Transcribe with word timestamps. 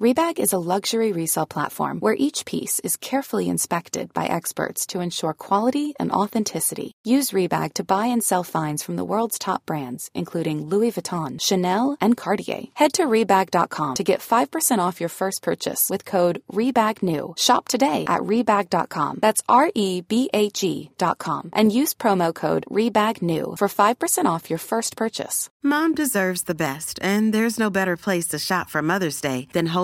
Rebag 0.00 0.40
is 0.40 0.52
a 0.52 0.58
luxury 0.58 1.12
resale 1.12 1.46
platform 1.46 2.00
where 2.00 2.16
each 2.18 2.44
piece 2.46 2.80
is 2.80 2.96
carefully 2.96 3.48
inspected 3.48 4.12
by 4.12 4.26
experts 4.26 4.86
to 4.86 4.98
ensure 4.98 5.32
quality 5.32 5.94
and 6.00 6.10
authenticity. 6.10 6.90
Use 7.04 7.30
Rebag 7.30 7.74
to 7.74 7.84
buy 7.84 8.06
and 8.06 8.20
sell 8.20 8.42
finds 8.42 8.82
from 8.82 8.96
the 8.96 9.04
world's 9.04 9.38
top 9.38 9.64
brands, 9.66 10.10
including 10.12 10.66
Louis 10.66 10.90
Vuitton, 10.90 11.40
Chanel, 11.40 11.96
and 12.00 12.16
Cartier. 12.16 12.64
Head 12.74 12.94
to 12.94 13.04
Rebag.com 13.04 13.94
to 13.94 14.02
get 14.02 14.18
5% 14.18 14.78
off 14.78 14.98
your 14.98 15.08
first 15.08 15.42
purchase 15.42 15.88
with 15.88 16.04
code 16.04 16.42
REBAGNEW. 16.52 17.38
Shop 17.38 17.68
today 17.68 18.04
at 18.08 18.22
Rebag.com. 18.22 19.20
That's 19.22 19.42
R 19.48 19.70
E 19.76 20.00
B 20.00 20.28
A 20.34 20.50
G.com. 20.50 21.50
And 21.52 21.70
use 21.70 21.94
promo 21.94 22.34
code 22.34 22.66
REBAGNEW 22.68 23.58
for 23.58 23.68
5% 23.68 24.24
off 24.24 24.50
your 24.50 24.58
first 24.58 24.96
purchase. 24.96 25.48
Mom 25.62 25.94
deserves 25.94 26.42
the 26.42 26.54
best, 26.54 26.98
and 27.00 27.32
there's 27.32 27.58
no 27.58 27.70
better 27.70 27.96
place 27.96 28.26
to 28.26 28.38
shop 28.38 28.68
for 28.68 28.82
Mother's 28.82 29.20
Day 29.20 29.48
than 29.54 29.68
Whole 29.68 29.83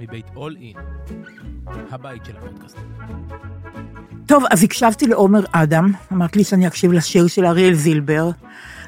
מבית 0.00 0.26
אול 0.36 0.56
אין, 0.60 0.76
הבית 1.90 2.24
של 2.24 2.36
הפודקאסט. 2.36 2.76
טוב, 4.26 4.44
אז 4.50 4.62
הקשבתי 4.62 5.06
לעומר 5.06 5.44
אדם, 5.52 5.92
אמרת 6.12 6.36
לי 6.36 6.44
שאני 6.44 6.66
אקשיב 6.66 6.92
לשיר 6.92 7.26
של 7.26 7.46
אריאל 7.46 7.74
זילבר, 7.74 8.30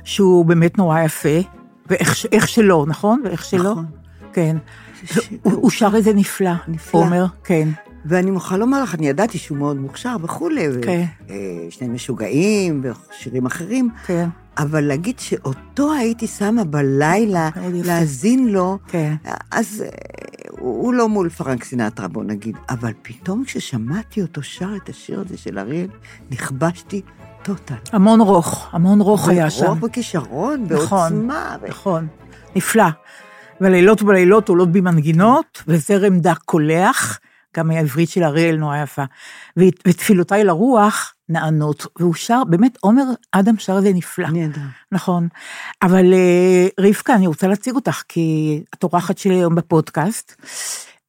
שהוא 0.05 0.45
באמת 0.45 0.79
נורא 0.79 1.01
יפה, 1.01 1.39
ואיך 1.87 2.49
שלא, 2.49 2.85
נכון? 2.89 3.23
ואיך 3.25 3.45
שלא? 3.45 3.71
נכון. 3.71 3.87
כן. 4.33 4.57
הוא, 5.43 5.53
הוא 5.53 5.71
שר 5.71 5.93
את 5.99 6.05
זה 6.05 6.13
נפלא, 6.13 6.53
נפלא. 6.69 7.01
עומר, 7.01 7.27
כן. 7.45 7.69
ואני 8.05 8.31
מוכרחה 8.31 8.57
לומר 8.57 8.83
לך, 8.83 8.95
אני 8.95 9.09
ידעתי 9.09 9.39
שהוא 9.39 9.59
מאוד 9.59 9.77
מוכשר 9.77 10.17
וכולי, 10.23 10.67
כן. 10.83 11.05
ושני 11.69 11.89
משוגעים 11.89 12.83
ושירים 12.83 13.47
אחרים, 13.47 13.89
כן. 14.07 14.29
אבל 14.59 14.81
להגיד 14.81 15.19
שאותו 15.19 15.93
הייתי 15.93 16.27
שמה 16.27 16.65
בלילה. 16.65 17.51
להאזין 17.85 18.49
לו, 18.49 18.79
כן. 18.89 19.15
אז 19.51 19.85
אה, 19.87 19.89
הוא 20.61 20.83
הוא 20.85 20.95
לא 20.95 21.09
מול 21.09 21.29
פרנק 21.29 21.65
סינטרה, 21.65 22.09
בוא 22.09 22.25
נגיד, 22.25 22.57
אבל 22.71 22.93
פתאום 23.03 23.45
כששמעתי 23.45 24.23
אותו 24.23 24.43
שר 24.43 24.77
את 24.77 24.89
השיר 24.89 25.21
הזה 25.21 25.37
של 25.39 25.59
אריאל, 25.59 25.89
נכבשתי 26.31 27.03
טוטל. 27.43 27.75
המון 27.93 28.21
רוך, 28.21 28.69
המון 28.73 29.01
רוך 29.01 29.29
היה 29.29 29.51
שם. 29.51 29.67
רוח 29.67 29.79
וכישרון, 29.83 30.67
נכון, 30.71 31.13
בעוצמה. 31.13 31.57
ו- 31.63 31.69
נכון, 31.69 32.07
נפלא. 32.57 32.85
ולילות 33.61 34.03
ובלילות 34.03 34.49
עולות 34.49 34.73
בי 34.73 34.81
מנגינות, 34.81 35.63
וזרם 35.69 36.19
דק 36.19 36.39
קולח, 36.45 37.19
גם 37.57 37.71
העברית 37.71 38.09
של 38.09 38.23
אריאל 38.25 38.57
נורא 38.57 38.77
יפה. 38.77 39.05
ותפילותיי 39.57 40.45
לרוח 40.45 41.15
נענות, 41.31 41.87
והוא 41.99 42.15
שר, 42.15 42.43
באמת, 42.49 42.79
עומר 42.81 43.05
אדם 43.33 43.59
שר 43.59 43.79
את 43.79 43.83
זה 43.83 43.93
נפלא. 43.93 44.29
נהדר. 44.29 44.61
נכון. 44.93 45.29
אבל 45.83 46.13
אה, 46.13 46.69
רבקה, 46.81 47.15
אני 47.15 47.27
רוצה 47.27 47.47
להציג 47.47 47.75
אותך, 47.75 48.03
כי 48.09 48.61
את 48.75 48.83
אורחת 48.83 49.19
שלי 49.19 49.35
היום 49.35 49.55
בפודקאסט. 49.55 50.43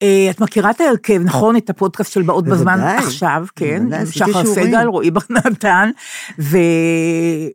אה, 0.02 0.28
את 0.32 0.42
מכירה 0.42 0.70
את 0.72 0.82
ההרכב, 0.82 1.22
נכון? 1.24 1.56
את 1.56 1.70
הפודקאסט 1.70 2.12
של 2.12 2.22
באות 2.22 2.46
בזמן. 2.46 2.80
עכשיו, 2.80 3.46
כן? 3.56 3.84
בוודאי, 3.84 4.06
שחר. 4.06 4.46
סגל, 4.46 4.88
רועי 4.88 5.12
בר 5.12 5.22
נתן, 5.30 5.90
ו... 6.40 6.58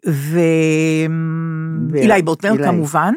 ו... 0.08 0.38
אילי 1.94 2.22
בוטנר. 2.22 2.64
כמובן. 2.64 3.14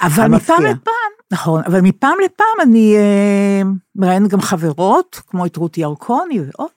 אבל. 0.00 0.28
מפעם 0.28 0.62
לפעם, 0.62 1.12
נכון, 1.32 1.62
אבל 1.66 1.80
מפעם 1.80 2.16
לפעם 2.24 2.46
אני 2.62 2.96
אה, 2.96 3.62
מראיינת 3.96 4.30
גם 4.30 4.40
חברות, 4.40 5.20
כמו 5.26 5.46
את 5.46 5.56
רותי 5.56 5.80
ירקוני 5.80 6.40
ועוד. 6.40 6.70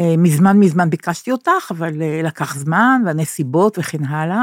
אה, 0.00 0.14
מזמן 0.18 0.58
מזמן 0.58 0.90
ביקשתי 0.90 1.32
אותך, 1.32 1.70
אבל 1.70 2.02
אה, 2.02 2.20
לקח 2.22 2.56
זמן, 2.56 3.02
והנסיבות 3.06 3.78
וכן 3.78 4.04
הלאה. 4.04 4.42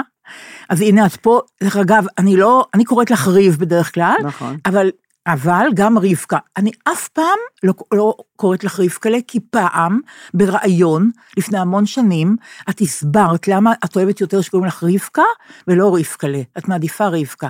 אז 0.70 0.82
הנה 0.82 1.06
את 1.06 1.16
פה, 1.16 1.42
דרך 1.64 1.78
אגב, 1.78 2.06
אני 2.18 2.38
לא, 2.38 2.66
אני 2.74 2.86
קוראת 2.86 3.12
לך 3.12 3.28
ריב 3.28 3.58
בדרך 3.60 3.94
כלל, 3.94 4.16
נכון. 4.24 4.58
אבל, 4.66 4.90
אבל 5.28 5.68
גם 5.74 5.98
רבקה. 5.98 6.38
אני 6.58 6.72
אף 6.84 7.08
פעם 7.08 7.40
לא, 7.64 7.74
לא 7.94 8.16
קוראת 8.36 8.64
לך 8.64 8.80
רבקלה, 8.80 9.18
כי 9.28 9.40
פעם, 9.40 10.00
בריאיון, 10.34 11.12
לפני 11.38 11.60
המון 11.60 11.86
שנים, 11.86 12.36
את 12.70 12.82
הסברת 12.82 13.48
למה 13.48 13.74
את 13.86 13.96
אוהבת 13.96 14.22
יותר 14.22 14.42
שקוראים 14.42 14.68
לך 14.68 14.84
רבקה, 14.84 15.24
ולא 15.68 15.96
רבקלה. 15.96 16.42
את 16.58 16.68
מעדיפה 16.68 17.08
רבקה. 17.08 17.50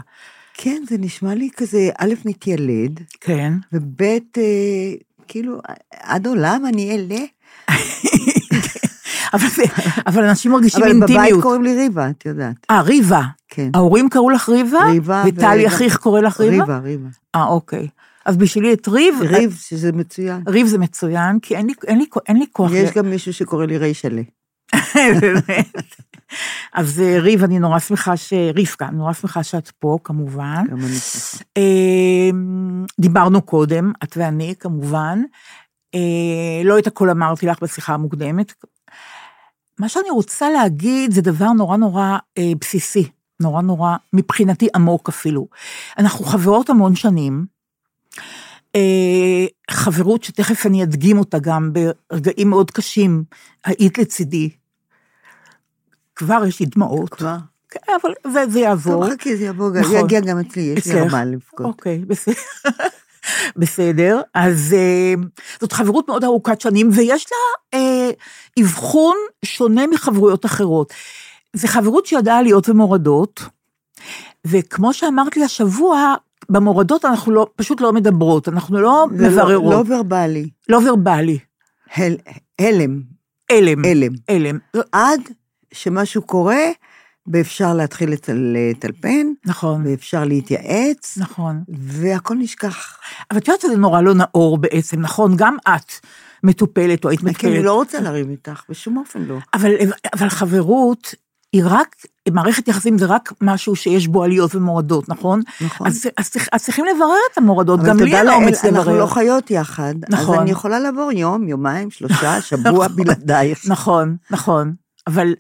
כן, 0.54 0.84
זה 0.90 0.96
נשמע 1.00 1.36
לי 1.36 1.50
כזה, 1.58 1.90
א', 1.98 2.14
מתיילד, 2.26 3.00
כן. 3.20 3.54
וב', 3.74 4.02
אה, 4.02 4.94
כאילו, 5.28 5.58
עד 5.92 6.28
עולם 6.28 6.64
אני 6.68 6.96
אלה. 6.96 7.26
אבל, 10.08 10.24
אנשים 10.24 10.52
מרגישים 10.52 10.84
אבל 10.84 10.94
בבית 10.94 11.10
אינטימיות. 11.10 11.44
קוראים 11.44 11.64
לי 11.64 11.76
ריבה, 11.76 12.10
את 12.10 12.26
יודעת. 12.26 12.56
אה, 12.72 12.82
ריבה. 12.82 13.22
כן. 13.50 13.70
ההורים 13.74 14.10
קראו 14.10 14.30
לך 14.30 14.50
ריבה? 14.50 14.80
ריבה 14.92 15.24
וטלי 15.28 15.68
אחיך 15.68 15.98
קורא 15.98 16.22
לך 16.22 16.40
ריבה? 16.40 16.64
ריבה, 16.64 16.78
ריבה. 16.78 17.10
אה, 17.36 17.46
אוקיי. 17.46 17.88
אז 18.26 18.38
בשבילי 18.38 18.74
את 18.74 18.88
ריב, 18.88 19.16
ריב, 19.22 19.58
שזה 19.62 19.92
מצוין. 19.92 20.42
ריב 20.48 20.68
זה 20.68 20.78
מצוין, 20.78 21.40
כי 21.40 21.56
אין 21.56 21.68
לי, 21.68 21.74
אין 21.88 21.98
לי, 21.98 22.06
אין 22.28 22.38
לי 22.38 22.46
כוח. 22.52 22.72
יש 22.74 22.90
ל- 22.90 22.94
גם 22.94 23.10
מישהו 23.10 23.34
שקורא 23.34 23.66
לי 23.66 23.78
רישלה. 23.78 24.22
באמת. 25.22 25.76
אז 26.74 27.02
אה, 27.02 27.20
ריב, 27.20 27.44
אני 27.44 27.60
נורא 27.60 27.80
שמחה 27.80 28.18
ש... 28.18 28.34
רבקה, 28.56 28.88
אני 28.88 28.98
נורא 28.98 29.14
שמחה 29.14 29.44
שאת 29.44 29.70
פה, 29.80 29.98
כמובן. 30.04 30.64
גם 30.72 30.78
אני 30.78 30.96
שמחה. 30.96 31.44
אה, 31.58 32.30
דיברנו 33.00 33.42
קודם, 33.42 33.92
את 34.04 34.18
ואני, 34.18 34.54
כמובן. 34.60 35.22
אה, 35.96 36.00
לא 36.64 36.80
את 36.80 36.88
הכל 36.88 37.10
אמרתי 37.10 37.46
לך 37.46 37.64
בשיחה 37.64 37.94
המוקדמת. 37.94 38.54
מה 39.80 39.90
שאני 39.90 40.10
רוצה 40.10 40.50
להגיד 40.50 41.12
זה 41.12 41.22
דבר 41.22 41.52
נורא 41.52 41.78
נורא 41.78 42.18
אה, 42.38 42.52
בסיסי, 42.62 43.10
נורא 43.40 43.62
נורא, 43.62 43.96
מבחינתי 44.14 44.68
עמוק 44.76 45.10
אפילו. 45.10 45.48
אנחנו 45.98 46.26
חברות 46.26 46.70
המון 46.70 46.96
שנים, 46.96 47.46
אה, 48.76 49.46
חברות 49.72 50.24
שתכף 50.24 50.66
אני 50.66 50.84
אדגים 50.84 51.18
אותה 51.18 51.40
גם 51.40 51.72
ברגעים 51.74 52.50
מאוד 52.50 52.72
קשים, 52.72 53.24
היית 53.66 53.98
לצידי. 53.98 54.50
כבר 56.16 56.44
יש 56.48 56.60
לי 56.60 56.66
דמעות. 56.66 57.10
כבר? 57.10 57.38
כן, 57.70 57.94
אבל 58.02 58.12
זה, 58.34 58.44
זה 58.50 58.60
יעבור. 58.60 59.06
טוב, 59.08 59.14
חכי, 59.20 59.38
זה 59.38 59.46
גם- 59.46 59.78
נכון. 59.78 59.96
יגיע 59.96 60.20
גם 60.20 60.40
אצלי, 60.40 60.62
יש 60.62 60.88
לי? 60.88 61.00
הרבה 61.00 61.24
לבכות. 61.24 61.66
אוקיי, 61.66 61.98
בסדר. 62.08 62.34
בסדר, 63.58 64.22
אז 64.34 64.74
אה, 64.78 65.14
זאת 65.62 65.72
חברות 65.72 66.08
מאוד 66.08 66.24
ארוכת 66.24 66.62
שנים, 66.62 66.90
ויש 66.94 67.26
לה 67.32 67.38
אה, 67.80 68.10
אבחון 68.60 69.16
שונה 69.46 69.88
מחברויות 69.88 70.46
אחרות. 70.46 70.94
זו 71.54 71.68
חברות 71.68 72.06
שידעה 72.06 72.38
עליות 72.40 72.70
ומורדות, 72.70 73.42
וכמו 74.48 74.94
שאמרת 74.94 75.38
לי 75.38 75.44
השבוע, 75.44 76.16
במורדות 76.50 77.06
אנחנו 77.06 77.32
לא, 77.32 77.48
פשוט 77.56 77.82
לא 77.82 77.94
מדברות, 77.94 78.48
אנחנו 78.48 78.82
לא 78.82 79.06
זה 79.16 79.24
לא- 79.24 79.30
מבררות, 79.32 79.74
לא 79.90 79.96
ורבלי, 79.96 80.50
לא 80.70 80.80
ורבלי, 80.86 81.40
הל- 81.96 82.18
הלם, 82.60 83.02
הלם, 83.52 83.86
הלם. 83.86 84.12
הלם. 84.30 84.58
עד 84.92 85.22
שמשהו 85.74 86.22
קורה, 86.22 86.64
ואפשר 87.34 87.74
להתחיל 87.74 88.12
לטל- 88.12 88.56
לטלפן, 88.58 89.28
נכון, 89.46 89.84
ואפשר 89.86 90.24
להתייעץ, 90.26 91.18
נכון. 91.18 91.64
והכל 91.78 92.36
נשכח. 92.36 92.98
אבל 93.32 93.40
את 93.40 93.48
יודעת 93.48 93.62
שזה 93.62 93.78
נורא 93.78 94.02
לא 94.02 94.14
נאור 94.14 94.58
בעצם, 94.58 95.02
נכון? 95.02 95.36
גם 95.36 95.58
את 95.68 95.92
מטופלת 96.44 97.06
או 97.06 97.10
היית 97.10 97.20
כי 97.20 97.26
אני 97.26 97.32
מטופלת. 97.32 97.64
לא 97.66 97.74
רוצה 97.74 98.02
לריב 98.02 98.30
איתך, 98.30 98.64
בשום 98.70 98.98
אופן 98.98 99.22
לא. 99.22 99.38
אבל, 99.54 99.72
אבל 100.14 100.30
חברות 100.30 101.16
היא 101.54 101.64
רק, 101.66 101.96
מערכת 102.32 102.68
יחסים 102.68 102.98
זה 102.98 103.06
רק 103.06 103.34
משהו 103.42 103.76
שיש 103.76 104.08
בו 104.08 104.24
עליות 104.24 104.56
ומורדות, 104.56 105.10
נכון? 105.10 105.42
נכון. 105.62 105.88
אז, 105.88 106.06
אז, 106.18 106.32
אז 106.52 106.64
צריכים 106.64 106.86
לברר 106.86 107.16
את 107.34 107.38
המורדות, 107.38 107.80
גם 107.84 108.00
לי 108.00 108.16
אין 108.18 108.30
אומץ 108.30 108.66
אנחנו 108.66 108.80
לברר. 108.82 109.00
לא 109.00 109.06
חיות 109.06 109.52
יחד, 109.52 109.94
נכון. 110.10 110.36
אז 110.36 110.42
אני 110.42 110.52
יכולה 110.52 110.80
לעבור 110.80 111.12
יום, 111.12 111.48
יומיים, 111.48 111.92
שלושה, 111.92 112.42
שבוע 112.50 112.88
בלעדייך. 112.88 113.60
נכון, 113.68 114.16
נכון. 114.32 114.74
אבל, 115.08 115.34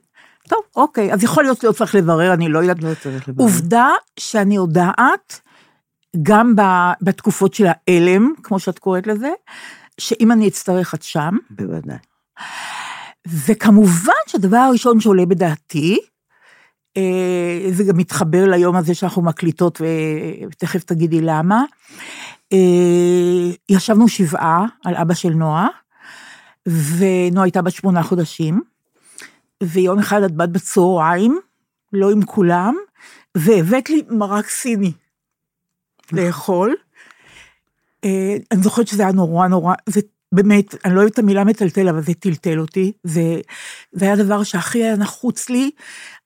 טוב, 0.51 0.59
אוקיי, 0.75 1.13
אז 1.13 1.24
יכול 1.24 1.44
להיות 1.44 1.62
שלא 1.62 1.71
צריך 1.71 1.95
לברר, 1.95 2.33
אני 2.33 2.50
לא 2.50 2.59
יודעת. 2.59 2.83
לא 2.83 2.94
צריך 3.03 3.30
לברר. 3.30 3.45
עובדה 3.45 3.89
שאני 4.19 4.56
יודעת, 4.56 5.42
גם 6.21 6.56
בתקופות 7.01 7.53
של 7.53 7.65
ההלם, 7.68 8.33
כמו 8.44 8.59
שאת 8.59 8.80
קוראת 8.80 9.07
לזה, 9.07 9.30
שאם 9.98 10.31
אני 10.31 10.48
אצטרך 10.48 10.94
את 10.94 11.03
שם, 11.03 11.38
בוודאי. 11.50 11.98
וכמובן 13.45 14.21
שהדבר 14.27 14.57
הראשון 14.57 15.00
שעולה 15.00 15.25
בדעתי, 15.25 16.00
אה, 16.97 17.71
זה 17.71 17.83
גם 17.83 17.97
מתחבר 17.97 18.45
ליום 18.45 18.75
הזה 18.75 18.95
שאנחנו 18.95 19.21
מקליטות, 19.21 19.81
ותכף 20.51 20.83
תגידי 20.83 21.21
למה, 21.21 21.63
אה, 22.54 23.51
ישבנו 23.69 24.07
שבעה 24.07 24.65
על 24.86 24.95
אבא 24.95 25.13
של 25.13 25.30
נועה, 25.30 25.68
ונועה 26.68 27.45
הייתה 27.45 27.62
בת 27.62 27.71
שמונה 27.71 28.04
חודשים, 28.04 28.70
ויום 29.61 29.99
אחד 29.99 30.23
את 30.23 30.31
באת 30.31 30.51
בצהריים, 30.51 31.39
לא 31.93 32.11
עם 32.11 32.25
כולם, 32.25 32.75
והבאת 33.35 33.89
לי 33.89 34.01
מרק 34.09 34.49
סיני 34.49 34.91
לאכול. 36.11 36.75
אה, 38.03 38.35
אני 38.51 38.63
זוכרת 38.63 38.87
שזה 38.87 39.03
היה 39.03 39.11
נורא 39.11 39.47
נורא, 39.47 39.73
זה 39.89 40.01
באמת, 40.31 40.75
אני 40.85 40.95
לא 40.95 40.99
אוהבת 40.99 41.13
את 41.13 41.19
המילה 41.19 41.43
מטלטל, 41.43 41.89
אבל 41.89 42.01
זה 42.01 42.13
טלטל 42.13 42.59
אותי. 42.59 42.91
זה, 43.03 43.41
זה 43.91 44.05
היה 44.05 44.13
הדבר 44.13 44.43
שהכי 44.43 44.83
היה 44.83 44.95
נחוץ 44.95 45.49
לי, 45.49 45.71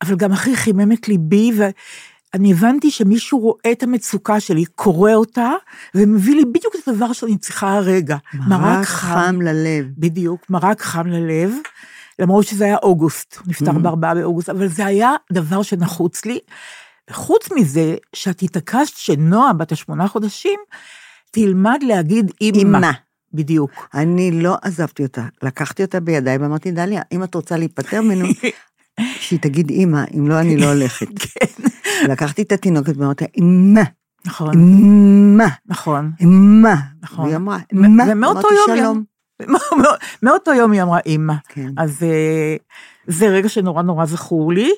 אבל 0.01 0.15
גם 0.15 0.31
הכי 0.31 0.55
חימם 0.55 0.91
את 0.91 1.07
ליבי, 1.07 1.51
ואני 1.55 2.51
הבנתי 2.51 2.91
שמישהו 2.91 3.39
רואה 3.39 3.71
את 3.71 3.83
המצוקה 3.83 4.39
שלי, 4.39 4.65
קורא 4.65 5.13
אותה, 5.13 5.51
ומביא 5.95 6.35
לי 6.35 6.45
בדיוק 6.45 6.75
את 6.75 6.87
הדבר 6.87 7.13
שאני 7.13 7.37
צריכה 7.37 7.73
הרגע. 7.73 8.17
מרק 8.33 8.85
חם 8.85 9.41
ללב. 9.41 9.85
בדיוק, 9.97 10.49
מרק 10.49 10.81
חם 10.81 11.07
ללב, 11.07 11.51
למרות 12.19 12.45
שזה 12.45 12.65
היה 12.65 12.77
אוגוסט, 12.83 13.35
הוא 13.37 13.43
נפטר 13.47 13.71
Mhm. 13.71 13.79
בארבעה 13.79 14.15
באוגוסט, 14.15 14.49
אבל 14.49 14.67
זה 14.67 14.85
היה 14.85 15.11
דבר 15.33 15.61
שנחוץ 15.61 16.25
לי. 16.25 16.39
וחוץ 17.09 17.49
מזה, 17.55 17.95
שאת 18.13 18.41
התעקשת 18.41 18.97
שנועה, 18.97 19.53
בת 19.53 19.71
השמונה 19.71 20.07
חודשים, 20.07 20.59
תלמד 21.31 21.79
להגיד 21.87 22.31
אימא. 22.41 22.91
בדיוק. 23.33 23.71
אני 23.93 24.31
לא 24.31 24.55
עזבתי 24.61 25.03
אותה, 25.03 25.25
לקחתי 25.43 25.83
אותה 25.83 25.99
בידיי 25.99 26.37
ואמרתי, 26.37 26.71
דליה, 26.71 27.01
אם 27.11 27.23
את 27.23 27.35
רוצה 27.35 27.57
להיפטר 27.57 28.01
ממנו, 28.01 28.25
שהיא 29.21 29.39
תגיד 29.39 29.69
אימא, 29.69 30.03
אם 30.17 30.27
לא, 30.27 30.39
אני 30.39 30.57
לא 30.57 30.73
הולכת. 30.73 31.07
כן. 31.23 31.63
לקחתי 32.11 32.41
את 32.41 32.51
התינוקת 32.51 32.97
ואמרתי, 32.97 33.25
אימא, 33.37 33.81
נכון, 34.25 34.51
אימא, 34.53 35.45
נכון. 35.65 36.11
אימא. 36.19 36.73
נכון. 37.01 37.25
והיא 37.25 37.35
אמרה, 37.35 37.57
אימא, 37.71 38.03
ומאותו 38.07 38.47
יום 38.77 39.03
מאותו 40.23 40.53
יום 40.53 40.71
היא 40.71 40.81
אמרה 40.81 40.99
אימא. 41.05 41.33
כן. 41.47 41.69
אז 41.77 42.03
אה, 42.03 42.55
זה 43.07 43.27
רגע 43.27 43.49
שנורא 43.49 43.81
נורא 43.81 44.05
זכור 44.05 44.53
לי. 44.53 44.71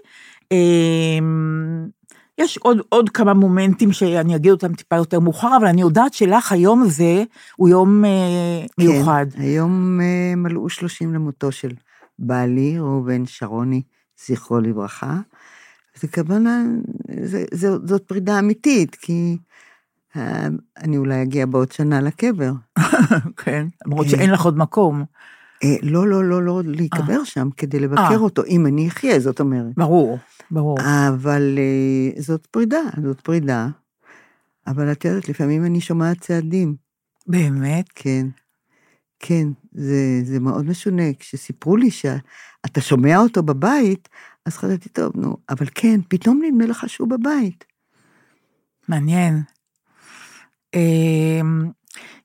אה, 0.51 1.19
יש 2.38 2.57
עוד, 2.57 2.77
עוד 2.89 3.09
כמה 3.09 3.33
מומנטים 3.33 3.92
שאני 3.92 4.36
אגיד 4.36 4.51
אותם 4.51 4.74
טיפה 4.74 4.95
יותר 4.95 5.19
מאוחר, 5.19 5.57
אבל 5.57 5.68
אני 5.68 5.81
יודעת 5.81 6.13
שלך 6.13 6.51
היום 6.51 6.83
הזה 6.83 7.24
הוא 7.56 7.69
יום 7.69 8.06
אה, 8.06 8.65
מיוחד. 8.77 9.25
כן, 9.33 9.42
היום 9.42 10.01
אה, 10.01 10.36
מלאו 10.36 10.69
30 10.69 11.13
למותו 11.13 11.51
של 11.51 11.71
בעלי, 12.19 12.80
ראובן 12.80 13.25
שרוני, 13.25 13.81
זכרו 14.25 14.59
לברכה. 14.59 15.18
זה 15.95 16.07
כוונה, 16.07 16.63
זה, 17.24 17.44
זה, 17.54 17.68
זאת 17.86 18.01
פרידה 18.01 18.39
אמיתית, 18.39 18.95
כי 18.95 19.38
אני 20.77 20.98
אולי 20.98 21.21
אגיע 21.21 21.45
בעוד 21.45 21.71
שנה 21.71 22.01
לקבר. 22.01 22.51
כן, 23.44 23.68
למרות 23.86 24.06
אה. 24.06 24.12
שאין 24.12 24.31
לך 24.31 24.42
עוד 24.42 24.57
מקום. 24.57 25.04
אה, 25.63 25.75
לא, 25.83 26.07
לא, 26.07 26.24
לא, 26.24 26.44
לא 26.44 26.62
להיקבר 26.65 27.24
שם 27.24 27.50
כדי 27.57 27.80
לבקר 27.80 28.01
אה. 28.01 28.15
אותו, 28.15 28.44
אם 28.45 28.65
אני 28.65 28.88
אחיה, 28.88 29.19
זאת 29.19 29.39
אומרת. 29.39 29.74
ברור, 29.77 30.18
ברור. 30.51 30.77
אבל 31.09 31.57
אה, 31.57 32.21
זאת 32.21 32.45
פרידה, 32.45 32.81
זאת 33.04 33.21
פרידה. 33.21 33.68
אבל 34.68 34.92
את 34.92 35.06
יודעת, 35.06 35.30
לפעמים 35.30 35.65
אני 35.65 35.81
שומעת 35.81 36.19
צעדים. 36.19 36.75
באמת? 37.27 37.86
כן, 37.95 38.27
כן, 39.19 39.48
זה, 39.71 40.21
זה 40.24 40.39
מאוד 40.39 40.65
משונה. 40.65 41.13
כשסיפרו 41.19 41.77
לי 41.77 41.92
שאתה 41.92 42.81
שומע 42.81 43.18
אותו 43.18 43.44
בבית, 43.44 44.09
אז 44.45 44.57
חשבתי, 44.57 44.89
טוב, 44.89 45.12
נו, 45.15 45.38
אבל 45.50 45.65
כן, 45.75 46.00
פתאום 46.09 46.42
נדמה 46.45 46.65
לך 46.65 46.89
שהוא 46.89 47.09
בבית. 47.09 47.65
מעניין. 48.88 49.42
אמ, 50.74 51.69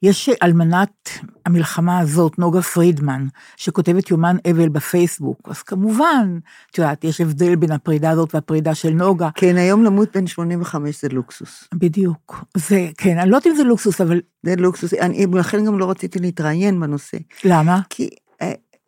יש 0.02 0.30
אלמנת 0.42 1.08
המלחמה 1.46 1.98
הזאת, 1.98 2.38
נוגה 2.38 2.62
פרידמן, 2.62 3.26
שכותבת 3.56 4.10
יומן 4.10 4.36
אבל 4.50 4.68
בפייסבוק, 4.68 5.48
אז 5.50 5.62
כמובן, 5.62 6.38
את 6.70 6.78
יודעת, 6.78 7.04
יש 7.04 7.20
הבדל 7.20 7.56
בין 7.56 7.72
הפרידה 7.72 8.10
הזאת 8.10 8.34
והפרידה 8.34 8.74
של 8.74 8.90
נוגה. 8.90 9.28
כן, 9.34 9.56
היום 9.56 9.84
למות 9.84 10.16
בן 10.16 10.26
85 10.26 11.02
זה 11.02 11.08
לוקסוס. 11.08 11.68
בדיוק. 11.74 12.44
זה, 12.56 12.88
כן, 12.96 13.18
אני 13.18 13.30
לא 13.30 13.36
יודעת 13.36 13.46
אם 13.46 13.56
זה 13.56 13.64
לוקסוס, 13.64 14.00
אבל 14.00 14.20
זה 14.42 14.56
לוקסוס, 14.56 14.94
אני, 14.94 15.26
לכן 15.34 15.64
גם 15.64 15.78
לא 15.78 15.90
רציתי 15.90 16.18
להתראיין 16.18 16.80
בנושא. 16.80 17.18
למה? 17.44 17.80
כי 17.90 18.08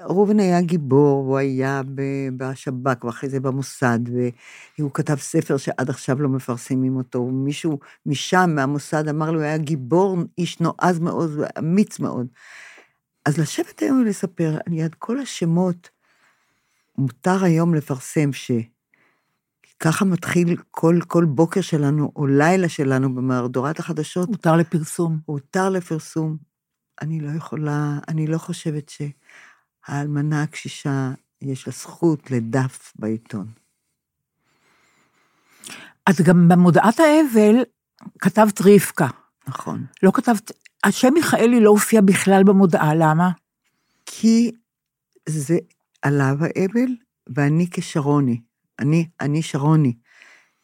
ראובן 0.04 0.40
היה 0.40 0.60
גיבור, 0.60 1.26
הוא 1.26 1.38
היה 1.38 1.82
בשב"כ 2.36 3.04
ואחרי 3.04 3.28
זה 3.28 3.40
במוסד, 3.40 3.98
והוא 4.78 4.90
כתב 4.94 5.16
ספר 5.16 5.56
שעד 5.56 5.90
עכשיו 5.90 6.22
לא 6.22 6.28
מפרסמים 6.28 6.96
אותו. 6.96 7.24
מישהו 7.26 7.78
משם, 8.06 8.50
מהמוסד, 8.54 9.08
אמר 9.08 9.30
לו, 9.30 9.38
הוא 9.38 9.44
היה 9.44 9.58
גיבור, 9.58 10.18
איש 10.38 10.60
נועז 10.60 10.98
מאוד 10.98 11.30
ואמיץ 11.38 12.00
מאוד. 12.00 12.26
אז 13.24 13.38
לשבת 13.38 13.80
היום 13.80 14.00
ולספר 14.00 14.58
ליד 14.66 14.94
כל 14.94 15.20
השמות, 15.20 15.88
מותר 16.98 17.44
היום 17.44 17.74
לפרסם 17.74 18.30
שככה 18.32 20.04
מתחיל 20.04 20.56
כל, 20.70 20.98
כל 21.06 21.24
בוקר 21.24 21.60
שלנו, 21.60 22.12
או 22.16 22.26
לילה 22.26 22.68
שלנו 22.68 23.14
במהדורת 23.14 23.78
החדשות, 23.78 24.28
מותר 24.28 24.56
לפרסום. 24.56 25.18
הותר 25.26 25.70
לפרסום. 25.70 26.36
אני 27.02 27.20
לא 27.20 27.30
יכולה, 27.36 27.98
אני 28.08 28.26
לא 28.26 28.38
חושבת 28.38 28.88
שהאלמנה 29.86 30.42
הקשישה, 30.42 31.12
יש 31.42 31.66
לה 31.66 31.72
זכות 31.72 32.30
לדף 32.30 32.92
בעיתון. 32.96 33.46
אז 36.06 36.20
גם 36.20 36.48
במודעת 36.48 37.00
האבל 37.00 37.64
כתבת 38.18 38.60
רבקה. 38.60 39.08
נכון. 39.48 39.86
לא 40.02 40.10
כתבת, 40.14 40.52
השם 40.84 41.14
מיכאלי 41.14 41.60
לא 41.60 41.70
הופיע 41.70 42.00
בכלל 42.00 42.42
במודעה, 42.44 42.94
למה? 42.94 43.30
כי 44.06 44.50
זה 45.28 45.58
עליו 46.02 46.36
האבל, 46.40 46.94
ואני 47.26 47.66
כשרוני, 47.70 48.40
אני, 48.78 49.08
אני 49.20 49.42
שרוני, 49.42 49.96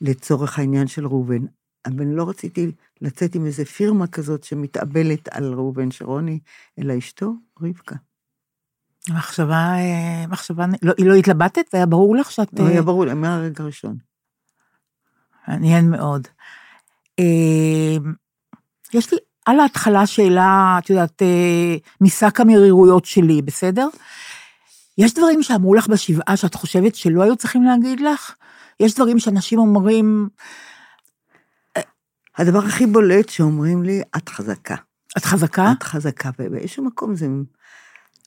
לצורך 0.01 0.59
העניין 0.59 0.87
של 0.87 1.07
ראובן. 1.07 1.47
אבל 1.87 2.05
לא 2.05 2.29
רציתי 2.29 2.73
לצאת 3.01 3.35
עם 3.35 3.47
איזה 3.47 3.65
פירמה 3.65 4.07
כזאת 4.07 4.45
שמתאבלת 4.45 5.29
על 5.29 5.55
ראובן 5.55 5.91
שרוני, 5.91 6.39
אלא 6.79 6.99
אשתו, 6.99 7.35
רבקה. 7.61 7.97
מחשבה, 9.09 9.75
אה, 9.75 10.27
מחשבה, 10.29 10.67
לא, 10.83 10.93
לא 10.99 11.15
התלבטת? 11.15 11.75
היה 11.75 11.87
ברור 11.87 12.17
לך 12.17 12.31
שאת... 12.31 12.61
לא 12.61 12.67
היה 12.67 12.83
ברור 12.83 13.07
לי, 13.07 13.15
מהרגע 13.15 13.65
הראשון. 13.65 13.97
מעניין 15.49 15.91
מאוד. 15.91 16.29
אה, 17.19 17.97
יש 18.95 19.13
לי 19.13 19.19
על 19.47 19.61
ההתחלה 19.61 20.07
שאלה, 20.07 20.77
את 20.79 20.91
יודעת, 20.91 21.23
אה, 21.23 21.77
משק 22.01 22.41
המרירויות 22.41 23.05
שלי, 23.05 23.43
בסדר? 23.43 23.89
יש 24.99 25.15
דברים 25.15 25.43
שאמרו 25.43 25.75
לך 25.75 25.89
בשבעה 25.89 26.37
שאת 26.37 26.55
חושבת 26.55 26.95
שלא 26.95 27.23
היו 27.23 27.37
צריכים 27.37 27.63
להגיד 27.63 28.01
לך? 28.01 28.35
יש 28.81 28.95
דברים 28.95 29.19
שאנשים 29.19 29.59
אומרים, 29.59 30.29
הדבר 32.39 32.59
הכי 32.59 32.87
בולט 32.87 33.29
שאומרים 33.29 33.83
לי, 33.83 34.03
את 34.17 34.29
חזקה. 34.29 34.75
את 35.19 35.25
חזקה? 35.25 35.73
את 35.79 35.83
חזקה, 35.83 36.31
ובאיזשהו 36.39 36.85
מקום 36.85 37.15
זה 37.15 37.27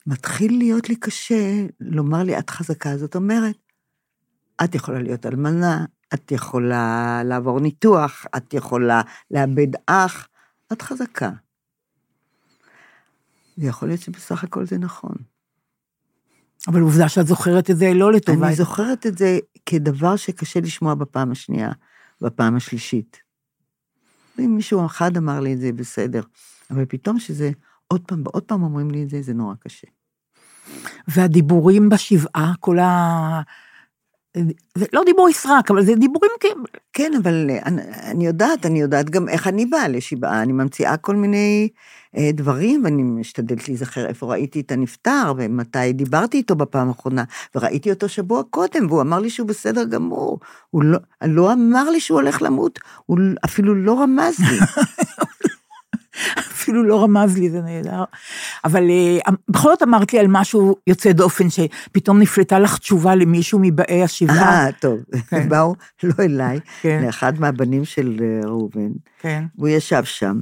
מתחיל 0.07 0.57
להיות 0.57 0.89
לי 0.89 0.95
קשה 0.95 1.65
לומר 1.79 2.24
לי, 2.24 2.39
את 2.39 2.50
חזקה. 2.50 2.98
זאת 2.98 3.15
אומרת, 3.15 3.55
את 4.63 4.75
יכולה 4.75 5.01
להיות 5.01 5.25
אלמנה, 5.25 5.86
את 6.13 6.31
יכולה 6.31 7.22
לעבור 7.25 7.60
ניתוח, 7.60 8.25
את 8.38 8.53
יכולה 8.53 9.01
לאבד 9.31 9.67
אח, 9.88 10.27
את 10.74 10.81
חזקה. 10.81 11.31
ויכול 13.57 13.88
להיות 13.88 14.01
שבסך 14.01 14.43
הכל 14.43 14.65
זה 14.65 14.77
נכון. 14.77 15.15
אבל 16.67 16.81
עובדה 16.81 17.10
שאת 17.10 17.27
זוכרת 17.27 17.69
את 17.69 17.77
זה 17.77 17.93
לא 17.93 18.12
לטובה. 18.12 18.48
אני 18.48 18.55
זוכרת 18.55 19.07
את 19.07 19.17
זה 19.17 19.39
כדבר 19.65 20.15
שקשה 20.15 20.60
לשמוע 20.60 20.95
בפעם 20.95 21.31
השנייה, 21.31 21.72
בפעם 22.22 22.55
השלישית. 22.55 23.17
אם 24.39 24.55
מישהו 24.55 24.86
אחד 24.86 25.17
אמר 25.17 25.39
לי 25.39 25.53
את 25.53 25.60
זה, 25.60 25.72
בסדר. 25.72 26.22
אבל 26.72 26.86
פתאום 26.86 27.19
שזה 27.19 27.51
עוד 27.93 28.01
פעם 28.07 28.23
ועוד 28.25 28.43
פעם 28.43 28.63
אומרים 28.63 28.91
לי 28.91 29.03
את 29.03 29.09
זה, 29.09 29.21
זה 29.21 29.33
נורא 29.33 29.53
קשה. 29.59 29.88
והדיבורים 31.07 31.89
בשבעה, 31.89 32.53
כל 32.59 32.79
ה... 32.79 33.41
זה 34.75 34.85
לא 34.93 35.01
דיבורי 35.05 35.33
סרק, 35.33 35.71
אבל 35.71 35.85
זה 35.85 35.95
דיבורים 35.95 36.31
כאילו... 36.39 36.63
כן, 36.93 37.12
אבל 37.23 37.50
אני, 37.65 37.81
אני 38.12 38.25
יודעת, 38.25 38.65
אני 38.65 38.81
יודעת 38.81 39.09
גם 39.09 39.29
איך 39.29 39.47
אני 39.47 39.65
באה 39.65 39.88
לשבעה, 39.88 40.41
אני 40.41 40.53
ממציאה 40.53 40.97
כל 40.97 41.15
מיני 41.15 41.69
אה, 42.17 42.29
דברים, 42.33 42.83
ואני 42.83 43.03
משתדלת 43.03 43.67
להיזכר 43.67 44.05
איפה 44.05 44.25
ראיתי 44.25 44.59
את 44.59 44.71
הנפטר, 44.71 45.33
ומתי 45.38 45.93
דיברתי 45.93 46.38
איתו 46.38 46.55
בפעם 46.55 46.88
האחרונה, 46.88 47.23
וראיתי 47.55 47.89
אותו 47.91 48.09
שבוע 48.09 48.43
קודם, 48.50 48.88
והוא 48.89 49.01
אמר 49.01 49.19
לי 49.19 49.29
שהוא 49.29 49.47
בסדר 49.47 49.83
גמור. 49.83 50.39
הוא 50.69 50.83
לא, 50.83 51.00
לא 51.25 51.53
אמר 51.53 51.89
לי 51.89 52.00
שהוא 52.00 52.19
הולך 52.19 52.41
למות, 52.41 52.79
הוא 53.05 53.17
אפילו 53.45 53.75
לא 53.75 54.01
רמז 54.01 54.39
לי. 54.39 54.59
אפילו 56.74 56.88
לא 56.88 57.03
רמז 57.03 57.38
לי, 57.38 57.50
זה 57.50 57.62
נהדר. 57.62 58.03
אבל 58.63 58.84
uh, 59.27 59.32
בכל 59.50 59.70
זאת 59.70 59.84
אמרת 59.84 60.13
לי 60.13 60.20
על 60.20 60.27
משהו 60.30 60.75
יוצא 60.88 61.12
דופן, 61.12 61.48
שפתאום 61.50 62.20
נפלטה 62.20 62.60
לך 62.60 62.77
תשובה 62.77 63.15
למישהו 63.15 63.60
מבאי 63.62 64.03
השבעה. 64.03 64.65
אה, 64.65 64.72
טוב. 64.72 65.00
כן. 65.30 65.48
באו, 65.50 65.75
לא 66.03 66.13
אליי, 66.20 66.60
כן. 66.82 67.03
לאחד 67.06 67.39
מהבנים 67.39 67.86
של 67.86 68.20
אה, 68.22 68.50
ראובן. 68.50 68.92
כן. 69.20 69.44
הוא 69.56 69.68
ישב 69.68 70.03
שם, 70.03 70.39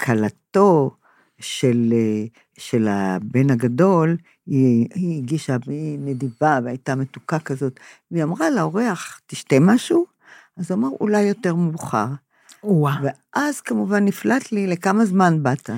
וכלתו 0.00 0.90
של, 1.38 1.92
אה, 1.92 2.24
של 2.58 2.88
הבן 2.88 3.50
הגדול, 3.50 4.16
היא, 4.46 4.88
היא 4.94 5.18
הגישה, 5.18 5.56
היא 5.66 5.98
נדיבה 5.98 6.58
והייתה 6.64 6.94
מתוקה 6.94 7.38
כזאת, 7.38 7.80
והיא 8.10 8.24
אמרה 8.24 8.50
לאורח, 8.50 9.20
תשתה 9.26 9.56
משהו? 9.60 10.06
אז 10.56 10.70
הוא 10.70 10.78
אמר, 10.78 10.88
אולי 11.00 11.22
יותר 11.22 11.54
מאוחר. 11.54 12.06
וואו. 12.64 12.94
ואז 13.34 13.60
כמובן 13.60 14.04
נפלט 14.04 14.52
לי 14.52 14.66
לכמה 14.66 15.04
זמן 15.04 15.42
באת. 15.42 15.70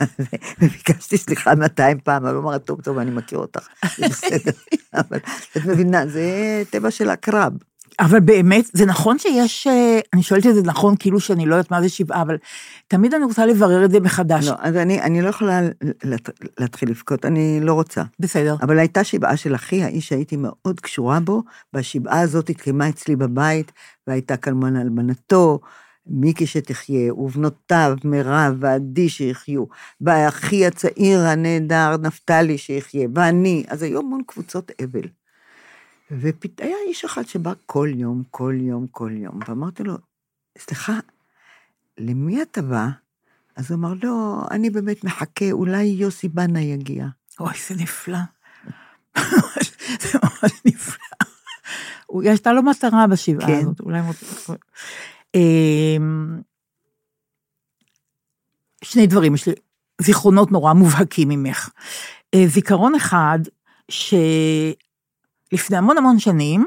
וביקשתי 0.58 1.18
סליחה 1.18 1.54
200 1.54 2.00
פעם, 2.00 2.26
אבל 2.26 2.34
הוא 2.34 2.42
אמר, 2.42 2.58
טוב, 2.58 2.80
טוב, 2.80 2.98
אני 2.98 3.10
מכיר 3.10 3.38
אותך, 3.38 3.68
זה 3.96 4.08
בסדר. 4.08 4.52
אבל 5.00 5.18
את 5.56 5.64
מבינה, 5.66 6.06
זה 6.06 6.62
טבע 6.70 6.90
של 6.90 7.10
הקרב. 7.10 7.52
אבל 8.00 8.20
באמת, 8.20 8.64
זה 8.72 8.86
נכון 8.86 9.18
שיש, 9.18 9.66
אה, 9.66 9.98
אני 10.14 10.22
שואלת 10.22 10.46
את 10.46 10.54
זה 10.54 10.62
נכון, 10.62 10.94
כאילו 10.98 11.20
שאני 11.20 11.46
לא 11.46 11.54
יודעת 11.54 11.70
מה 11.70 11.82
זה 11.82 11.88
שבעה, 11.88 12.22
אבל 12.22 12.36
תמיד 12.88 13.14
אני 13.14 13.24
רוצה 13.24 13.46
לברר 13.46 13.84
את 13.84 13.90
זה 13.90 14.00
מחדש. 14.00 14.46
לא, 14.46 14.54
אז 14.58 14.76
אני, 14.76 15.02
אני 15.02 15.22
לא 15.22 15.28
יכולה 15.28 15.60
להתחיל 16.58 16.90
לבכות, 16.90 17.24
אני 17.24 17.60
לא 17.62 17.74
רוצה. 17.74 18.02
בסדר. 18.20 18.56
אבל 18.62 18.78
הייתה 18.78 19.04
שבעה 19.04 19.36
של 19.36 19.54
אחי, 19.54 19.82
האיש 19.82 20.08
שהייתי 20.08 20.36
מאוד 20.36 20.80
קשורה 20.80 21.20
בו, 21.20 21.42
והשבעה 21.72 22.20
הזאת 22.20 22.50
התקיימה 22.50 22.88
אצלי 22.88 23.16
בבית, 23.16 23.72
והייתה 24.06 24.36
כמובן 24.36 24.76
אלמנתו, 24.76 25.60
מיקי 26.06 26.46
שתחיה, 26.46 27.14
ובנותיו, 27.14 27.96
מירב 28.04 28.56
ועדי 28.60 29.08
שיחיו, 29.08 29.64
והאחי 30.00 30.66
הצעיר 30.66 31.20
הנהדר, 31.20 31.96
נפתלי 32.02 32.58
שיחיה, 32.58 33.08
ואני, 33.14 33.64
אז 33.68 33.82
היו 33.82 33.98
המון 33.98 34.20
קבוצות 34.26 34.70
אבל. 34.84 35.08
והיה 36.10 36.76
איש 36.88 37.04
אחד 37.04 37.26
שבא 37.26 37.52
כל 37.66 37.88
יום, 37.94 38.22
כל 38.30 38.54
יום, 38.60 38.86
כל 38.86 39.10
יום, 39.14 39.38
ואמרתי 39.48 39.82
לו, 39.82 39.94
סליחה, 40.58 40.98
למי 41.98 42.42
אתה 42.42 42.62
בא? 42.62 42.88
אז 43.56 43.70
הוא 43.70 43.78
אמר, 43.78 43.92
לא, 44.02 44.42
אני 44.50 44.70
באמת 44.70 45.04
מחכה, 45.04 45.50
אולי 45.52 45.82
יוסי 45.82 46.28
בנה 46.28 46.60
יגיע. 46.60 47.06
אוי, 47.40 47.52
זה 47.68 47.74
נפלא. 47.74 48.18
זה 50.02 50.18
ממש 50.22 50.52
נפלא. 50.64 51.16
הייתה 52.22 52.52
לו 52.52 52.62
מטרה 52.62 53.06
בשבעה 53.06 53.46
כן. 53.46 53.60
הזאת, 53.60 53.80
אולי... 53.80 54.00
אמ, 55.34 56.40
שני 58.84 59.06
דברים, 59.06 59.34
יש 59.34 59.48
לי 59.48 59.54
זיכרונות 60.00 60.52
נורא 60.52 60.72
מובהקים 60.72 61.28
ממך. 61.28 61.70
אה, 62.34 62.44
זיכרון 62.46 62.94
אחד, 62.94 63.38
ש... 63.88 64.14
לפני 65.52 65.76
המון 65.76 65.98
המון 65.98 66.18
שנים, 66.18 66.66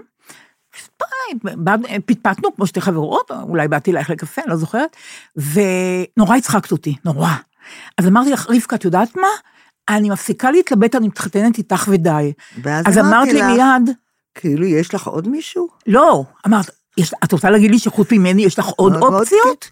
פטפטנו 2.05 2.55
כמו 2.55 2.67
שתי 2.67 2.81
חברות, 2.81 3.31
אולי 3.31 3.67
באתי 3.67 3.91
אלייך 3.91 4.09
לקפה, 4.09 4.41
אני 4.41 4.49
לא 4.49 4.55
זוכרת, 4.55 4.95
ונורא 5.35 6.35
הצחקת 6.35 6.71
אותי, 6.71 6.95
נורא. 7.05 7.31
אז 7.97 8.07
אמרתי 8.07 8.31
לך, 8.31 8.49
רבקה, 8.49 8.75
את 8.75 8.85
יודעת 8.85 9.15
מה? 9.15 9.27
אני 9.89 10.09
מפסיקה 10.09 10.51
להתלבט, 10.51 10.95
אני 10.95 11.07
מתחתנת 11.07 11.57
איתך 11.57 11.87
ודי. 11.91 12.33
אז 12.85 12.97
אמרת 12.97 13.27
לי 13.27 13.41
מיד... 13.41 13.95
כאילו, 14.35 14.65
יש 14.65 14.93
לך 14.93 15.07
עוד 15.07 15.27
מישהו? 15.27 15.67
לא, 15.87 16.23
אמרת, 16.47 16.69
יש, 16.97 17.13
את 17.23 17.31
רוצה 17.31 17.49
להגיד 17.49 17.71
לי 17.71 17.79
שחוץ 17.79 18.07
ממני 18.11 18.41
יש 18.41 18.59
לך 18.59 18.65
עוד 18.65 18.95
אופציות? 18.95 19.69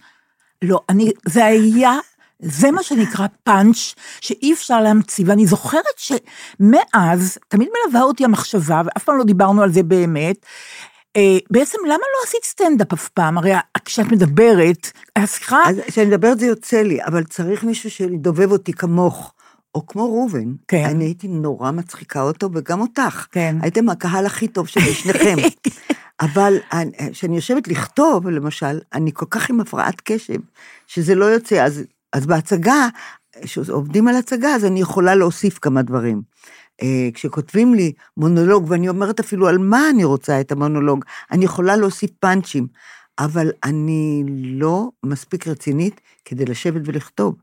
לא, 0.62 0.82
אני, 0.90 1.12
זה 1.26 1.46
היה 1.46 1.94
זה 2.42 2.72
מה 2.72 2.84
שנקרא 2.84 3.28
פאנץ' 3.44 3.96
שאי 4.22 4.54
אפשר 4.54 4.82
להמציא, 4.82 5.26
ואני 5.28 5.48
זוכרת 5.48 5.84
שמאז, 5.98 7.38
תמיד 7.48 7.70
מלווה 7.70 8.02
אותי 8.02 8.26
המחשבה, 8.26 8.82
ואף 8.86 9.04
פעם 9.04 9.18
לא 9.18 9.24
דיברנו 9.24 9.62
על 9.62 9.72
זה 9.72 9.84
באמת, 9.84 10.46
אה, 11.18 11.38
בעצם 11.52 11.78
למה 11.86 11.94
לא 11.98 12.28
עשית 12.28 12.44
סטנדאפ 12.44 12.94
אף 12.94 13.10
פעם? 13.10 13.38
הרי 13.38 13.52
כשאת 13.86 14.12
מדברת, 14.12 14.92
השיחה... 15.16 15.58
אז 15.70 15.80
כשאני 15.88 16.08
מדברת 16.08 16.40
זה 16.40 16.46
יוצא 16.46 16.82
לי, 16.82 17.04
אבל 17.04 17.24
צריך 17.24 17.64
מישהו 17.64 17.92
שידובב 17.92 18.52
אותי 18.52 18.74
כמוך. 18.74 19.34
או 19.76 19.88
כמו 19.88 20.06
ראובן, 20.06 20.54
כן. 20.68 20.86
אני 20.86 21.06
הייתי 21.06 21.28
נורא 21.28 21.72
מצחיקה 21.72 22.22
אותו, 22.22 22.50
וגם 22.54 22.82
אותך. 22.82 23.28
כן. 23.32 23.56
הייתם 23.62 23.90
הקהל 23.90 24.26
הכי 24.26 24.48
טוב 24.48 24.68
של 24.68 24.80
שניכם. 24.80 25.36
אבל 26.22 26.58
כשאני 27.12 27.36
יושבת 27.36 27.68
לכתוב, 27.68 28.30
למשל, 28.30 28.80
אני 28.94 29.12
כל 29.14 29.26
כך 29.30 29.50
עם 29.50 29.60
הפרעת 29.60 30.02
קשב, 30.02 30.40
שזה 30.88 31.16
לא 31.16 31.26
יוצא, 31.26 31.66
אז 31.66 31.84
אז 32.14 32.26
בהצגה, 32.26 32.88
כשעובדים 33.42 34.08
על 34.08 34.16
הצגה, 34.16 34.56
אז 34.56 34.66
אני 34.66 34.82
יכולה 34.82 35.16
להוסיף 35.16 35.60
כמה 35.60 35.82
דברים. 35.82 36.22
אה, 36.82 37.10
כשכותבים 37.14 37.74
לי 37.74 37.94
מונולוג, 38.18 38.66
ואני 38.68 38.90
אומרת 38.90 39.20
אפילו 39.20 39.48
על 39.48 39.58
מה 39.58 39.90
אני 39.90 40.04
רוצה 40.04 40.42
את 40.42 40.52
המונולוג, 40.52 41.06
אני 41.32 41.46
יכולה 41.46 41.76
להוסיף 41.76 42.12
פאנצ'ים, 42.20 42.68
אבל 43.20 43.52
אני 43.64 44.24
לא 44.28 44.90
מספיק 45.06 45.48
רצינית 45.48 46.02
כדי 46.26 46.46
לשבת 46.46 46.82
ולכתוב. 46.86 47.36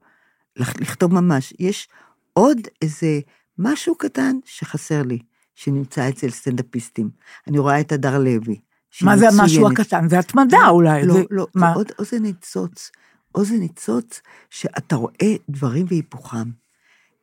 לכתוב 0.57 1.15
ממש. 1.15 1.55
יש 1.59 1.89
עוד 2.33 2.59
איזה 2.83 3.21
משהו 3.59 3.95
קטן 3.95 4.37
שחסר 4.45 5.03
לי, 5.03 5.19
שנמצא 5.55 6.09
אצל 6.09 6.31
סטנדאפיסטים. 6.31 7.11
אני 7.49 7.59
רואה 7.59 7.81
את 7.81 7.93
הדר 7.93 8.19
לוי. 8.19 8.61
מה 9.03 9.17
זה 9.17 9.29
המשהו 9.29 9.69
הקטן? 9.69 10.09
זה 10.09 10.19
התמדה 10.19 10.59
לא, 10.59 10.69
אולי. 10.69 11.07
לא, 11.07 11.15
זה... 11.15 11.23
לא, 11.31 11.47
מה? 11.55 11.67
זה 11.67 11.75
עוד 11.75 11.93
אוזן 11.99 12.23
ניצוץ. 12.23 12.91
אוזן 13.35 13.57
ניצוץ, 13.57 14.21
שאתה 14.51 14.97
רואה 14.97 15.35
דברים 15.49 15.87
והיפוכם, 15.89 16.51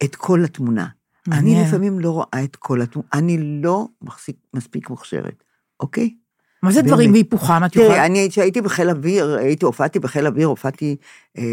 את 0.03 0.15
כל 0.15 0.43
התמונה. 0.43 0.87
מעניין. 1.27 1.57
אני 1.57 1.67
לפעמים 1.67 1.99
לא 1.99 2.11
רואה 2.11 2.43
את 2.43 2.55
כל 2.55 2.81
התמונה, 2.81 3.07
אני 3.13 3.61
לא 3.63 3.87
מחזיק, 4.01 4.35
מספיק 4.53 4.89
מוכשרת, 4.89 5.43
אוקיי? 5.79 6.15
מה 6.63 6.71
זה 6.71 6.81
דברים 6.81 7.11
והיפוכם? 7.11 7.65
את 7.65 7.75
יכולה... 7.75 7.89
תראי, 7.89 8.05
אני 8.05 8.27
כשהייתי 8.29 8.61
בחיל 8.61 8.89
אוויר, 8.89 9.35
הייתי, 9.37 9.65
הופעתי 9.65 9.99
בחיל 9.99 10.27
אוויר, 10.27 10.47
הופעתי 10.47 10.95
אה, 11.37 11.43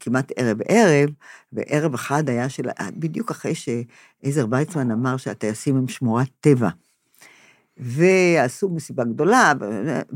כמעט 0.00 0.32
ערב-ערב, 0.36 1.10
וערב 1.52 1.94
אחד 1.94 2.28
היה 2.28 2.48
של, 2.48 2.68
בדיוק 2.96 3.30
אחרי 3.30 3.52
שעזר 3.54 4.46
ויצמן 4.50 4.90
אמר 4.90 5.16
שהטייסים 5.16 5.76
הם 5.76 5.88
שמורת 5.88 6.28
טבע. 6.40 6.68
ועשו 7.76 8.68
מסיבה 8.68 9.04
גדולה, 9.04 9.52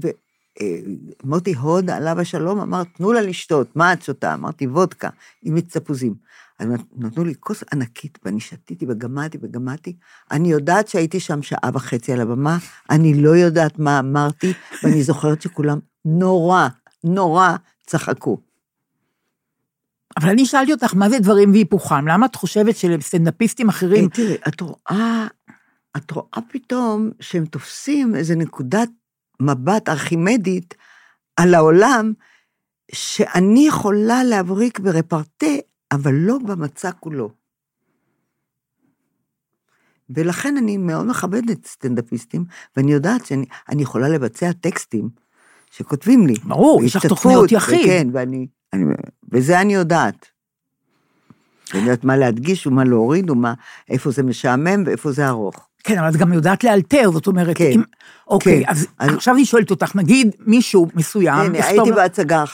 ו, 0.02 0.08
מוטי 1.24 1.54
הוד, 1.54 1.90
עליו 1.90 2.20
השלום, 2.20 2.60
אמר, 2.60 2.82
תנו 2.84 3.12
לה 3.12 3.20
לשתות, 3.22 3.76
מה 3.76 3.92
את 3.92 4.02
שותה? 4.02 4.34
אמרתי, 4.34 4.66
וודקה, 4.66 5.08
עם 5.42 5.54
מיץ 5.54 5.76
תפוזים. 5.76 6.14
אז 6.58 6.68
נתנו 6.96 7.24
לי 7.24 7.34
כוס 7.40 7.64
ענקית, 7.72 8.18
ואני 8.24 8.40
שתיתי 8.40 8.86
וגמדתי 8.88 9.38
וגמדתי. 9.42 9.96
אני 10.30 10.50
יודעת 10.50 10.88
שהייתי 10.88 11.20
שם 11.20 11.42
שעה 11.42 11.70
וחצי 11.74 12.12
על 12.12 12.20
הבמה, 12.20 12.58
אני 12.90 13.22
לא 13.22 13.30
יודעת 13.30 13.78
מה 13.78 13.98
אמרתי, 13.98 14.52
ואני 14.82 15.02
זוכרת 15.02 15.42
שכולם 15.42 15.78
נורא, 16.04 16.68
נורא 17.04 17.56
צחקו. 17.86 18.38
אבל 20.16 20.28
אני 20.28 20.46
שאלתי 20.46 20.72
אותך, 20.72 20.94
מה 20.94 21.10
זה 21.10 21.18
דברים 21.18 21.52
והיפוכם? 21.52 22.08
למה 22.08 22.26
את 22.26 22.34
חושבת 22.34 22.76
שלסטנדאפיסטים 22.76 23.68
אחרים... 23.68 24.04
Hey, 24.04 24.14
תראי, 24.14 24.36
את 24.48 24.60
רואה, 24.60 25.26
את 25.96 26.10
רואה 26.10 26.38
פתאום 26.52 27.10
שהם 27.20 27.44
תופסים 27.44 28.14
איזה 28.14 28.34
נקודת 28.34 28.88
מבט 29.42 29.88
ארכימדית 29.88 30.74
על 31.36 31.54
העולם, 31.54 32.12
שאני 32.92 33.66
יכולה 33.66 34.24
להבריק 34.24 34.78
ברפרטה, 34.78 35.46
אבל 35.92 36.14
לא 36.14 36.38
במצע 36.46 36.92
כולו. 36.92 37.30
ולכן 40.10 40.56
אני 40.56 40.76
מאוד 40.76 41.06
מכבדת 41.06 41.66
סטנדאפיסטים, 41.66 42.44
ואני 42.76 42.92
יודעת 42.92 43.26
שאני 43.26 43.82
יכולה 43.82 44.08
לבצע 44.08 44.52
טקסטים 44.52 45.08
שכותבים 45.70 46.26
לי. 46.26 46.34
ברור, 46.44 46.84
יש 46.84 46.96
לך 46.96 47.06
תוכניות 47.06 47.52
יחיד. 47.52 47.86
כן, 47.86 48.08
ואני, 48.12 48.46
אני, 48.72 48.84
וזה 49.32 49.60
אני 49.60 49.74
יודעת. 49.74 50.26
אני 51.74 51.82
יודעת 51.82 52.04
מה 52.04 52.16
להדגיש 52.16 52.66
ומה 52.66 52.84
להוריד, 52.84 53.30
ומה, 53.30 53.54
איפה 53.88 54.10
זה 54.10 54.22
משעמם 54.22 54.82
ואיפה 54.86 55.12
זה 55.12 55.28
ארוך. 55.28 55.68
כן, 55.84 55.98
אבל 55.98 56.08
את 56.08 56.16
גם 56.16 56.32
יודעת 56.32 56.64
לאלתר, 56.64 57.10
זאת 57.12 57.26
אומרת, 57.26 57.56
כן, 57.56 57.70
אם... 57.72 57.82
אוקיי, 58.28 58.64
כן. 58.64 58.70
אז 58.70 58.86
אז- 58.98 59.14
עכשיו 59.14 59.34
אני 59.34 59.44
שואלת 59.44 59.70
אותך, 59.70 59.96
נגיד 59.96 60.30
מישהו 60.40 60.86
מסוים, 60.94 61.34
הנה, 61.38 61.58
יכתוב 61.58 61.78
הייתי 61.78 61.92
בהצגה, 61.92 62.44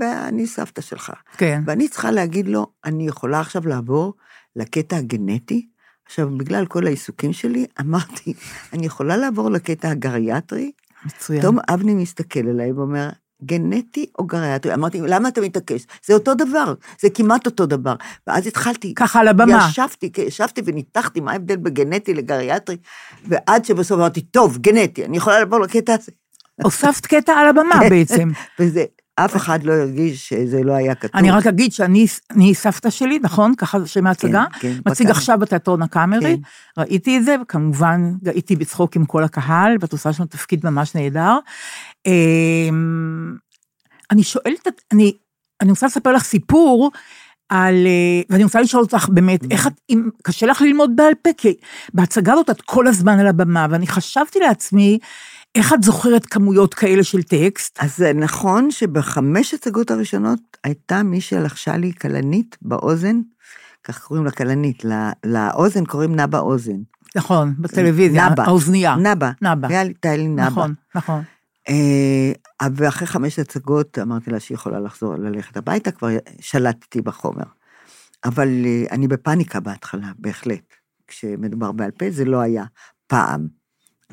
ואני 0.00 0.46
סבתא 0.46 0.80
שלך. 0.80 1.12
כן, 1.36 1.62
ואני 1.66 1.88
צריכה 1.88 2.10
להגיד 2.10 2.48
לו, 2.48 2.66
אני 2.84 3.06
יכולה 3.06 3.40
עכשיו 3.40 3.68
לעבור 3.68 4.14
לקטע 4.56 4.96
הגנטי? 4.96 5.66
עכשיו, 6.06 6.30
בגלל 6.36 6.66
כל 6.66 6.86
העיסוקים 6.86 7.32
שלי, 7.32 7.66
אמרתי, 7.80 8.34
אני 8.72 8.86
יכולה 8.86 9.16
לעבור 9.16 9.50
לקטע 9.50 9.88
הגריאטרי? 9.90 10.72
מצוין. 11.06 11.40
פתאום 11.40 11.58
אבני 11.68 11.94
מסתכל 11.94 12.48
עליי 12.48 12.72
ואומר, 12.72 13.08
גנטי 13.44 14.06
או 14.18 14.26
גריאטרי? 14.26 14.74
אמרתי, 14.74 15.00
למה 15.00 15.28
אתה 15.28 15.40
מתעקש? 15.40 15.86
זה 16.06 16.14
אותו 16.14 16.34
דבר, 16.34 16.74
זה 17.00 17.10
כמעט 17.10 17.46
אותו 17.46 17.66
דבר. 17.66 17.94
ואז 18.26 18.46
התחלתי, 18.46 18.94
ככה 18.94 19.20
על 19.20 19.28
הבמה. 19.28 19.66
ישבתי, 19.70 20.12
כן, 20.12 20.22
ישבתי 20.22 20.62
וניתחתי 20.64 21.20
מה 21.20 21.32
ההבדל 21.32 21.56
בגנטי 21.56 22.14
לגריאטרי, 22.14 22.76
ועד 23.24 23.64
שבסוף 23.64 23.98
אמרתי, 23.98 24.20
טוב, 24.20 24.58
גנטי, 24.58 25.04
אני 25.04 25.16
יכולה 25.16 25.38
לעבור 25.38 25.60
לקטע 25.60 25.94
הזה. 25.94 26.12
הוספת 26.64 27.06
קטע 27.06 27.32
על 27.32 27.48
הבמה 27.48 27.80
כן. 27.80 27.88
בעצם. 27.88 28.30
וזה, 28.58 28.84
אף 29.16 29.36
אחד 29.36 29.62
לא 29.62 29.72
הרגיש 29.72 30.28
שזה 30.28 30.62
לא 30.62 30.72
היה 30.72 30.94
כתוב. 30.94 31.10
אני 31.14 31.30
רק 31.30 31.46
אגיד 31.46 31.72
שאני 31.72 32.06
אני 32.30 32.54
סבתא 32.54 32.90
שלי, 32.90 33.18
נכון? 33.22 33.54
ככה 33.54 33.86
שם 33.86 34.06
ההצגה? 34.06 34.44
כן, 34.52 34.58
כן, 34.60 34.90
מציג 34.90 35.06
בקהל. 35.06 35.18
עכשיו 35.18 35.38
בתיאטרון 35.38 35.82
הקאמרי, 35.82 36.36
כן. 36.36 36.82
ראיתי 36.82 37.18
את 37.18 37.24
זה, 37.24 37.36
וכמובן 37.42 38.12
הייתי 38.24 38.56
בצחוק 38.56 38.96
עם 38.96 39.04
כל 39.04 39.24
הקהל, 39.24 39.76
ואת 39.80 39.92
עושה 39.92 40.12
שם 40.12 40.24
תפקיד 40.24 40.66
ממש 40.66 40.94
נהדר. 40.94 41.38
אמ, 42.06 43.34
אני 44.10 44.22
שואלת, 44.22 44.68
אני, 44.92 45.16
אני 45.60 45.70
רוצה 45.70 45.86
לספר 45.86 46.12
לך 46.12 46.24
סיפור 46.24 46.90
על, 47.48 47.74
אה, 47.86 48.22
ואני 48.30 48.44
רוצה 48.44 48.60
לשאול 48.60 48.82
אותך 48.82 49.08
באמת, 49.08 49.40
איך 49.50 49.66
את, 49.66 49.72
אם 49.90 50.08
קשה 50.22 50.46
לך 50.46 50.60
ללמוד 50.60 50.90
בעל 50.96 51.14
פה, 51.22 51.30
כי 51.36 51.54
בהצגה 51.94 52.32
הזאת 52.32 52.50
את 52.50 52.60
כל 52.60 52.86
הזמן 52.86 53.18
על 53.18 53.26
הבמה, 53.26 53.66
ואני 53.70 53.86
חשבתי 53.86 54.38
לעצמי, 54.38 54.98
איך 55.54 55.72
את 55.72 55.82
זוכרת 55.82 56.26
כמויות 56.26 56.74
כאלה 56.74 57.04
של 57.04 57.22
טקסט? 57.22 57.78
אז 57.80 57.96
זה 57.96 58.12
נכון 58.12 58.70
שבחמש 58.70 59.54
הצגות 59.54 59.90
הראשונות 59.90 60.40
הייתה 60.64 61.02
מי 61.02 61.20
שלחשה 61.20 61.76
לי 61.76 61.92
כלנית 62.00 62.56
באוזן, 62.62 63.20
כך 63.84 64.04
קוראים 64.04 64.24
לה 64.24 64.30
כלנית, 64.30 64.84
לא- 64.84 64.94
לאוזן 65.24 65.84
קוראים 65.84 66.16
נבא 66.16 66.38
אוזן. 66.38 66.78
נכון, 67.16 67.54
בטלוויזיה, 67.58 68.28
נבא. 68.28 68.42
האוזנייה. 68.42 68.96
נבא. 68.96 69.30
נבא. 69.42 69.68
היה 69.68 69.84
לי 69.84 69.94
לי 70.04 70.28
נבא. 70.28 70.42
נכון, 70.42 70.74
נכון. 70.94 71.22
אה, 71.68 72.32
ואחרי 72.76 73.06
חמש 73.06 73.38
הצגות 73.38 73.98
אמרתי 73.98 74.30
לה 74.30 74.40
שהיא 74.40 74.54
יכולה 74.54 74.80
לחזור, 74.80 75.14
ללכת 75.16 75.56
הביתה, 75.56 75.90
כבר 75.90 76.08
שלטתי 76.40 77.00
בחומר. 77.00 77.44
אבל 78.24 78.48
אה, 78.66 78.84
אני 78.90 79.08
בפאניקה 79.08 79.60
בהתחלה, 79.60 80.06
בהחלט. 80.18 80.74
כשמדובר 81.06 81.72
בעל 81.72 81.90
פה, 81.90 82.10
זה 82.10 82.24
לא 82.24 82.40
היה 82.40 82.64
פעם. 83.06 83.62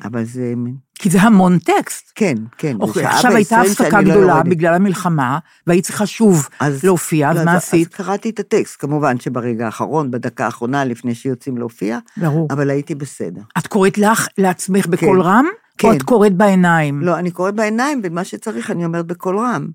אבל 0.04 0.24
זה, 0.24 0.54
כי 0.98 1.10
זה 1.10 1.22
המון 1.22 1.58
טקסט. 1.58 2.12
כן, 2.14 2.34
כן. 2.58 2.76
אוקיי, 2.80 3.06
עכשיו 3.06 3.32
הייתה 3.36 3.60
הפסקה 3.60 4.00
לא 4.00 4.10
גדולה 4.10 4.32
יורדת. 4.32 4.48
בגלל 4.48 4.74
המלחמה, 4.74 5.38
והיית 5.66 5.84
צריכה 5.84 6.06
שוב 6.06 6.48
אז- 6.60 6.84
להופיע, 6.84 7.30
אז 7.30 7.36
לא, 7.36 7.44
מה 7.44 7.52
אז 7.52 7.56
עשית? 7.56 7.94
קראתי 7.94 8.30
את 8.30 8.38
הטקסט, 8.40 8.76
כמובן 8.80 9.20
שברגע 9.20 9.66
האחרון, 9.66 10.10
בדקה 10.10 10.44
האחרונה, 10.44 10.84
לפני 10.84 11.14
שיוצאים 11.14 11.58
להופיע, 11.58 11.98
ברור. 12.16 12.48
אבל 12.50 12.70
הייתי 12.70 12.94
בסדר. 12.94 13.40
את 13.58 13.66
קוראת 13.66 13.98
לך, 13.98 14.28
לעצמך 14.38 14.86
בקול 14.86 15.22
כן. 15.22 15.28
רם, 15.28 15.44
או 15.84 15.88
כן. 15.88 15.96
את 15.96 16.02
קוראת 16.02 16.36
בעיניים? 16.36 17.00
לא, 17.02 17.18
אני 17.18 17.30
קוראת 17.30 17.54
בעיניים, 17.54 18.00
ומה 18.04 18.24
שצריך 18.24 18.70
אני 18.70 18.84
אומרת 18.84 19.06
בקול 19.06 19.38
רם. 19.38 19.70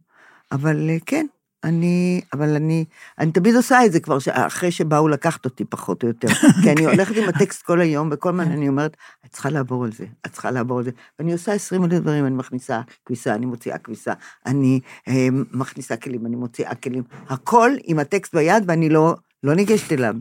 אבל 0.51 0.89
אה, 0.89 0.97
כן, 1.05 1.25
אני, 1.65 2.21
אבל 2.33 2.55
אני, 2.55 2.85
אני 3.19 3.31
תמיד 3.31 3.55
עושה 3.55 3.85
את 3.85 3.91
זה 3.91 3.99
כבר, 3.99 4.17
אחרי 4.31 4.71
שבאו 4.71 5.07
לקחת 5.07 5.45
אותי, 5.45 5.65
פחות 5.65 6.03
או 6.03 6.07
יותר. 6.07 6.27
כי 6.63 6.71
אני 6.71 6.85
הולכת 6.85 7.15
עם 7.15 7.29
הטקסט 7.29 7.61
כל 7.61 7.81
היום, 7.81 8.09
וכל 8.11 8.29
הזמן 8.29 8.51
אני 8.51 8.67
אומרת, 8.67 8.97
את 9.25 9.31
צריכה 9.31 9.49
לעבור 9.49 9.83
על 9.83 9.91
זה, 9.91 10.05
את 10.25 10.31
צריכה 10.31 10.51
לעבור 10.51 10.77
על 10.77 10.83
זה. 10.83 10.91
ואני 11.19 11.33
עושה 11.33 11.53
עשרים 11.53 11.83
אלף 11.83 11.93
דברים, 11.93 12.25
אני 12.25 12.35
מכניסה 12.35 12.81
כביסה, 13.05 13.35
אני 13.35 13.45
מוציאה 13.45 13.77
כביסה, 13.77 14.13
אני 14.45 14.79
אה, 15.07 15.27
מכניסה 15.51 15.97
כלים, 15.97 16.25
אני 16.25 16.35
מוציאה 16.35 16.75
כלים. 16.75 17.03
הכל 17.29 17.71
עם 17.83 17.99
הטקסט 17.99 18.35
ביד, 18.35 18.63
ואני 18.67 18.89
לא, 18.89 19.15
לא 19.45 19.55
ניגשת 19.55 19.91
אליו. 19.91 20.15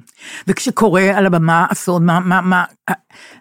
וכשקורה 0.47 1.19
על 1.19 1.27
הבמה 1.27 1.67
אסון, 1.73 2.07
מה, 2.07 2.21
מה, 2.21 2.41
מה, 2.41 2.65
אה, 2.89 2.95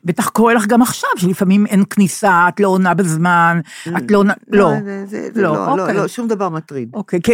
בטח 0.03 0.29
קורה 0.29 0.53
לך 0.53 0.65
גם 0.67 0.81
עכשיו, 0.81 1.09
שלפעמים 1.17 1.65
אין 1.65 1.83
כניסה, 1.89 2.45
את 2.47 2.59
לא 2.59 2.67
עונה 2.67 2.93
בזמן, 2.93 3.59
את 3.97 4.11
לא 4.11 4.17
עונה, 4.17 4.33
לא. 4.47 4.71
זה 5.05 5.29
לא, 5.35 5.41
לא, 5.41 5.77
לא, 5.77 5.81
אוקיי. 5.81 5.97
לא, 5.97 6.07
שום 6.07 6.27
דבר 6.27 6.49
מטריד. 6.49 6.89
אוקיי, 6.93 7.21
כי 7.21 7.31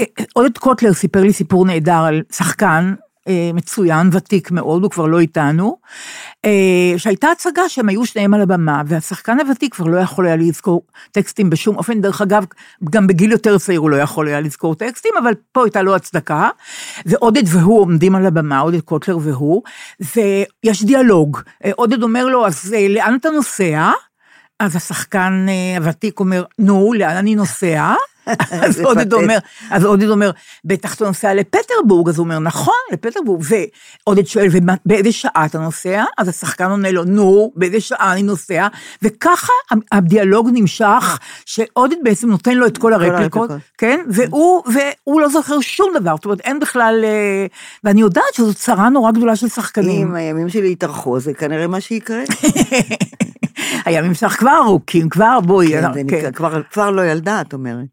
אה, 0.00 0.06
אה, 0.20 0.24
עודד 0.32 0.58
קוטלר 0.58 0.92
סיפר 0.92 1.20
לי 1.20 1.32
סיפור 1.32 1.66
נהדר 1.66 2.04
על 2.04 2.22
שחקן 2.32 2.94
אה, 2.98 3.11
מצוין, 3.54 4.08
ותיק 4.12 4.50
מאוד, 4.50 4.82
הוא 4.82 4.90
כבר 4.90 5.06
לא 5.06 5.20
איתנו, 5.20 5.76
אה, 6.44 6.94
שהייתה 6.96 7.28
הצגה 7.28 7.68
שהם 7.68 7.88
היו 7.88 8.06
שניהם 8.06 8.34
על 8.34 8.40
הבמה, 8.40 8.82
והשחקן 8.86 9.40
הוותיק 9.40 9.74
כבר 9.74 9.86
לא 9.86 9.96
יכול 9.96 10.26
היה 10.26 10.36
לזכור 10.36 10.82
טקסטים 11.12 11.50
בשום 11.50 11.76
אופן, 11.76 12.00
דרך 12.00 12.22
אגב, 12.22 12.44
גם 12.90 13.06
בגיל 13.06 13.32
יותר 13.32 13.58
צעיר 13.58 13.80
הוא 13.80 13.90
לא 13.90 13.96
יכול 13.96 14.28
היה 14.28 14.40
לזכור 14.40 14.74
טקסטים, 14.74 15.12
אבל 15.22 15.32
פה 15.52 15.64
הייתה 15.64 15.82
לו 15.82 15.94
הצדקה, 15.94 16.48
ועודד 17.06 17.42
והוא 17.46 17.80
עומדים 17.80 18.14
על 18.14 18.26
הבמה, 18.26 18.58
עודד 18.58 18.80
קוטלר 18.80 19.18
והוא, 19.20 19.62
ויש 20.00 20.84
דיאלוג, 20.84 21.38
אה, 21.64 21.70
עודד 21.76 22.02
אומר 22.02 22.26
לו, 22.26 22.46
אז 22.46 22.74
אה, 22.76 22.88
לאן 22.88 23.16
אתה 23.20 23.30
נוסע? 23.30 23.90
אז 24.58 24.76
השחקן 24.76 25.46
אה, 25.48 25.76
הוותיק 25.76 26.20
אומר, 26.20 26.44
נו, 26.58 26.92
לאן 26.92 27.16
אני 27.16 27.34
נוסע? 27.34 27.94
אז 28.66 28.80
עודד. 28.80 29.12
אומר, 29.12 29.38
אז 29.70 29.84
עודד 29.84 30.08
אומר, 30.08 30.30
בטח 30.64 30.94
אתה 30.94 31.04
נוסע 31.04 31.34
לפטרבורג, 31.34 32.08
אז 32.08 32.18
הוא 32.18 32.24
אומר, 32.24 32.38
נכון, 32.38 32.74
לפטרבורג, 32.92 33.44
ועודד 34.06 34.26
שואל, 34.26 34.48
ובאיזה 34.52 35.12
שעה 35.12 35.46
אתה 35.46 35.58
נוסע? 35.58 36.04
אז 36.18 36.28
השחקן 36.28 36.70
עונה 36.70 36.90
לו, 36.90 37.04
נו, 37.04 37.52
באיזה 37.56 37.80
שעה 37.80 38.12
אני 38.12 38.22
נוסע? 38.22 38.68
וככה 39.02 39.52
הדיאלוג 39.92 40.50
נמשך, 40.52 41.18
שעודד 41.46 41.96
בעצם 42.02 42.30
נותן 42.30 42.54
לו 42.54 42.66
את 42.66 42.78
כל 42.78 42.92
הרפליקות. 42.92 43.50
כן? 43.78 44.00
והוא, 44.08 44.62
והוא 44.66 45.20
לא 45.20 45.28
זוכר 45.28 45.60
שום 45.60 45.90
דבר, 45.94 46.14
זאת 46.16 46.24
אומרת, 46.24 46.40
אין 46.40 46.60
בכלל, 46.60 47.00
אה, 47.04 47.46
ואני 47.84 48.00
יודעת 48.00 48.34
שזו 48.34 48.54
צרה 48.54 48.88
נורא 48.88 49.10
גדולה 49.10 49.36
של 49.36 49.48
שחקנים. 49.48 50.08
אם 50.08 50.14
הימים 50.14 50.48
שלי 50.48 50.72
יתארכו, 50.72 51.20
זה 51.20 51.34
כנראה 51.34 51.66
מה 51.66 51.80
שיקרה. 51.80 52.22
הימים 53.84 54.14
שלך 54.14 54.32
כבר 54.32 54.60
ארוכים, 54.64 55.08
כבר 55.08 55.40
בואי. 55.40 55.68
כן, 55.68 55.84
אה, 55.84 55.92
כן. 56.08 56.32
כבר- 56.32 56.62
כבר 56.70 56.90
לא 56.90 57.06
ילדה, 57.06 57.40
את 57.40 57.52
אומרת. 57.52 57.86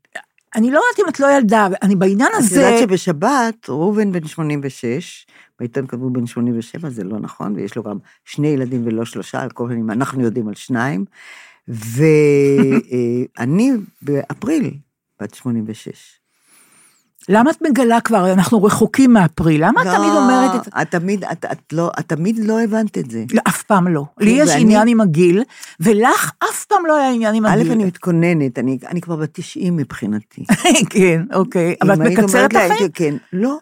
אני 0.55 0.71
לא 0.71 0.81
יודעת 0.91 1.05
אם 1.05 1.09
את 1.09 1.19
לא 1.19 1.27
ילדה, 1.37 1.67
אני 1.81 1.95
בעניין 1.95 2.29
את 2.33 2.37
הזה... 2.37 2.61
יודעת 2.61 2.79
שבשבת, 2.79 3.69
ראובן 3.69 4.11
בן 4.11 4.27
86, 4.27 5.27
בעיתון 5.59 5.87
כתבו 5.87 6.09
בן 6.09 6.25
87, 6.25 6.89
זה 6.89 7.03
לא 7.03 7.19
נכון, 7.19 7.55
ויש 7.55 7.75
לו 7.75 7.83
גם 7.83 7.97
שני 8.25 8.47
ילדים 8.47 8.81
ולא 8.85 9.05
שלושה, 9.05 9.41
על 9.41 9.49
כל 9.49 9.65
פנים, 9.69 9.91
אנחנו 9.91 10.21
יודעים 10.23 10.47
על 10.47 10.55
שניים, 10.55 11.05
ואני 11.67 13.71
באפריל 14.01 14.71
בת 15.21 15.33
86. 15.33 16.18
למה 17.31 17.51
את 17.51 17.61
מגלה 17.61 18.01
כבר, 18.01 18.33
אנחנו 18.33 18.63
רחוקים 18.63 19.13
מאפריל, 19.13 19.65
למה 19.65 19.81
את 19.81 19.87
תמיד 19.87 20.09
אומרת 20.15 20.55
את 20.55 20.63
זה? 20.63 20.71
את 20.81 20.91
תמיד, 20.91 21.23
את, 21.23 21.45
את 21.51 21.73
לא, 21.73 21.91
את 21.99 22.09
תמיד 22.09 22.39
לא 22.39 22.61
הבנת 22.61 22.97
את 22.97 23.11
זה. 23.11 23.23
לא, 23.33 23.41
אף 23.47 23.63
פעם 23.63 23.87
לא. 23.87 24.03
לי 24.19 24.29
יש 24.31 24.49
ואני- 24.49 24.61
עניין 24.61 24.87
עם 24.87 25.01
הגיל, 25.01 25.43
ולך 25.79 26.31
אף 26.49 26.65
פעם 26.65 26.85
לא 26.85 26.97
היה 26.97 27.09
עניין 27.13 27.35
עם 27.35 27.45
א', 27.45 27.49
הגיל. 27.49 27.71
אני 27.71 27.85
מתכוננת, 27.85 28.59
אני, 28.59 28.77
אני 28.87 29.01
כבר 29.01 29.15
בת 29.15 29.29
90 29.33 29.75
מבחינתי. 29.77 30.43
כן, 30.89 31.21
אוקיי. 31.33 31.75
אבל 31.81 31.93
את 31.93 31.99
מקצרת 31.99 32.53
לכם? 32.53 32.71
הייתי- 32.79 32.89
כן, 32.93 33.15
לא. 33.33 33.57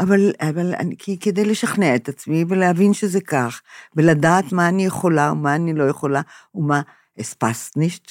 אבל, 0.00 0.30
אבל 0.40 0.74
אני, 0.78 0.94
כי, 0.98 1.18
כדי 1.18 1.44
לשכנע 1.44 1.94
את 1.94 2.08
עצמי 2.08 2.44
ולהבין 2.48 2.92
שזה 2.94 3.20
כך, 3.20 3.60
ולדעת 3.96 4.52
מה 4.52 4.68
אני 4.68 4.86
יכולה 4.86 5.32
ומה 5.32 5.54
אני 5.54 5.74
לא 5.74 5.84
יכולה, 5.84 6.20
ומה 6.54 6.80
אספסנישט, 7.20 8.10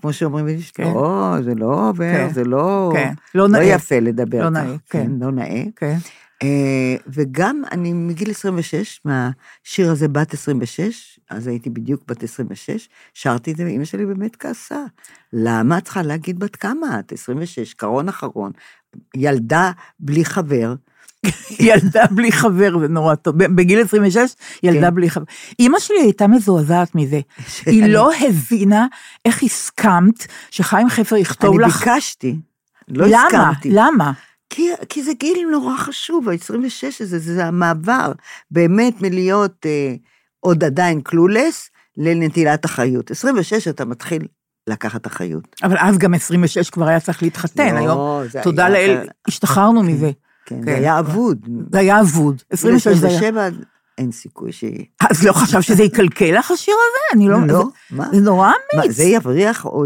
כמו 0.00 0.12
שאומרים 0.12 0.46
כן. 0.74 0.84
לא, 0.84 1.36
זה 1.44 1.54
לא 1.54 1.88
עובר, 1.88 2.12
כן, 2.12 2.32
זה 2.34 2.44
לא, 2.44 2.90
כן, 2.94 3.12
לא 3.34 3.48
נאה. 3.48 3.64
יפה 3.64 3.98
לדבר 3.98 4.42
לא 4.42 4.50
נאה, 4.50 4.76
כן. 4.90 5.10
לא 5.20 5.30
נאה. 5.32 5.64
כן. 5.76 5.96
אה, 6.42 6.96
וגם 7.06 7.62
אני 7.72 7.92
מגיל 7.92 8.30
26, 8.30 9.00
מהשיר 9.04 9.90
הזה 9.90 10.08
בת 10.08 10.34
26, 10.34 11.20
אז 11.30 11.46
הייתי 11.46 11.70
בדיוק 11.70 12.02
בת 12.08 12.22
26, 12.22 12.88
שרתי 13.14 13.52
את 13.52 13.56
זה, 13.56 13.64
ואימא 13.64 13.84
שלי 13.84 14.06
באמת 14.06 14.36
כעסה. 14.36 14.84
למה 15.32 15.78
את 15.78 15.84
צריכה 15.84 16.02
להגיד 16.02 16.38
בת 16.38 16.56
כמה 16.56 17.00
את? 17.00 17.12
26, 17.12 17.74
קרון 17.74 18.08
אחרון, 18.08 18.52
ילדה 19.16 19.70
בלי 20.00 20.24
חבר. 20.24 20.74
ילדה 21.60 22.04
בלי 22.10 22.32
חבר, 22.32 22.78
זה 22.80 22.88
נורא 22.88 23.14
טוב. 23.14 23.36
בגיל 23.36 23.80
26, 23.80 24.18
ילדה 24.62 24.88
כן. 24.88 24.94
בלי 24.94 25.10
חבר. 25.10 25.24
אימא 25.58 25.78
שלי 25.78 26.00
הייתה 26.00 26.26
מזועזעת 26.26 26.94
מזה. 26.94 27.20
היא 27.66 27.86
לא 27.86 28.10
הבינה 28.28 28.86
איך 29.24 29.42
הסכמת 29.42 30.26
שחיים 30.50 30.88
חפר 30.88 31.16
יכתוב 31.16 31.60
אני 31.60 31.68
לך... 31.68 31.78
ביקשתי, 31.78 32.36
לא 32.88 33.06
למה? 33.06 33.26
הסכמתי. 33.26 33.70
למה? 33.72 34.12
כי, 34.50 34.68
כי 34.88 35.02
זה 35.02 35.12
גיל 35.12 35.48
נורא 35.50 35.76
חשוב, 35.76 36.28
ה-26 36.28 36.86
הזה, 37.00 37.18
זה, 37.18 37.34
זה 37.34 37.46
המעבר, 37.46 38.12
באמת 38.50 39.02
מלהיות 39.02 39.66
אה, 39.66 39.94
עוד 40.40 40.64
עדיין 40.64 41.00
קלולס 41.00 41.70
לנטילת 41.96 42.66
אחריות. 42.66 43.10
26 43.10 43.68
אתה 43.68 43.84
מתחיל 43.84 44.22
לקחת 44.66 45.06
אחריות. 45.06 45.56
אבל 45.62 45.76
אז 45.78 45.98
גם 45.98 46.14
26 46.14 46.70
כבר 46.70 46.88
היה 46.88 47.00
צריך 47.00 47.22
להתחתן, 47.22 47.74
לא, 47.74 47.78
היום, 47.78 48.42
תודה 48.42 48.68
לאל. 48.68 49.08
השתחררנו 49.28 49.80
כן. 49.80 49.86
מזה. 49.86 50.10
כן, 50.50 50.64
זה 50.64 50.74
היה 50.74 50.98
אבוד. 50.98 51.48
זה 51.72 51.78
היה 51.78 52.00
אבוד. 52.00 52.42
26 52.50 52.96
זה 52.96 53.06
היה. 53.06 53.16
27, 53.16 53.48
אין 54.00 54.12
סיכוי 54.12 54.52
ש... 54.52 54.64
אז 55.10 55.24
לא 55.24 55.32
חשב 55.32 55.60
שזה 55.60 55.82
יקלקל 55.82 56.38
לך 56.38 56.50
השיר 56.50 56.74
הזה? 56.74 57.18
אני 57.18 57.28
לא... 57.28 57.46
לא, 57.46 57.64
מה? 57.90 58.08
זה 58.12 58.20
נורא 58.20 58.52
אמיץ. 58.74 58.96
זה 58.96 59.04
יבריח 59.04 59.66
או 59.66 59.84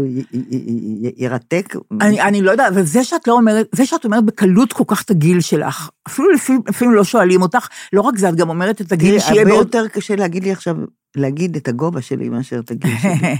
ירתק? 1.17 1.75
אני, 2.01 2.41
לא 2.41 2.51
יודעת, 2.51 2.73
אבל 2.73 2.83
זה 2.83 3.03
שאת 3.03 3.27
לא 3.27 3.33
אומרת, 3.33 3.67
זה 3.71 3.85
שאת 3.85 4.05
אומרת 4.05 4.23
בקלות 4.23 4.73
כל 4.73 4.83
כך 4.87 5.01
את 5.01 5.09
הגיל 5.09 5.41
שלך, 5.41 5.89
אפילו 6.07 6.29
לפעמים, 6.67 6.93
לא 6.93 7.03
שואלים 7.03 7.41
אותך, 7.41 7.67
לא 7.93 8.01
רק 8.01 8.17
זה, 8.17 8.29
את 8.29 8.35
גם 8.35 8.49
אומרת 8.49 8.81
את 8.81 8.91
הגיל 8.91 9.19
שיהיה 9.19 9.41
הרבה. 9.41 9.53
יותר 9.53 9.87
קשה 9.87 10.15
להגיד 10.15 10.43
לי 10.43 10.51
עכשיו, 10.51 10.75
להגיד 11.15 11.55
את 11.55 11.67
הגובה 11.67 12.01
שלי 12.01 12.29
מאשר 12.29 12.59
את 12.59 12.71
הגיל 12.71 12.97
שלי. 13.01 13.35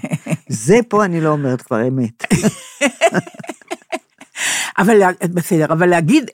זה 0.50 0.80
פה 0.90 1.06
אני 1.06 1.22
לא 1.22 1.30
אומרת 1.30 1.62
כבר 1.62 1.88
אמת. 1.88 2.24
אבל 4.78 5.02
בסדר, 5.34 5.66
אבל 5.66 5.90
להגיד 5.90 6.30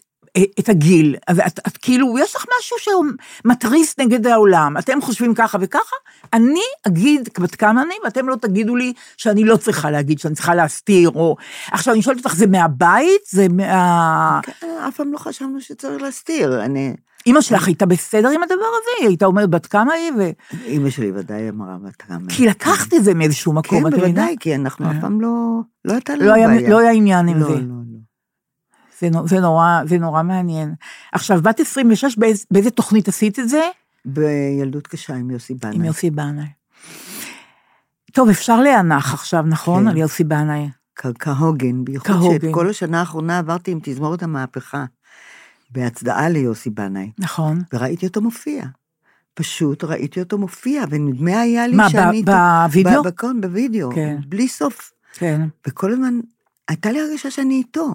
את 0.60 0.70
הגיל, 0.70 1.16
אז 1.28 1.40
את, 1.40 1.78
כאילו, 1.78 2.20
יש 2.20 2.36
לך 2.36 2.46
משהו 2.60 2.78
שמתריס 3.44 4.00
נגד 4.00 4.28
העולם, 4.28 4.78
אתם 4.78 5.02
חושבים 5.02 5.34
ככה 5.34 5.58
וככה, 5.62 5.96
אני 6.34 6.62
אגיד 6.88 7.30
בת 7.40 7.56
כמה 7.56 7.82
אני, 7.82 7.94
ואתם 8.04 8.30
לא 8.30 8.36
תגידו 8.36 8.76
לי 8.76 8.94
שאני 9.18 9.44
לא 9.44 9.58
צריכה 9.58 9.92
להגיד, 9.92 10.20
שאני 10.20 10.36
צריכה 10.36 10.56
להסתיר, 10.56 11.10
או... 11.10 11.36
עכשיו, 11.72 11.94
אני 11.94 12.02
שואלת 12.02 12.18
אותך, 12.18 12.36
זה 12.36 12.48
מהבית? 12.48 13.22
זה 13.30 13.48
מה... 13.50 14.40
כן, 14.44 14.68
אף 14.88 14.96
פעם 14.96 15.14
לא 15.14 15.18
חשבנו 15.18 15.62
שצריך 15.62 16.02
להסתיר. 16.02 16.66
אני... 16.66 16.94
אימא 17.26 17.42
שלך 17.42 17.68
הייתה 17.68 17.86
בסדר 17.86 18.30
עם 18.30 18.44
הדבר 18.44 18.54
הזה? 18.54 18.90
היא 19.00 19.08
הייתה 19.08 19.26
אומרת 19.26 19.50
בת 19.50 19.66
כמה 19.66 19.94
היא? 19.94 20.12
ו... 20.18 20.30
אימא 20.66 20.90
שלי 20.90 21.12
ודאי 21.16 21.50
אמרה 21.50 21.78
בת 21.84 21.96
כמה. 21.96 22.30
כי 22.30 22.48
לקחת 22.48 22.94
את 22.94 23.04
זה 23.04 23.14
מאיזשהו 23.14 23.54
מקום, 23.54 23.92
כן? 23.92 23.98
בוודאי, 23.98 24.36
כי 24.40 24.56
אנחנו 24.56 24.86
אף 24.86 24.96
אה. 24.96 25.02
פעם 25.02 25.22
לא... 25.22 25.60
לא 25.86 25.94
הייתה 25.94 26.16
לנו 26.16 26.26
לא 26.26 26.34
היה, 26.34 26.48
בעיה. 26.48 26.70
לא 26.70 26.80
היה 26.80 26.92
עניין 26.92 27.28
עם 27.28 27.40
לא, 27.40 27.48
זה. 27.48 27.54
זה, 29.02 29.10
זה, 29.26 29.40
נורא, 29.40 29.82
זה 29.86 29.98
נורא 29.98 30.24
מעניין. 30.24 30.74
עכשיו, 31.12 31.42
בת 31.42 31.60
26, 31.60 32.18
באיז, 32.18 32.46
באיזה 32.52 32.72
תוכנית 32.72 33.08
עשית 33.08 33.40
את 33.40 33.50
זה? 33.50 33.62
בילדות 34.06 34.88
קשה 34.88 35.16
עם 35.16 35.32
יוסי 35.32 35.54
בנאי. 35.54 35.76
עם 35.76 35.86
יוסי 35.86 36.10
בנאי. 36.10 36.46
טוב, 38.12 38.30
אפשר 38.30 38.62
להנח 38.62 39.14
עכשיו, 39.14 39.42
נכון? 39.42 39.84
כן. 39.84 39.88
על 39.90 39.98
יוסי 39.98 40.24
בנאי. 40.24 40.70
כהוגן, 41.20 41.86
בייחוד 41.86 42.08
כהוגן. 42.08 42.40
שאת 42.48 42.54
כל 42.54 42.70
השנה 42.70 43.00
האחרונה 43.00 43.38
עברתי 43.40 43.72
עם 43.72 43.80
תזמורת 43.84 44.24
המהפכה, 44.24 44.86
בהצדעה 45.72 46.30
ליוסי 46.30 46.70
בנאי, 46.70 47.12
נכון. 47.20 47.62
וראיתי 47.74 48.08
אותו 48.08 48.22
מופיע. 48.22 48.64
פשוט 49.34 49.84
ראיתי 49.84 50.20
אותו 50.20 50.38
מופיע, 50.38 50.84
ונדמה 50.90 51.40
היה 51.42 51.68
לי 51.68 51.76
מה, 51.76 51.90
שאני... 51.90 52.18
איתו- 52.18 52.32
בווידאו? 52.68 53.04
בקון, 53.04 53.42
בווידאו, 53.42 53.90
כן. 53.96 54.18
בלי 54.28 54.48
סוף. 54.48 54.92
כן. 55.14 55.42
וכל 55.68 55.92
הזמן 55.92 56.14
הייתה 56.68 56.92
לי 56.92 57.00
הרגשה 57.02 57.32
שאני 57.32 57.56
איתו. 57.56 57.88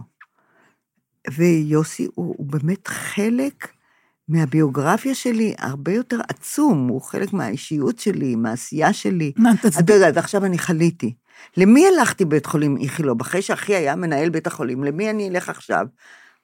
ויוסי 1.35 2.09
הוא, 2.15 2.35
הוא 2.39 2.47
באמת 2.47 2.89
חלק 2.89 3.69
מהביוגרפיה 4.29 5.15
שלי, 5.15 5.55
הרבה 5.59 5.93
יותר 5.93 6.19
עצום, 6.29 6.89
הוא 6.89 7.01
חלק 7.01 7.33
מהאישיות 7.33 7.99
שלי, 7.99 8.37
מהעשייה 8.37 8.93
שלי. 8.93 9.33
מה, 9.37 9.53
את 9.53 9.67
תסביר. 9.67 9.97
יודעת, 9.97 10.17
עכשיו 10.17 10.45
אני 10.45 10.59
חליתי. 10.59 11.15
למי 11.57 11.87
הלכתי 11.87 12.25
בית 12.25 12.47
חולים 12.47 12.77
איכילוב? 12.77 13.21
אחרי 13.21 13.43
שאחי 13.43 13.75
היה 13.75 13.97
מנהל 13.97 14.31
בית 14.31 14.47
החולים, 14.47 14.85
למי 14.85 15.11
אני 15.11 15.29
אלך 15.29 15.49
עכשיו? 15.49 15.87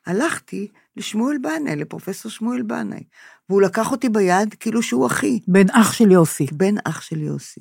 הלכתי 0.06 0.68
לשמואל 0.96 1.36
בנאי, 1.42 1.76
לפרופסור 1.76 2.30
שמואל 2.30 2.62
בנאי. 2.62 3.02
והוא 3.48 3.62
לקח 3.62 3.92
אותי 3.92 4.08
ביד 4.08 4.54
כאילו 4.60 4.82
שהוא 4.82 5.06
אחי, 5.06 5.40
בן 5.48 5.70
אח 5.70 5.92
של 5.92 6.10
יוסי. 6.10 6.46
בן 6.52 6.74
אח 6.84 7.00
של 7.00 7.22
יוסי. 7.22 7.60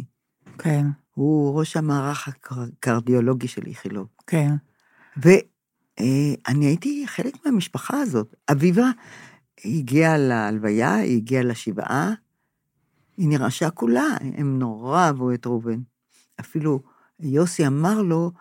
כן, 0.57 0.85
הוא 1.13 1.59
ראש 1.59 1.77
המערך 1.77 2.27
הקרדיולוגי 2.27 3.47
של 3.47 3.61
איכילוב. 3.67 4.07
כן. 4.27 4.51
ואני 5.99 6.65
הייתי 6.65 7.03
חלק 7.07 7.45
מהמשפחה 7.45 7.97
הזאת. 7.97 8.35
אביבה 8.51 8.91
הגיעה 9.65 10.17
להלוויה, 10.17 10.95
היא 10.95 11.17
הגיעה 11.17 11.43
לשבעה, 11.43 12.13
היא 13.17 13.27
נרעשה 13.27 13.69
כולה, 13.69 14.07
הם 14.37 14.59
נורא 14.59 15.05
אהבו 15.05 15.33
את 15.33 15.45
ראובן. 15.45 15.79
אפילו 16.39 16.79
יוסי 17.19 17.67
אמר 17.67 18.01
לו, 18.01 18.31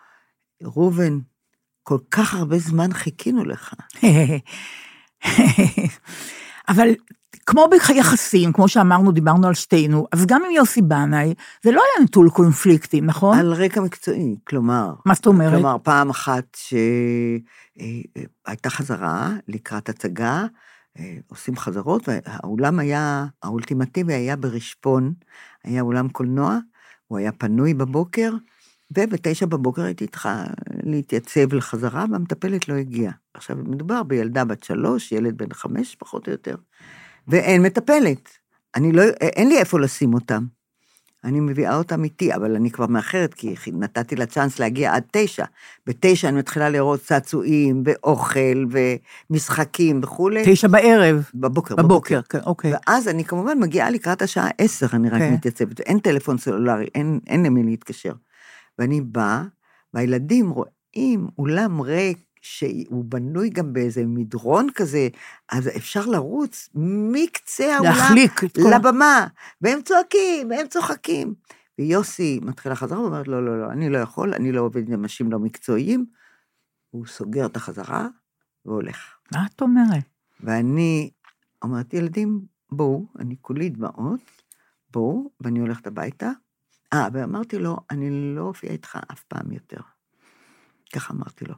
ראובן, 0.62 1.18
כל 1.82 1.98
כך 2.10 2.34
הרבה 2.34 2.58
זמן 2.58 2.92
חיכינו 2.92 3.44
לך. 3.44 3.74
אבל 6.68 6.88
כמו 7.50 7.68
ביחסים, 7.70 8.52
כמו 8.52 8.68
שאמרנו, 8.68 9.12
דיברנו 9.12 9.46
על 9.46 9.54
שתינו, 9.54 10.06
אז 10.12 10.26
גם 10.26 10.42
עם 10.46 10.50
יוסי 10.50 10.82
בנאי, 10.82 11.34
זה 11.62 11.70
לא 11.70 11.80
היה 11.80 12.04
נטול 12.04 12.30
קונפליקטים, 12.30 13.06
נכון? 13.06 13.38
על 13.38 13.52
רקע 13.52 13.80
מקצועי, 13.80 14.36
כלומר, 14.44 14.94
מה 15.06 15.14
זאת 15.14 15.26
אומרת? 15.26 15.52
כלומר, 15.52 15.76
פעם 15.82 16.10
אחת 16.10 16.56
שהייתה 17.76 18.70
חזרה 18.70 19.30
לקראת 19.48 19.88
הצגה, 19.88 20.44
אה, 20.98 21.16
עושים 21.28 21.56
חזרות, 21.56 22.08
והאולם 22.08 22.78
היה, 22.78 23.26
האולטימטיבי 23.42 24.14
היה 24.14 24.36
ברשפון, 24.36 25.12
היה 25.64 25.82
אולם 25.82 26.08
קולנוע, 26.08 26.58
הוא 27.06 27.18
היה 27.18 27.32
פנוי 27.32 27.74
בבוקר, 27.74 28.32
ובתשע 28.98 29.46
בבוקר 29.46 29.82
הייתי 29.82 30.06
צריכה 30.06 30.44
להתייצב 30.82 31.54
לחזרה, 31.54 32.04
והמטפלת 32.12 32.68
לא 32.68 32.74
הגיעה. 32.74 33.12
עכשיו, 33.34 33.56
מדובר 33.56 34.02
בילדה 34.02 34.44
בת 34.44 34.62
שלוש, 34.62 35.12
ילד 35.12 35.36
בן 35.36 35.52
חמש, 35.52 35.94
פחות 35.94 36.26
או 36.26 36.32
יותר, 36.32 36.54
ואין 37.28 37.62
מטפלת. 37.62 38.28
אני 38.74 38.92
לא, 38.92 39.02
אין 39.20 39.48
לי 39.48 39.58
איפה 39.58 39.80
לשים 39.80 40.14
אותם. 40.14 40.44
אני 41.24 41.40
מביאה 41.40 41.76
אותם 41.76 42.04
איתי, 42.04 42.34
אבל 42.34 42.56
אני 42.56 42.70
כבר 42.70 42.86
מאחרת, 42.86 43.34
כי 43.34 43.54
נתתי 43.72 44.16
לה 44.16 44.26
צ'אנס 44.26 44.58
להגיע 44.58 44.94
עד 44.94 45.02
תשע. 45.12 45.44
בתשע 45.86 46.28
אני 46.28 46.38
מתחילה 46.38 46.68
לראות 46.68 47.00
צעצועים, 47.00 47.82
ואוכל, 47.84 48.66
ומשחקים 49.30 50.00
וכולי. 50.02 50.42
תשע 50.46 50.68
בערב. 50.68 51.30
בבוקר, 51.34 51.76
בבוקר, 51.76 52.20
כן, 52.22 52.38
אוקיי. 52.46 52.72
ואז 52.72 53.08
אני 53.08 53.24
כמובן 53.24 53.58
מגיעה 53.58 53.90
לקראת 53.90 54.22
השעה 54.22 54.48
עשר, 54.58 54.86
אני 54.92 55.10
רק 55.10 55.18
כן. 55.18 55.32
מתייצבת, 55.32 55.80
אין 55.80 55.98
טלפון 55.98 56.38
סלולרי, 56.38 56.86
אין, 56.94 57.20
אין 57.26 57.46
למי 57.46 57.62
להתקשר. 57.62 58.12
ואני 58.78 59.00
באה, 59.00 59.42
והילדים 59.94 60.50
רואים 60.50 61.28
אולם 61.38 61.80
ריק, 61.80 62.18
שהוא 62.40 63.04
בנוי 63.04 63.50
גם 63.50 63.72
באיזה 63.72 64.06
מדרון 64.06 64.66
כזה, 64.74 65.08
אז 65.48 65.68
אפשר 65.76 66.06
לרוץ 66.06 66.68
מקצה 67.12 67.76
האולם 67.76 67.92
להחליק 67.92 68.44
את 68.44 68.56
כל... 68.56 68.70
לבמה, 68.74 69.26
והם 69.60 69.82
צועקים, 69.82 70.50
והם 70.50 70.66
צוחקים. 70.68 71.34
ויוסי 71.78 72.40
מתחילה 72.42 72.74
חזרה 72.74 73.00
ואומרת, 73.00 73.28
לא, 73.28 73.44
לא, 73.46 73.60
לא, 73.60 73.70
אני 73.72 73.90
לא 73.90 73.98
יכול, 73.98 74.34
אני 74.34 74.52
לא 74.52 74.60
עובד 74.60 74.88
עם 74.88 74.94
אנשים 74.94 75.32
לא 75.32 75.38
מקצועיים. 75.38 76.06
הוא 76.90 77.06
סוגר 77.06 77.46
את 77.46 77.56
החזרה 77.56 78.08
והולך. 78.64 79.16
מה 79.32 79.46
את 79.46 79.62
אומרת? 79.62 80.04
ואני 80.40 81.10
אומרת, 81.62 81.94
ילדים, 81.94 82.40
בואו, 82.72 83.06
אני 83.18 83.36
כולי 83.40 83.68
דמעות, 83.68 84.20
בואו, 84.90 85.30
ואני 85.40 85.58
הולכת 85.58 85.86
הביתה. 85.86 86.30
אה, 86.92 87.08
ואמרתי 87.12 87.58
לו, 87.58 87.76
אני 87.90 88.34
לא 88.36 88.42
אופיע 88.42 88.70
איתך 88.70 88.98
אף 89.12 89.22
פעם 89.22 89.52
יותר. 89.52 89.80
ככה 90.92 91.14
אמרתי 91.14 91.44
לו. 91.44 91.54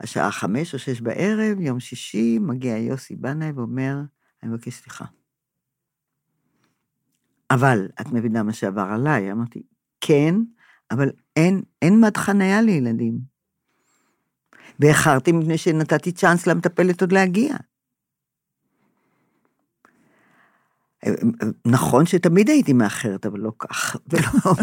השעה 0.00 0.30
חמש 0.30 0.74
או 0.74 0.78
שש 0.78 1.00
בערב, 1.00 1.60
יום 1.60 1.80
שישי, 1.80 2.38
מגיע 2.38 2.76
יוסי 2.76 3.16
בנאי 3.16 3.52
ואומר, 3.52 3.96
אני 4.42 4.50
מבקש 4.50 4.74
סליחה. 4.74 5.04
אבל 7.50 7.88
את 8.00 8.12
מבינה 8.12 8.42
מה 8.42 8.52
שעבר 8.52 8.86
עליי? 8.94 9.32
אמרתי, 9.32 9.62
כן, 10.00 10.34
אבל 10.90 11.10
אין, 11.36 11.62
אין 11.82 12.00
מד 12.00 12.16
חניה 12.16 12.62
לילדים. 12.62 13.18
ואיחרתי 14.80 15.32
מפני 15.32 15.58
שנתתי 15.58 16.12
צ'אנס 16.12 16.46
למטפלת 16.46 17.00
עוד 17.00 17.12
להגיע. 17.12 17.56
נכון 21.66 22.06
שתמיד 22.06 22.48
הייתי 22.48 22.72
מאחרת, 22.72 23.26
אבל 23.26 23.40
לא 23.40 23.52
כך, 23.58 23.96
ולא 24.08 24.54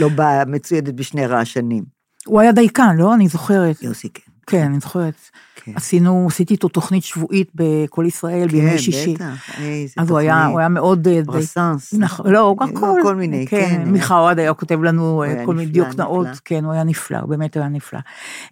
לא 0.00 0.08
באה 0.08 0.44
מצוידת 0.44 0.94
בשני 0.94 1.26
רעשנים. 1.26 1.84
הוא 2.26 2.40
היה 2.40 2.52
דייקן, 2.52 2.96
לא? 2.98 3.14
אני 3.14 3.28
זוכרת. 3.28 3.82
יוסי, 3.82 4.08
כן. 4.08 4.25
כן, 4.46 4.62
אני 4.62 4.80
זוכרת. 4.80 5.14
כן. 5.54 5.72
עשינו, 5.74 6.26
עשיתי 6.30 6.54
איתו 6.54 6.68
תוכנית 6.68 7.04
שבועית 7.04 7.50
בכל 7.54 8.04
ישראל 8.08 8.48
בימי 8.48 8.78
שישי. 8.78 9.16
כן, 9.16 9.32
בטח, 9.34 9.50
אז 9.96 10.10
הוא 10.10 10.18
היה, 10.18 10.46
הוא 10.46 10.58
היה 10.58 10.68
מאוד... 10.68 11.08
אה, 11.08 11.14
די- 11.14 11.22
ברסאנס. 11.22 11.94
נכון, 11.94 12.32
לא, 12.32 12.40
הוא 12.40 12.58
גם 12.58 12.68
לא, 12.74 12.94
כל... 13.02 13.14
מיני, 13.14 13.46
כן. 13.46 13.82
מיכה 13.86 14.18
אוהד 14.18 14.38
היה 14.38 14.54
כותב 14.54 14.82
לנו 14.82 15.22
אה, 15.22 15.28
היה 15.28 15.46
כל 15.46 15.54
מיני 15.54 15.70
דיוקנאות. 15.70 16.26
כן, 16.44 16.64
הוא 16.64 16.72
היה 16.72 16.84
נפלא, 16.84 17.18
הוא 17.18 17.28
באמת 17.28 17.56
היה 17.56 17.68
נפלא. 17.68 17.98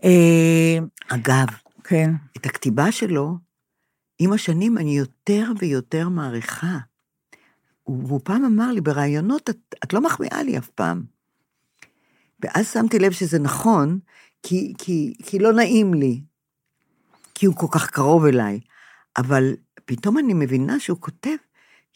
אה, 0.04 0.78
אגב, 1.08 1.46
כן, 1.84 2.10
את 2.36 2.46
הכתיבה 2.46 2.92
שלו, 2.92 3.36
עם 4.18 4.32
השנים 4.32 4.78
אני 4.78 4.98
יותר 4.98 5.52
ויותר 5.58 6.08
מעריכה. 6.08 6.78
והוא 7.88 8.20
פעם 8.24 8.44
אמר 8.44 8.72
לי, 8.72 8.80
בראיונות, 8.80 9.50
את, 9.50 9.74
את 9.84 9.92
לא 9.92 10.00
מחמיאה 10.00 10.42
לי 10.42 10.58
אף 10.58 10.68
פעם. 10.68 11.02
ואז 12.40 12.72
שמתי 12.72 12.98
לב 12.98 13.12
שזה 13.12 13.38
נכון, 13.38 13.98
כי, 14.46 14.74
כי, 14.78 15.14
כי 15.22 15.38
לא 15.38 15.52
נעים 15.52 15.94
לי, 15.94 16.20
כי 17.34 17.46
הוא 17.46 17.56
כל 17.56 17.66
כך 17.70 17.90
קרוב 17.90 18.24
אליי. 18.24 18.60
אבל 19.16 19.56
פתאום 19.84 20.18
אני 20.18 20.34
מבינה 20.34 20.80
שהוא 20.80 20.98
כותב 21.00 21.36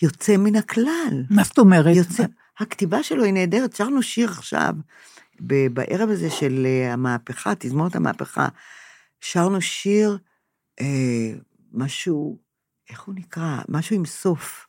יוצא 0.02 0.36
מן 0.36 0.56
הכלל. 0.56 1.24
מה 1.30 1.42
זאת 1.44 1.58
אומרת? 1.58 1.96
יוצא, 1.96 2.24
הכתיבה 2.58 3.02
שלו 3.02 3.24
היא 3.24 3.32
נהדרת. 3.32 3.76
שרנו 3.76 4.02
שיר 4.02 4.30
עכשיו, 4.30 4.74
ב- 5.40 5.66
בערב 5.66 6.10
הזה 6.10 6.30
של 6.30 6.66
אה, 6.66 6.92
המהפכה, 6.92 7.52
תזמורת 7.58 7.96
המהפכה, 7.96 8.48
שרנו 9.20 9.60
שיר 9.60 10.18
אה, 10.80 11.32
משהו, 11.72 12.38
איך 12.90 13.02
הוא 13.02 13.14
נקרא? 13.14 13.58
משהו 13.68 13.96
עם 13.96 14.04
סוף. 14.04 14.66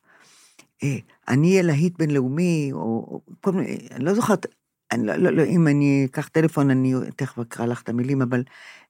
אה, 0.84 0.98
אני 1.28 1.52
אהיה 1.52 1.62
להיט 1.64 1.98
בינלאומי, 1.98 2.70
או, 2.74 2.80
או 2.80 3.22
כל 3.42 3.52
מיני, 3.52 3.88
אני 3.92 4.06
לא 4.06 4.14
זוכרת, 4.14 4.46
אני 4.92 5.08
לא, 5.08 5.16
לא, 5.16 5.32
לא, 5.32 5.44
אם 5.44 5.68
אני 5.68 6.08
אקח 6.12 6.28
טלפון, 6.28 6.70
אני 6.70 6.94
תכף 7.16 7.40
אקרא 7.40 7.66
לך 7.66 7.82
את 7.82 7.90
המילים, 7.90 8.22
אבל 8.22 8.44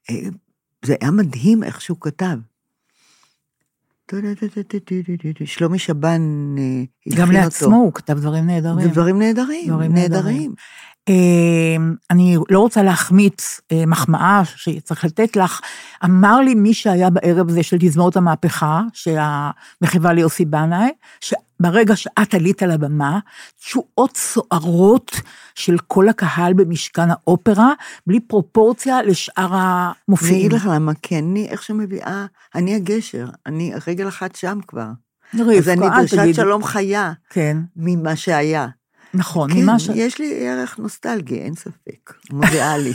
אה, 0.10 0.16
זה 0.86 0.96
היה 1.02 1.12
מדהים 1.12 1.64
איך 1.64 1.82
שהוא 1.82 1.98
כתב. 2.02 2.38
שלומי 5.46 5.80
שבן 5.80 6.22
אה, 6.58 7.16
גם 7.18 7.28
אותו. 7.28 7.40
לעצמו 7.40 7.76
הוא 7.76 7.94
כתב 7.94 8.20
דברים 8.20 8.46
נהדרים. 8.46 8.88
דברים 8.88 9.20
נהדרים, 9.20 9.68
דברים 9.68 9.94
נהדרים. 9.94 10.54
אה, 11.10 11.76
אני 12.12 12.38
לא 12.50 12.60
רוצה 12.60 12.84
להחמיץ 12.84 13.62
אה, 13.72 13.86
מחמאה 13.86 14.42
שצריך 14.46 15.06
לתת 15.06 15.36
לך. 15.36 15.62
אמר 16.06 16.42
לי 16.42 16.56
מי 16.56 16.74
שהיה 16.74 17.10
בערב 17.10 17.50
הזה 17.50 17.64
של 17.64 17.78
תזמורת 17.80 18.18
המהפכה, 18.18 18.82
שהמחווה 18.94 20.14
ליוסי 20.14 20.46
בנאי, 20.46 20.90
שברגע 21.62 21.96
שאת 21.96 22.34
עלית 22.34 22.64
על 22.64 22.72
הבמה, 22.72 23.20
תשואות 23.60 24.18
סוערות 24.18 25.12
של 25.56 25.78
כל 25.88 26.10
הקהל 26.10 26.54
במשכן 26.54 27.08
האופרה, 27.12 27.74
בלי 28.08 28.20
פרופורציה 28.20 29.02
לשאר 29.02 29.48
אני 29.48 29.94
המופיעים. 30.08 30.40
אגיד 30.40 30.54
לך 30.54 30.66
למה, 30.74 30.92
כי 31.02 31.20
אני 31.20 31.48
איכשהו 31.50 31.76
מביאה, 31.76 32.26
אני 32.56 32.76
הגשר, 32.76 33.28
אני 33.46 33.74
רגל 33.88 34.08
אחת 34.08 34.36
שם 34.36 34.60
כבר. 34.68 34.88
רבקה, 35.34 35.58
אז 35.58 35.70
אני 35.70 35.88
דרשת. 35.90 36.36
שלום 36.36 36.64
חיה 36.64 37.14
כן, 37.30 37.58
ממה 37.76 38.16
שהיה. 38.16 38.68
נכון, 39.14 39.54
כן, 39.54 39.60
ממה 39.62 39.80
ש... 39.80 39.90
יש 39.96 40.20
לי 40.20 40.48
ערך 40.48 40.80
נוסטלגי, 40.80 41.36
אין 41.40 41.56
ספק. 41.56 42.14
מודיעה 42.32 42.78
לי. 42.78 42.94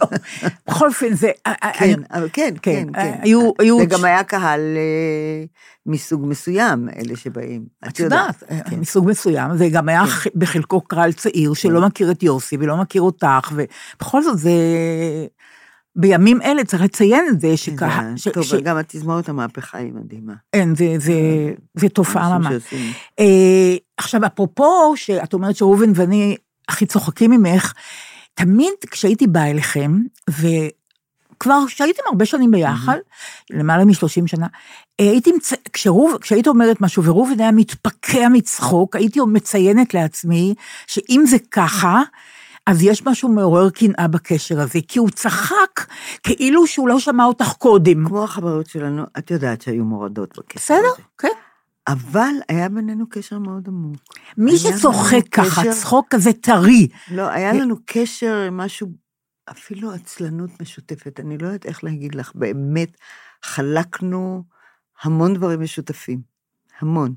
בכל 0.68 0.86
אופן, 0.88 1.14
זה... 1.14 1.30
כן, 1.72 2.00
אבל 2.10 2.28
כן, 2.32 2.54
כן, 2.62 2.86
כן, 2.92 3.02
כן. 3.02 3.18
היו- 3.22 3.52
וגם 3.82 4.04
היה 4.04 4.24
קהל 4.24 4.60
אה, 4.60 5.44
מסוג 5.86 6.26
מסוים, 6.26 6.88
אלה 6.96 7.16
שבאים. 7.16 7.64
את 7.88 8.00
יודעת, 8.00 8.42
כן. 8.70 8.80
מסוג 8.80 9.08
מסוים, 9.08 9.56
זה 9.56 9.68
גם 9.68 9.88
היה 9.88 10.06
ח- 10.06 10.26
בחלקו 10.34 10.80
קהל 10.80 11.12
צעיר 11.12 11.54
שלא 11.54 11.86
מכיר 11.86 12.10
את 12.10 12.22
יוסי 12.22 12.56
ולא 12.60 12.76
מכיר 12.76 13.02
אותך, 13.02 13.52
ובכל 13.54 14.22
זאת 14.22 14.38
זה... 14.38 14.50
בימים 15.96 16.42
אלה 16.42 16.64
צריך 16.64 16.82
לציין 16.82 17.24
את 17.30 17.40
זה 17.40 17.56
שקהל... 17.56 18.16
ש- 18.16 18.28
טוב, 18.28 18.42
ש- 18.44 18.52
וגם 18.52 18.76
התזמורת 18.76 19.28
המהפכה 19.28 19.78
היא 19.78 19.92
מדהימה. 19.92 20.32
אין, 20.52 20.74
זה- 20.74 20.94
זה- 20.98 21.12
זה 21.74 21.88
תופעה 21.88 22.38
ממש. 22.38 22.52
אה, 23.18 23.76
עכשיו, 23.96 24.26
אפרופו, 24.26 24.92
שאת 24.96 25.34
אומרת 25.34 25.56
שראובן 25.56 25.92
ואני 25.94 26.36
הכי 26.68 26.86
צוחקים 26.86 27.30
ממך, 27.30 27.72
תמיד 28.34 28.72
כשהייתי 28.90 29.26
באה 29.26 29.50
אליכם, 29.50 29.98
וכבר 30.30 31.58
כשהייתם 31.66 32.02
הרבה 32.06 32.24
שנים 32.24 32.50
ביחד, 32.50 32.96
למעלה 33.50 33.84
מ-30 33.84 34.26
שנה, 34.26 34.46
אה, 35.00 35.10
הייתי, 35.10 35.32
מצ... 35.32 35.52
כשרוב, 35.72 36.16
כשהיית 36.20 36.46
אומרת 36.48 36.80
משהו 36.80 37.04
וראובן 37.04 37.40
היה 37.40 37.52
מתפקע 37.52 38.28
מצחוק, 38.32 38.96
הייתי 38.96 39.20
מציינת 39.20 39.94
לעצמי 39.94 40.54
שאם 40.86 41.24
זה 41.26 41.36
ככה, 41.50 42.02
אז 42.66 42.82
יש 42.82 43.06
משהו 43.06 43.28
מעורר 43.28 43.70
קנאה 43.70 44.08
בקשר 44.08 44.60
הזה, 44.60 44.78
כי 44.88 44.98
הוא 44.98 45.10
צחק 45.10 45.80
כאילו 46.22 46.66
שהוא 46.66 46.88
לא 46.88 46.98
שמע 47.00 47.24
אותך 47.24 47.52
קודם. 47.52 48.08
כמו 48.08 48.24
החברות 48.24 48.66
שלנו, 48.66 49.02
את 49.18 49.30
יודעת 49.30 49.62
שהיו 49.62 49.84
מורדות 49.84 50.38
בקשר 50.38 50.56
בסדר? 50.74 50.88
הזה. 50.92 51.02
כן. 51.18 51.28
אבל 51.88 52.32
היה 52.48 52.68
בינינו 52.68 53.04
קשר 53.08 53.38
מאוד 53.38 53.68
עמוק. 53.68 53.96
מי 54.38 54.58
שצוחק 54.58 55.28
ככה, 55.30 55.60
קשר- 55.62 55.72
צחוק 55.72 56.06
כזה 56.10 56.32
טרי, 56.32 56.88
לא, 57.10 57.28
היה 57.28 57.52
לנו 57.52 57.76
קשר, 57.86 58.48
משהו, 58.52 58.88
אפילו 59.50 59.92
עצלנות 59.92 60.50
משותפת, 60.62 61.20
אני 61.20 61.38
לא 61.38 61.46
יודעת 61.46 61.66
איך 61.66 61.84
להגיד 61.84 62.14
לך, 62.14 62.32
באמת, 62.34 62.96
חלקנו 63.42 64.42
המון 65.02 65.34
דברים 65.34 65.60
משותפים, 65.62 66.20
המון. 66.80 67.14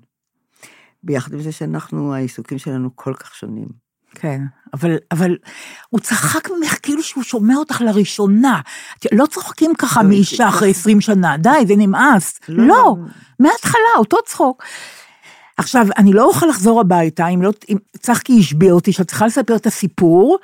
ביחד 1.04 1.34
עם 1.34 1.42
זה 1.42 1.52
שאנחנו, 1.52 2.14
העיסוקים 2.14 2.58
שלנו 2.58 2.96
כל 2.96 3.14
כך 3.14 3.36
שונים. 3.36 3.89
כן, 4.20 4.42
אבל, 4.74 4.96
אבל 5.12 5.38
הוא 5.90 6.00
צחק 6.00 6.50
ממך 6.50 6.76
כאילו 6.82 7.04
שהוא 7.04 7.24
שומע 7.24 7.56
אותך 7.56 7.82
לראשונה. 7.82 8.62
לא 9.12 9.26
צוחקים 9.26 9.74
ככה 9.78 10.04
לא, 10.04 10.10
מאישה 10.10 10.36
זה- 10.38 10.48
אחרי 10.50 10.70
20 10.72 11.02
שנה, 11.02 11.38
די, 11.38 11.50
זה 11.68 11.74
נמאס. 11.78 12.40
לא, 12.50 12.68
לא, 12.68 12.68
לא. 12.68 12.96
מההתחלה, 13.40 13.96
אותו 13.98 14.18
צחוק. 14.26 14.64
עכשיו, 15.58 15.86
אני 15.98 16.14
לא 16.14 16.24
אוכל 16.26 16.46
לחזור 16.46 16.82
הביתה 16.82 17.28
אם 17.28 17.42
לא, 17.42 17.52
אם 17.70 17.78
צחקי 18.00 18.40
השביע 18.40 18.72
אותי, 18.72 18.92
שאת 18.94 19.08
צריכה 19.08 19.26
לספר 19.26 19.56
את 19.56 19.66
הסיפור 19.66 20.38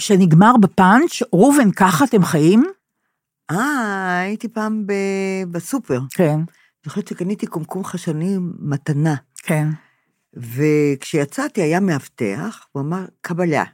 שנגמר 0.00 0.56
בפאנץ', 0.60 1.22
ראובן, 1.32 1.70
ככה 1.70 2.04
אתם 2.04 2.24
חיים? 2.24 2.64
אה, 3.50 4.18
הייתי 4.20 4.48
פעם 4.48 4.86
ב- 4.86 4.92
בסופר. 5.50 6.00
כן, 6.10 6.34
אני 6.34 6.44
זוכרת 6.86 7.08
שקניתי 7.08 7.46
קומקום 7.46 7.84
חשני 7.84 8.36
מתנה, 8.58 9.14
כן. 9.42 9.68
וכשיצאתי 10.34 11.62
היה 11.62 11.80
מאבטח, 11.80 12.66
הוא 12.72 12.82
אמר, 12.82 13.04
קבלה. 13.20 13.64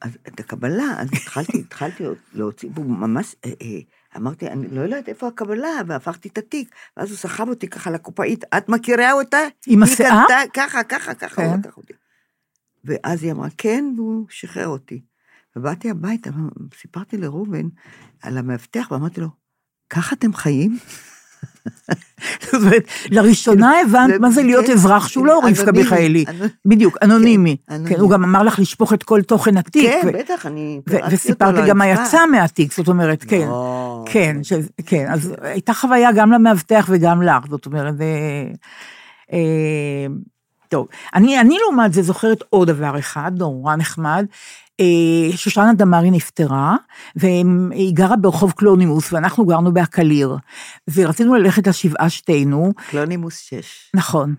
אז 0.00 0.18
את 0.28 0.40
הקבלה, 0.40 0.94
אז 0.98 1.08
התחלתי, 1.12 1.58
התחלתי 1.66 2.04
להוציא, 2.32 2.68
והוא 2.74 2.86
ממש, 2.86 3.34
אה, 3.44 3.50
אה, 3.62 3.78
אמרתי, 4.16 4.48
אני 4.48 4.68
לא 4.68 4.80
יודעת 4.80 5.08
איפה 5.08 5.28
הקבלה, 5.28 5.68
והפכתי 5.86 6.28
את 6.28 6.38
התיק, 6.38 6.74
ואז 6.96 7.10
הוא 7.10 7.18
סחב 7.18 7.48
אותי 7.48 7.68
ככה 7.68 7.90
לקופאית, 7.90 8.44
את 8.56 8.68
מכירה 8.68 9.12
אותה? 9.12 9.38
עם? 9.66 9.80
קנתה- 10.10 10.50
ככה, 10.54 10.84
ככה, 10.84 11.14
ככה, 11.14 11.42
הוא 11.44 11.52
כן. 11.52 11.60
לקח 11.60 11.76
אותי. 11.76 11.92
ואז 12.84 13.22
היא 13.22 13.32
אמרה, 13.32 13.48
כן, 13.58 13.84
והוא 13.96 14.26
שחרר 14.30 14.68
אותי. 14.68 15.02
ובאתי 15.56 15.90
הביתה, 15.90 16.30
וסיפרתי 16.74 17.16
לראובן 17.16 17.66
על 18.22 18.38
המאבטח, 18.38 18.88
ואמרתי 18.90 19.20
לו, 19.20 19.28
ככה 19.90 20.16
אתם 20.16 20.32
חיים? 20.34 20.78
זאת 22.44 22.54
אומרת, 22.54 22.82
לראשונה 23.10 23.72
הבנת 23.80 24.10
זה- 24.10 24.18
מה 24.18 24.30
זה 24.30 24.42
להיות 24.42 24.66
כן, 24.66 24.72
אזרח 24.72 25.08
שהוא 25.08 25.26
לא 25.26 25.40
רבקה 25.44 25.72
מיכאלי. 25.72 26.24
בדיוק, 26.66 26.96
אנונימי. 27.02 27.56
כן, 27.56 27.64
כן, 27.68 27.74
אנונימי. 27.74 28.00
הוא 28.00 28.10
גם 28.10 28.24
אמר 28.24 28.42
לך 28.42 28.58
לשפוך 28.58 28.92
את 28.92 29.02
כל 29.02 29.22
תוכן 29.22 29.56
התיק. 29.56 29.90
כן, 30.02 30.08
בטח, 30.14 30.46
אני... 30.46 30.80
פירקתי 30.84 31.04
אותו 31.04 31.14
וסיפרתי 31.14 31.68
גם 31.68 31.78
מה. 31.78 31.88
יצא 31.88 32.26
מהתיק, 32.26 32.72
זאת 32.72 32.88
אומרת, 32.88 33.24
כן. 33.28 33.46
לא. 33.48 34.04
כן. 34.06 34.36
כן, 34.86 35.06
אז 35.12 35.34
הייתה 35.42 35.74
חוויה 35.74 36.12
גם 36.12 36.32
למאבטח 36.32 36.86
וגם 36.90 37.22
לך, 37.22 37.46
זאת 37.50 37.66
אומרת. 37.66 37.94
אה, 39.32 40.06
טוב, 40.68 40.86
אני 41.14 41.58
לעומת 41.62 41.92
זה 41.92 42.02
זוכרת 42.02 42.42
עוד 42.50 42.70
דבר 42.70 42.98
אחד, 42.98 43.32
נורא 43.38 43.76
נחמד. 43.76 44.26
אה, 44.80 45.36
שושנה 45.36 45.72
דמארי 45.72 46.10
נפטרה, 46.10 46.76
והיא 47.16 47.94
גרה 47.94 48.16
ברחוב 48.16 48.52
קלונימוס, 48.52 49.12
ואנחנו 49.12 49.46
גרנו 49.46 49.72
בקליר, 49.74 50.36
ורצינו 50.94 51.34
ללכת 51.34 51.66
לשבעה 51.66 52.10
שתינו, 52.10 52.72
קלונימוס 52.90 53.38
6. 53.38 53.90
נכון. 53.94 54.34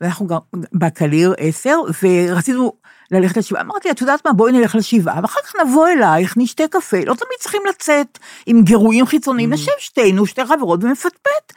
ואנחנו 0.00 0.26
גם 0.26 0.38
בקליר 0.72 1.34
עשר, 1.38 1.76
ורצינו 2.02 2.72
ללכת 3.10 3.36
לשבעה. 3.36 3.62
אמרתי, 3.62 3.90
את 3.90 4.00
יודעת 4.00 4.26
מה, 4.26 4.32
בואי 4.32 4.52
נלך 4.52 4.74
לשבעה, 4.74 5.20
ואחר 5.22 5.40
כך 5.44 5.52
נבוא 5.64 5.88
אלייך, 5.88 6.34
נשתה 6.36 6.62
קפה. 6.70 6.96
לא 6.96 7.14
תמיד 7.14 7.38
צריכים 7.40 7.62
לצאת 7.68 8.18
עם 8.46 8.62
גירויים 8.62 9.06
חיצוניים, 9.06 9.52
נשב 9.52 9.72
שתינו, 9.78 10.26
שתי 10.26 10.46
חברות 10.46 10.84
ונפטפט. 10.84 11.52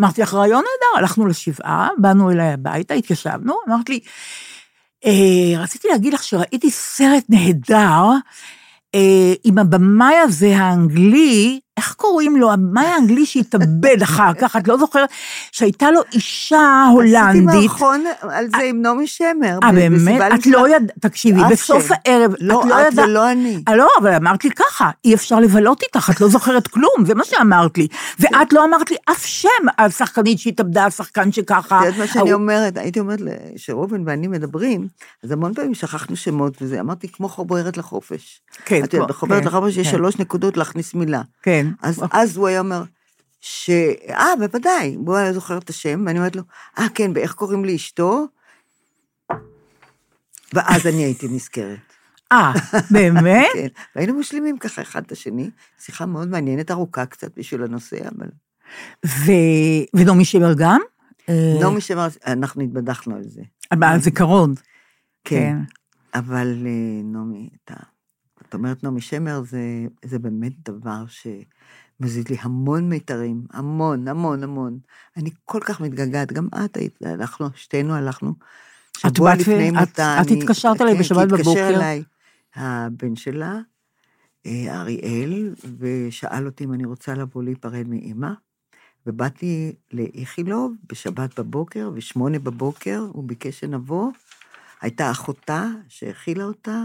אמרתי 0.00 0.22
לך, 0.22 0.34
רעיון 0.34 0.64
נהדר, 0.64 0.98
הלכנו 0.98 1.26
לשבעה, 1.26 1.88
באנו 1.98 2.30
אליי 2.30 2.52
הביתה, 2.52 2.94
התיישבנו, 2.94 3.54
אמרת 3.68 3.88
לי, 3.88 4.00
רציתי 5.58 5.88
להגיד 5.88 6.14
לך 6.14 6.22
שראיתי 6.22 6.70
סרט 6.70 7.24
נהדר, 7.28 8.04
אה, 8.94 9.34
עם 9.44 9.58
הבמאי 9.58 10.16
הזה 10.16 10.56
האנגלי, 10.56 11.60
איך 11.76 11.94
קוראים 11.94 12.36
לו? 12.36 12.52
הבמאי 12.52 12.86
האנגלי 12.86 13.26
שהתאבד 13.26 14.02
אחר 14.02 14.34
כך, 14.34 14.56
את 14.56 14.68
לא 14.68 14.78
זוכרת? 14.78 15.08
שהייתה 15.52 15.90
לו 15.90 16.00
אישה 16.12 16.84
עשיתי 16.88 17.16
הולנדית. 17.16 17.44
מערכון 17.44 18.04
על 18.20 18.46
זה 18.56 18.62
עם 18.62 18.82
נעמי 18.82 19.06
שמר. 19.06 19.58
אה, 19.62 19.72
באמת? 19.72 20.00
בסיבה 20.00 20.26
את 20.26 20.32
נפלאה. 20.32 20.60
לא 20.62 20.68
ידעת, 20.68 20.98
תקשיבי, 21.00 21.40
בסוף. 21.50 21.90
הערב, 21.90 22.34
לא, 22.40 22.60
את 22.62 22.68
לא 22.68 22.82
את 22.88 22.92
ידעת. 22.92 23.08
ולא 23.08 23.30
אני. 23.32 23.62
אה, 23.68 23.76
לא, 23.76 23.88
אבל 24.00 24.14
אמרת 24.14 24.44
לי 24.44 24.50
ככה, 24.50 24.90
אי 25.04 25.14
אפשר 25.14 25.40
לבלות 25.40 25.82
איתך, 25.82 26.10
את 26.10 26.20
לא 26.20 26.28
זוכרת 26.28 26.66
כלום, 26.68 27.04
זה 27.06 27.14
מה 27.14 27.24
שאמרת 27.24 27.78
לי. 27.78 27.88
ואת 28.18 28.52
לא 28.52 28.64
אמרת 28.64 28.90
לי 28.90 28.96
אף 29.10 29.26
שם, 29.26 29.48
השחקנית 29.78 30.38
שהתאבדה, 30.38 30.86
השחקן 30.86 31.32
שככה. 31.32 31.80
את 31.80 31.84
יודעת 31.84 31.98
מה 32.00 32.06
שאני 32.06 32.32
אומרת? 32.32 32.76
הייתי 32.76 33.00
אומרת 33.00 33.20
שראובן 33.56 34.02
ואני 34.06 34.28
מדברים, 34.28 34.86
אז 35.24 35.32
המון 35.32 35.54
פעמים 35.54 35.74
שכחנו 35.74 36.16
שמות 36.16 36.62
וזה, 36.62 36.80
אמרתי 36.80 37.08
כמו 37.12 37.28
חוברת 37.28 37.76
לחופש. 37.76 38.40
כן, 38.64 38.84
את 38.84 38.94
יודעת, 38.94 39.08
בחוברת 39.08 39.42
כן, 39.42 39.48
לחופש 39.48 39.76
יש 39.76 39.86
כן. 39.86 39.92
שלוש 39.92 40.18
נקודות 40.18 40.56
להכניס 40.56 40.94
מילה. 40.94 41.22
כן. 41.42 41.65
אז, 41.82 42.02
אז 42.12 42.36
הוא 42.36 42.46
היה 42.46 42.60
אומר, 42.60 42.82
ש... 43.40 43.70
אה, 44.08 44.36
בוודאי, 44.38 44.94
הוא 44.94 45.16
היה 45.16 45.32
זוכר 45.32 45.58
את 45.58 45.70
השם, 45.70 46.02
ואני 46.06 46.18
אומרת 46.18 46.36
לו, 46.36 46.42
אה, 46.78 46.88
כן, 46.94 47.10
ואיך 47.14 47.34
קוראים 47.34 47.64
לאשתו? 47.64 48.26
ואז 50.52 50.86
אני 50.86 51.04
הייתי 51.04 51.28
נזכרת. 51.28 51.78
אה, 52.32 52.52
באמת? 52.90 53.46
כן, 53.54 53.66
והיינו 53.96 54.18
משלימים 54.18 54.58
ככה 54.58 54.82
אחד 54.82 55.02
את 55.04 55.12
השני, 55.12 55.50
שיחה 55.80 56.06
מאוד 56.06 56.28
מעניינת, 56.28 56.70
ארוכה 56.70 57.06
קצת 57.06 57.38
בשביל 57.38 57.62
הנושא, 57.62 57.96
אבל... 58.08 58.28
ו- 59.06 59.84
ונעמי 59.94 60.24
שמר 60.24 60.54
גם? 60.54 60.80
אה, 61.28 61.56
נעמי 61.60 61.80
שמר, 61.80 62.08
אנחנו 62.26 62.62
התבדחנו 62.62 63.16
על 63.16 63.22
זה. 63.24 63.42
בזיכרון. 63.74 64.54
כן. 65.24 65.56
אבל 66.14 66.66
אה, 66.66 67.02
נעמי, 67.04 67.48
אתה, 67.64 67.74
את 68.48 68.54
אומרת 68.54 68.84
נעמי 68.84 69.00
שמר, 69.00 69.42
זה, 69.44 69.60
זה 70.04 70.18
באמת 70.18 70.52
דבר 70.70 71.04
מזיז 72.00 72.28
לי 72.28 72.36
המון 72.40 72.88
מיתרים, 72.88 73.44
המון, 73.52 74.08
המון, 74.08 74.42
המון. 74.42 74.78
אני 75.16 75.30
כל 75.44 75.60
כך 75.64 75.80
מתגעגעת, 75.80 76.32
גם 76.32 76.48
את 76.64 76.76
היית, 76.76 76.98
אנחנו, 77.02 77.46
שתינו 77.54 77.94
הלכנו. 77.94 78.34
את 79.06 79.16
שבוע 79.16 79.30
באת 79.30 79.40
לפני 79.40 79.68
את- 79.68 79.74
מותה, 79.74 80.18
את 80.22 80.26
אני- 80.28 80.38
התקשרת 80.42 80.80
אליי 80.80 80.94
כן, 80.94 81.00
בשבת 81.00 81.18
כי 81.18 81.34
התקשר 81.34 81.42
בבוקר. 81.42 81.68
אליי 81.76 82.02
הבן 82.54 83.16
שלה, 83.16 83.58
אה, 84.46 84.80
אריאל, 84.80 85.54
ושאל 85.78 86.46
אותי 86.46 86.64
אם 86.64 86.72
אני 86.72 86.84
רוצה 86.84 87.14
לבוא 87.14 87.42
להיפרד 87.42 87.88
מאימא, 87.88 88.30
ובאתי 89.06 89.72
לאיכילוב 89.92 90.72
בשבת 90.90 91.40
בבוקר, 91.40 91.90
ושמונה 91.94 92.38
בבוקר, 92.38 93.06
הוא 93.12 93.24
ביקש 93.24 93.60
שנבוא. 93.60 94.10
הייתה 94.80 95.10
אחותה 95.10 95.64
שהאכילה 95.88 96.44
אותה, 96.44 96.84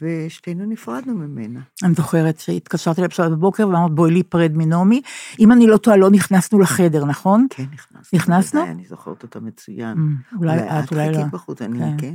ושתינו 0.00 0.66
נפרדנו 0.66 1.14
ממנה. 1.14 1.60
אני 1.84 1.94
זוכרת 1.94 2.40
שהתקשרתי 2.40 3.00
אליה 3.00 3.08
בשבת 3.08 3.30
בבוקר 3.30 3.68
ואמרת 3.68 3.94
בואי 3.94 4.10
להיפרד 4.10 4.52
מנעמי. 4.54 5.02
אם 5.38 5.52
אני 5.52 5.66
לא 5.66 5.76
טועה, 5.76 5.96
לא 5.96 6.10
נכנסנו 6.10 6.60
לחדר, 6.60 7.04
נכון? 7.04 7.46
כן, 7.50 7.64
נכנסנו. 7.72 8.18
נכנסנו? 8.18 8.64
אני 8.64 8.84
זוכרת 8.84 9.22
אותה 9.22 9.40
מצוין. 9.40 9.96
Mm, 9.98 10.36
אולי 10.38 10.58
את, 10.58 10.92
אולי 10.92 11.08
לא. 11.08 11.16
חיכית 11.16 11.32
בחוץ, 11.32 11.62
אני, 11.62 11.78
כן. 11.78 11.96
כן. 11.98 12.14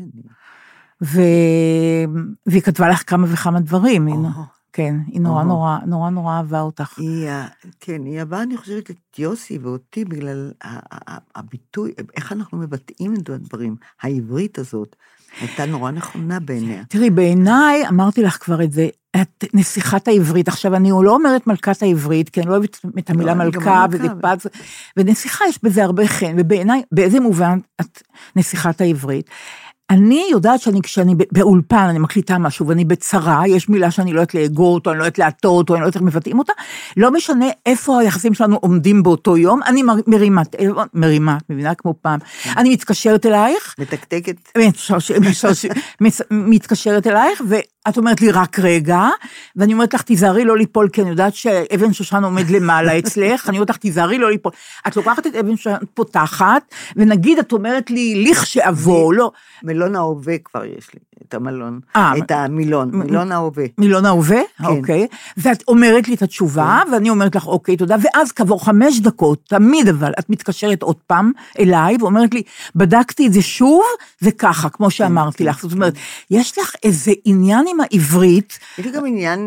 והיא 2.45 2.61
כתבה 2.61 2.89
לך 2.89 3.09
כמה 3.09 3.27
וכמה 3.29 3.59
דברים. 3.59 4.07
כן, 4.73 4.95
היא 5.07 5.21
נורא. 5.21 5.43
נורא 5.43 5.77
נורא 5.85 6.09
נורא 6.09 6.37
אהבה 6.37 6.61
אותך. 6.61 6.99
היא, 6.99 7.29
כן, 7.79 8.05
היא 8.05 8.19
אהבה, 8.19 8.41
אני 8.41 8.57
חושבת, 8.57 8.91
את 8.91 9.19
יוסי 9.19 9.57
ואותי 9.57 10.05
בגלל 10.05 10.51
הביטוי, 11.35 11.93
איך 12.17 12.31
אנחנו 12.31 12.57
מבטאים 12.57 13.13
את 13.13 13.29
הדברים. 13.29 13.75
העברית 14.01 14.59
הזאת 14.59 14.95
הייתה 15.41 15.65
נורא 15.65 15.91
נכונה 15.91 16.39
בעיניה. 16.39 16.83
תראי, 16.89 17.09
בעיניי, 17.09 17.87
אמרתי 17.87 18.23
לך 18.23 18.37
כבר 18.41 18.63
את 18.63 18.71
זה, 18.71 18.87
את 19.21 19.43
נסיכת 19.53 20.07
העברית. 20.07 20.47
עכשיו, 20.47 20.75
אני 20.75 20.89
לא 20.89 21.15
אומרת 21.15 21.47
מלכת 21.47 21.83
העברית, 21.83 22.29
כי 22.29 22.39
אני 22.41 22.49
לא 22.49 22.51
אוהבת 22.53 22.81
את 22.99 23.09
המילה 23.09 23.33
לא, 23.33 23.43
מלכה, 23.43 23.85
לא 23.91 23.97
וזה. 23.97 24.07
פז, 24.21 24.49
ונסיכה 24.97 25.45
יש 25.49 25.59
בזה 25.63 25.83
הרבה 25.83 26.07
חן, 26.07 26.35
ובעיניי, 26.37 26.81
באיזה 26.91 27.19
מובן 27.19 27.59
את 27.81 28.01
נסיכת 28.35 28.81
העברית? 28.81 29.29
אני 29.89 30.27
יודעת 30.31 30.61
שאני, 30.61 30.81
כשאני 30.81 31.15
באולפן, 31.31 31.87
אני 31.89 31.99
מקליטה 31.99 32.37
משהו 32.37 32.67
ואני 32.67 32.85
בצרה, 32.85 33.47
יש 33.47 33.69
מילה 33.69 33.91
שאני 33.91 34.13
לא 34.13 34.19
יודעת 34.19 34.33
לאגור 34.35 34.73
אותו, 34.73 34.91
אני 34.91 34.99
לא 34.99 35.03
יודעת 35.03 35.19
להטות 35.19 35.57
אותו, 35.57 35.73
אני 35.73 35.81
לא 35.81 35.85
יודעת 35.85 35.95
איך 35.95 36.03
מבטאים 36.03 36.39
אותה, 36.39 36.53
לא 36.97 37.11
משנה 37.11 37.45
איפה 37.65 37.99
היחסים 37.99 38.33
שלנו 38.33 38.55
עומדים 38.55 39.03
באותו 39.03 39.37
יום, 39.37 39.59
אני 39.63 39.83
מר- 39.83 39.95
מרימה 40.07 40.41
מרימה, 40.93 41.37
את 41.37 41.49
מבינה? 41.49 41.75
כמו 41.75 41.93
פעם. 42.01 42.19
אני 42.57 42.69
מתקשרת 42.73 43.25
אלייך, 43.25 43.75
מתקתקת, 43.79 44.35
מתקשרת 46.31 47.07
אלייך, 47.07 47.41
ואת 47.85 47.97
אומרת 47.97 48.21
לי, 48.21 48.31
רק 48.31 48.59
רגע, 48.59 49.07
ואני 49.55 49.73
אומרת 49.73 49.93
לך, 49.93 50.01
תיזהרי 50.01 50.45
לא 50.45 50.57
ליפול, 50.57 50.89
כי 50.89 51.01
אני 51.01 51.09
יודעת 51.09 51.35
שאבן 51.35 51.93
שושן 51.93 52.23
עומד 52.23 52.49
למעלה 52.49 52.97
אצלך, 52.99 53.49
אני 53.49 53.57
אומרת 53.57 53.69
לך, 53.69 53.77
תיזהרי 53.77 54.17
לא 54.17 54.31
ליפול. 54.31 54.51
את 54.87 54.95
לוקחת 54.95 55.27
את 55.27 55.35
אבן 55.35 55.57
שושן, 55.57 55.75
פותחת, 55.93 56.63
ונגיד, 56.95 57.39
את 57.39 57.51
אומרת 57.51 57.91
לי, 57.91 58.25
לכשאבוא, 58.29 59.13
לא, 59.13 59.31
מלון 59.63 59.95
ההווה 59.95 60.37
כבר 60.37 60.65
יש 60.65 60.89
לי, 60.93 60.99
את 61.27 61.33
המלון, 61.33 61.79
אה, 61.95 62.13
את 62.17 62.31
המילון, 62.31 62.89
מ- 62.93 62.99
מילון 62.99 63.31
ההווה. 63.31 63.65
מילון 63.77 64.05
ההווה, 64.05 64.41
כן. 64.57 64.65
אוקיי, 64.65 65.07
ואת 65.37 65.63
אומרת 65.67 66.07
לי 66.07 66.15
את 66.15 66.21
התשובה, 66.21 66.81
ואני 66.91 67.09
אומרת 67.09 67.35
לך, 67.35 67.47
אוקיי, 67.47 67.77
תודה, 67.77 67.95
ואז 68.01 68.31
כעבור 68.31 68.65
חמש 68.65 68.99
דקות, 68.99 69.39
תמיד 69.47 69.87
אבל, 69.87 70.11
את 70.19 70.29
מתקשרת 70.29 70.81
עוד 70.83 70.95
פעם 71.07 71.31
אליי, 71.59 71.97
ואומרת 71.99 72.33
לי, 72.33 72.41
בדקתי 72.75 73.27
את 73.27 73.33
זה 73.33 73.41
שוב, 73.41 73.83
זה 74.19 74.31
ככה, 74.31 74.69
כמו 74.69 74.89
שאמרתי 74.89 75.37
כן, 75.37 75.49
לך. 75.49 75.61
זאת 75.61 75.73
אומרת, 75.73 75.93
יש 76.31 76.57
לך 76.57 76.71
איזה 76.83 77.11
עניין 77.25 77.67
עם 77.75 77.81
העברית, 77.81 78.59
יש 78.77 78.85
לי 78.85 78.91
גם 78.91 79.05
עניין, 79.05 79.39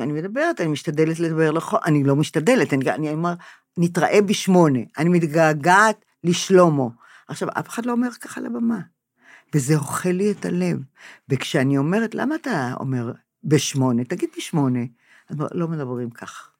אני 0.00 0.12
מדברת, 0.12 0.60
אני 0.60 0.68
משתדלת 0.68 1.20
לדבר 1.20 1.50
לכל, 1.50 1.76
אני 1.84 2.04
לא 2.04 2.16
משתדלת, 2.16 2.72
אני, 2.72 2.90
אני 2.90 3.10
אומר, 3.10 3.34
נתראה 3.76 4.22
בשמונה, 4.22 4.78
אני 4.98 5.08
מתגעגעת 5.08 6.04
לשלומו. 6.24 6.90
עכשיו, 7.28 7.48
אף 7.48 7.68
אחד 7.68 7.86
לא 7.86 7.92
אומר 7.92 8.08
ככה 8.20 8.40
על 8.40 8.46
הבמה, 8.46 8.80
וזה 9.54 9.74
אוכל 9.76 10.08
לי 10.08 10.30
את 10.30 10.44
הלב. 10.44 10.78
וכשאני 11.28 11.78
אומרת, 11.78 12.14
למה 12.14 12.34
אתה 12.34 12.74
אומר 12.80 13.12
בשמונה? 13.44 14.04
תגיד 14.04 14.28
בשמונה. 14.38 14.80
אז 15.30 15.36
לא 15.52 15.68
מדברים 15.68 16.10
כך. 16.10 16.50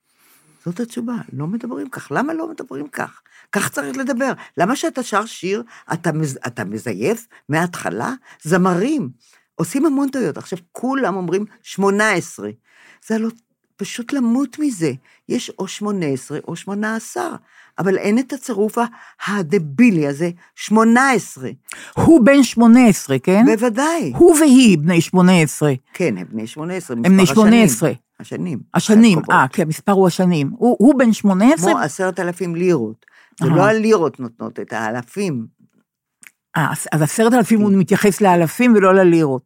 זאת 0.64 0.80
התשובה, 0.80 1.14
לא 1.32 1.46
מדברים 1.46 1.88
כך. 1.88 2.08
למה 2.10 2.34
לא 2.34 2.50
מדברים 2.50 2.88
כך? 2.88 3.22
כך 3.52 3.68
צריך 3.68 3.96
לדבר. 3.96 4.32
למה 4.56 4.76
שאתה 4.76 5.02
שר 5.02 5.26
שיר, 5.26 5.62
אתה, 5.92 6.12
מז, 6.12 6.38
אתה 6.46 6.64
מזייף 6.64 7.26
מההתחלה? 7.48 8.12
זמרים 8.42 9.10
עושים 9.54 9.86
המון 9.86 10.08
טעויות. 10.08 10.38
עכשיו, 10.38 10.58
כולם 10.72 11.16
אומרים 11.16 11.44
18. 11.62 12.50
זה 13.06 13.18
לא, 13.18 13.28
פשוט 13.76 14.12
למות 14.12 14.58
מזה. 14.58 14.92
יש 15.28 15.50
או 15.58 15.68
18 15.68 16.38
או 16.48 16.56
18, 16.56 17.36
אבל 17.78 17.98
אין 17.98 18.18
את 18.18 18.32
הצירוף 18.32 18.78
הדבילי 19.26 20.06
הזה, 20.06 20.30
18. 20.54 21.50
הוא 21.94 22.20
בן 22.24 22.42
18, 22.42 23.18
כן? 23.18 23.44
בוודאי. 23.46 24.12
הוא 24.16 24.36
והיא 24.40 24.78
בני 24.78 25.00
18. 25.00 25.72
כן, 25.94 26.18
הם 26.18 26.26
בני 26.30 26.46
18, 26.46 26.96
הם 26.96 27.02
בני 27.02 27.22
מספר 27.22 27.34
18. 27.34 27.92
השנים. 28.20 28.60
השנים, 28.74 29.18
הקרובות. 29.18 29.42
אה, 29.42 29.48
כי 29.48 29.62
המספר 29.62 29.92
הוא 29.92 30.06
השנים. 30.06 30.50
הוא, 30.56 30.76
הוא 30.78 30.94
בן 30.98 31.12
18, 31.12 31.70
כמו 31.70 31.80
עשרת 31.80 32.20
אלפים 32.20 32.54
לירות. 32.54 33.06
זה. 33.40 33.50
לא 33.50 33.62
הלירות 33.62 34.20
נותנות, 34.20 34.60
את 34.60 34.72
האלפים. 34.72 35.46
אז- 36.54 36.86
עשרת 36.90 37.32
אלפים 37.34 37.60
הוא 37.60 37.72
מתייחס 37.72 38.20
לאלפים 38.20 38.74
ולא 38.76 38.94
ללירות. 38.94 39.42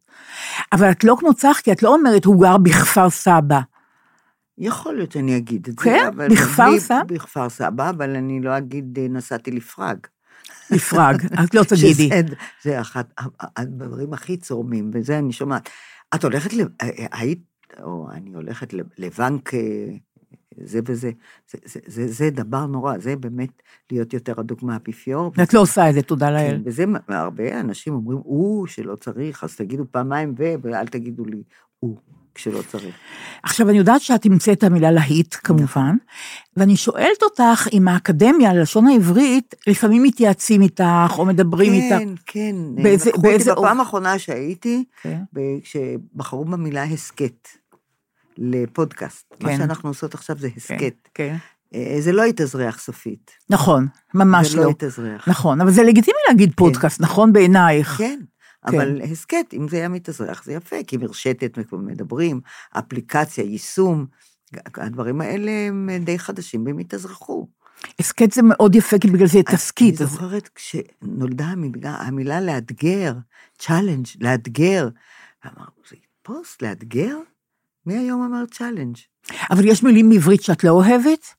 אבל 0.73 0.91
את 0.91 1.03
לא 1.03 1.15
כמו 1.19 1.33
צחקי, 1.33 1.71
את 1.71 1.83
לא 1.83 1.93
אומרת, 1.95 2.25
הוא 2.25 2.41
גר 2.41 2.57
בכפר 2.57 3.09
סבא. 3.09 3.59
יכול 4.57 4.95
להיות 4.95 5.11
שאני 5.11 5.37
אגיד 5.37 5.67
את 5.69 5.79
זה, 5.79 5.85
כן? 5.85 6.09
בכפר 6.29 6.79
סבא? 6.79 7.01
בכפר 7.07 7.49
סבא, 7.49 7.89
אבל 7.89 8.15
אני 8.15 8.41
לא 8.41 8.57
אגיד, 8.57 8.99
אה, 9.01 9.07
נסעתי 9.09 9.51
לפראג. 9.51 9.97
לפראג, 10.71 11.21
אז 11.39 11.47
לא 11.53 11.63
תגידי. 11.63 11.93
שזה- 12.09 12.35
זה 12.63 12.81
אחד 12.81 13.03
הדברים 13.57 14.13
הכי 14.13 14.37
צורמים, 14.37 14.91
וזה 14.93 15.17
אני 15.17 15.33
שומעת. 15.33 15.69
את 16.15 16.23
הולכת, 16.23 16.51
אה, 16.53 16.65
אה, 16.81 17.05
היית, 17.11 17.39
או 17.83 18.07
אני 18.13 18.33
הולכת 18.33 18.73
לבנק 18.97 19.51
זה 20.63 20.79
וזה, 20.87 21.11
זה, 21.51 21.57
זה, 21.65 21.79
זה, 21.87 22.07
זה 22.07 22.29
דבר 22.29 22.65
נורא, 22.65 22.97
זה 22.97 23.15
באמת 23.15 23.61
להיות 23.91 24.13
יותר 24.13 24.33
אדוק 24.39 24.63
מהאפיפיור. 24.63 25.31
ואת 25.37 25.53
לא 25.53 25.59
עושה 25.59 25.89
את 25.89 25.93
זה, 25.93 26.01
תודה 26.01 26.31
לאל. 26.31 26.51
כן, 26.51 26.61
וזה, 26.65 26.83
הרבה 27.07 27.59
אנשים 27.59 27.93
אומרים, 27.93 28.19
הוא, 28.23 28.67
שלא 28.67 28.95
צריך, 28.95 29.43
אז 29.43 29.55
תגידו 29.55 29.83
פעמיים 29.91 30.35
ו, 30.39 30.53
ואל 30.61 30.87
תגידו 30.87 31.25
לי, 31.25 31.43
הוא, 31.79 31.97
כשלא 32.35 32.61
צריך. 32.67 32.95
עכשיו, 33.43 33.69
אני 33.69 33.77
יודעת 33.77 34.01
שאת 34.01 34.25
המצאת 34.25 34.57
את 34.57 34.63
המילה 34.63 34.91
להיט, 34.91 35.35
כמובן, 35.43 35.95
ואני 36.57 36.75
שואלת 36.75 37.23
אותך 37.23 37.67
אם 37.73 37.87
האקדמיה 37.87 38.53
ללשון 38.53 38.87
העברית, 38.87 39.55
לפעמים 39.67 40.03
מתייעצים 40.03 40.61
איתך 40.61 40.83
או 41.17 41.25
מדברים 41.25 41.73
איתך. 41.73 41.95
כן, 41.97 42.09
כן. 42.25 42.55
באיזה- 42.83 43.11
באיזה 43.21 43.51
בפעם 43.53 43.79
האחרונה 43.79 44.19
שהייתי, 44.19 44.83
כן. 45.01 45.19
כשבחרו 45.63 46.45
במילה 46.45 46.83
הסכת 46.83 47.47
לפודקאסט. 48.39 49.25
מה 49.43 49.49
כן. 49.49 49.57
שאנחנו 49.57 49.89
עושות 49.89 50.13
עכשיו 50.13 50.37
זה 50.37 50.49
הסכת. 50.57 50.93
כן. 51.13 51.35
אה, 51.75 51.97
זה 51.99 52.11
לא 52.11 52.23
התאזרח 52.23 52.79
סופית. 52.79 53.31
נכון, 53.49 53.87
ממש 54.13 54.47
זה 54.51 54.57
לא 54.57 54.63
לא. 54.63 54.69
התאזרח. 54.69 55.29
נכון, 55.29 55.61
אבל 55.61 55.71
זה 55.71 55.83
לגיטימי 55.83 56.17
להגיד 56.27 56.53
פודקאסט, 56.55 57.01
נכון 57.01 57.33
בעינייך? 57.33 57.87
כן, 57.97 58.19
אבל 58.65 59.01
הסכת, 59.01 59.53
אם 59.53 59.67
זה 59.67 59.77
היה 59.77 59.89
מתאזרח, 59.89 60.43
זה 60.43 60.53
יפה, 60.53 60.75
כי 60.87 60.97
מרשתת, 60.97 61.57
מדברים, 61.73 62.41
אפליקציה, 62.71 63.43
יישום, 63.43 64.05
הדברים 64.75 65.21
האלה 65.21 65.51
הם 65.67 65.89
די 65.99 66.19
חדשים 66.19 66.65
והם 66.65 66.77
התאזרחו. 66.77 67.47
הסכת 67.99 68.31
זה 68.31 68.41
מאוד 68.43 68.75
יפה, 68.75 68.99
כי 68.99 69.07
בגלל 69.07 69.27
זה 69.27 69.39
תסכית. 69.43 70.01
אני 70.01 70.05
אז- 70.07 70.13
זוכרת 70.13 70.49
כשנולדה 70.55 71.45
המילה, 71.45 71.95
המילה 71.95 72.41
לאתגר, 72.41 73.13
challenge, 73.57 74.05
לאתגר. 74.21 74.89
אמרנו, 75.45 75.71
זה 75.89 75.95
יתפוס, 75.95 76.57
לאתגר? 76.61 77.17
מי 77.85 77.97
היום 77.97 78.21
אמר 78.21 78.45
challenge? 78.45 78.95
אבל 79.51 79.65
יש 79.65 79.83
מילים 79.83 80.09
בעברית 80.09 80.41
שאת 80.41 80.63
לא 80.63 80.69
אוהבת? 80.69 81.33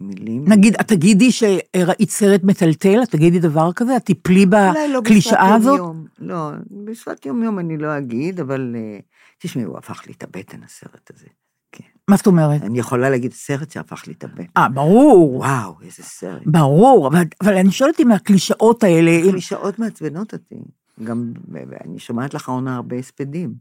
מילים... 0.00 0.44
נגיד, 0.48 0.74
את 0.80 0.88
תגידי 0.88 1.32
שראית 1.32 2.10
סרט 2.10 2.44
מטלטל, 2.44 3.02
את 3.02 3.10
תגידי 3.10 3.38
דבר 3.38 3.72
כזה? 3.72 3.96
את 3.96 4.04
תיפלי 4.04 4.46
לא 4.46 5.00
בקלישאה 5.00 5.44
בשפת 5.44 5.56
הזאת? 5.56 5.78
יום-יום. 5.78 6.06
לא, 6.18 6.50
בשפת 6.84 7.26
יום-יום 7.26 7.58
אני 7.58 7.76
לא 7.76 7.98
אגיד, 7.98 8.40
אבל 8.40 8.74
אה, 8.76 8.98
תשמעי, 9.38 9.64
הוא 9.64 9.78
הפך 9.78 10.06
לי 10.06 10.12
את 10.12 10.22
הבטן, 10.22 10.62
הסרט 10.62 11.10
הזה. 11.14 11.26
כן. 11.72 11.84
מה 12.08 12.16
זאת 12.16 12.26
אומרת? 12.26 12.62
אני 12.62 12.78
יכולה 12.78 13.10
להגיד 13.10 13.32
סרט 13.32 13.70
שהפך 13.70 14.06
לי 14.06 14.12
את 14.12 14.24
הבטן. 14.24 14.44
אה, 14.56 14.68
ברור, 14.68 15.34
וואו, 15.34 15.74
איזה 15.82 16.02
סרט. 16.02 16.42
ברור, 16.46 17.08
אבל, 17.08 17.22
אבל 17.42 17.56
אני 17.56 17.70
שואלת 17.70 18.00
אם 18.00 18.12
הקלישאות 18.12 18.84
האלה, 18.84 19.30
קלישאות 19.30 19.78
מעצבנות 19.78 20.32
אותי. 20.32 20.56
גם, 21.04 21.32
ואני 21.48 21.98
שומעת 21.98 22.34
לאחרונה 22.34 22.76
הרבה 22.76 22.96
הספדים. 22.96 23.54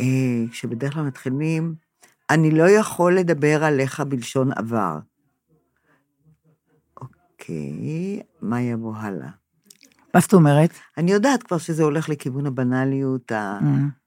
אה, 0.00 0.44
כשבדרך 0.50 0.94
כלל 0.94 1.02
מתחילים, 1.02 1.74
אני 2.30 2.50
לא 2.50 2.70
יכול 2.70 3.16
לדבר 3.16 3.64
עליך 3.64 4.00
בלשון 4.00 4.52
עבר. 4.56 4.98
אוקיי, 7.00 8.20
מה 8.42 8.62
יבוא 8.62 8.96
הלאה? 8.96 9.28
מה 10.14 10.20
זאת 10.20 10.34
אומרת? 10.34 10.70
אני 10.98 11.12
יודעת 11.12 11.42
כבר 11.42 11.58
שזה 11.58 11.82
הולך 11.82 12.08
לכיוון 12.08 12.46
הבנאליות, 12.46 13.32
ה... 13.32 13.58
Mm. 13.60 14.00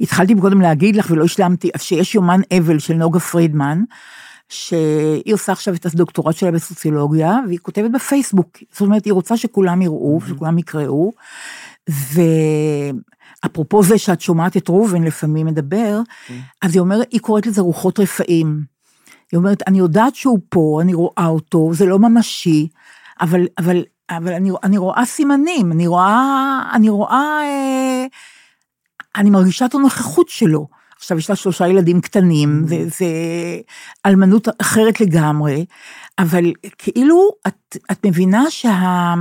התחלתי 0.00 0.34
קודם 0.40 0.60
להגיד 0.60 0.96
לך 0.96 1.10
ולא 1.10 1.24
השלמתי, 1.24 1.70
שיש 1.76 2.14
יומן 2.14 2.40
אבל 2.58 2.78
של 2.78 2.94
נוגה 2.94 3.20
פרידמן, 3.20 3.82
שהיא 4.48 5.34
עושה 5.34 5.52
עכשיו 5.52 5.74
את 5.74 5.86
הדוקטורט 5.86 6.36
שלה 6.36 6.50
בסוציולוגיה, 6.50 7.38
והיא 7.46 7.58
כותבת 7.58 7.90
בפייסבוק, 7.90 8.58
זאת 8.72 8.80
אומרת, 8.80 9.04
היא 9.04 9.12
רוצה 9.12 9.36
שכולם 9.36 9.82
יראו, 9.82 10.20
שכולם 10.28 10.58
יקראו, 10.58 11.12
ואפרופו 13.44 13.82
זה 13.82 13.98
שאת 13.98 14.20
שומעת 14.20 14.56
את 14.56 14.68
ראובן 14.68 15.04
לפעמים 15.04 15.46
מדבר, 15.46 16.00
אז 16.62 16.74
היא 16.74 16.80
אומרת, 16.80 17.12
היא 17.12 17.20
קוראת 17.20 17.46
לזה 17.46 17.60
רוחות 17.60 17.98
רפאים. 17.98 18.60
היא 19.32 19.38
אומרת, 19.38 19.62
אני 19.66 19.78
יודעת 19.78 20.14
שהוא 20.14 20.38
פה, 20.48 20.78
אני 20.82 20.94
רואה 20.94 21.26
אותו, 21.26 21.74
זה 21.74 21.86
לא 21.86 21.98
ממשי, 21.98 22.68
אבל, 23.20 23.46
אבל, 23.58 23.82
אבל 24.10 24.32
אני, 24.32 24.50
אני 24.62 24.78
רואה 24.78 25.04
סימנים, 25.04 25.72
אני 25.72 25.86
רואה, 25.86 26.62
אני 26.74 26.88
רואה, 26.88 27.40
אה, 27.42 28.06
אני 29.16 29.30
מרגישה 29.30 29.64
את 29.64 29.74
הנוכחות 29.74 30.28
שלו. 30.28 30.68
עכשיו 30.96 31.18
יש 31.18 31.30
לה 31.30 31.36
שלושה 31.36 31.68
ילדים 31.68 32.00
קטנים, 32.00 32.62
זה, 32.66 32.76
זה 32.88 33.06
אלמנות 34.06 34.48
אחרת 34.58 35.00
לגמרי, 35.00 35.64
אבל 36.18 36.52
כאילו 36.78 37.30
את, 37.46 37.76
את 37.92 38.06
מבינה 38.06 38.50
שה, 38.50 39.14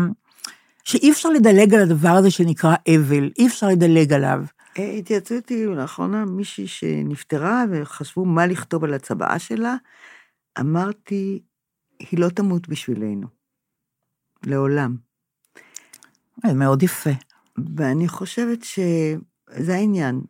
שאי 0.84 1.12
אפשר 1.12 1.30
לדלג 1.30 1.74
על 1.74 1.82
הדבר 1.82 2.10
הזה 2.10 2.32
שנקרא 2.32 2.76
אבל, 2.96 3.32
אי 3.38 3.48
אפשר 3.48 3.68
לדלג 3.68 4.14
עליו. 4.14 4.44
אה, 4.80 4.92
התייעצו 4.92 5.36
איתי 5.36 5.66
לאחרונה 5.66 6.26
מישהי 6.26 6.68
שנפטרה 6.68 7.64
וחשבו 7.72 8.26
מה 8.26 8.46
לכתוב 8.46 8.84
על 8.84 8.94
הצוואה 8.94 9.40
שלה. 9.40 9.76
אמרתי, 10.60 11.42
היא 12.00 12.20
לא 12.20 12.30
תמות 12.30 12.70
בשבילנו. 12.70 13.28
לעולם. 14.46 14.96
זה 16.46 16.54
מאוד 16.54 16.84
יפה. 16.84 17.10
ואני 17.76 18.08
חושבת 18.08 18.64
שזה 18.64 19.76
העניין. 19.76 20.22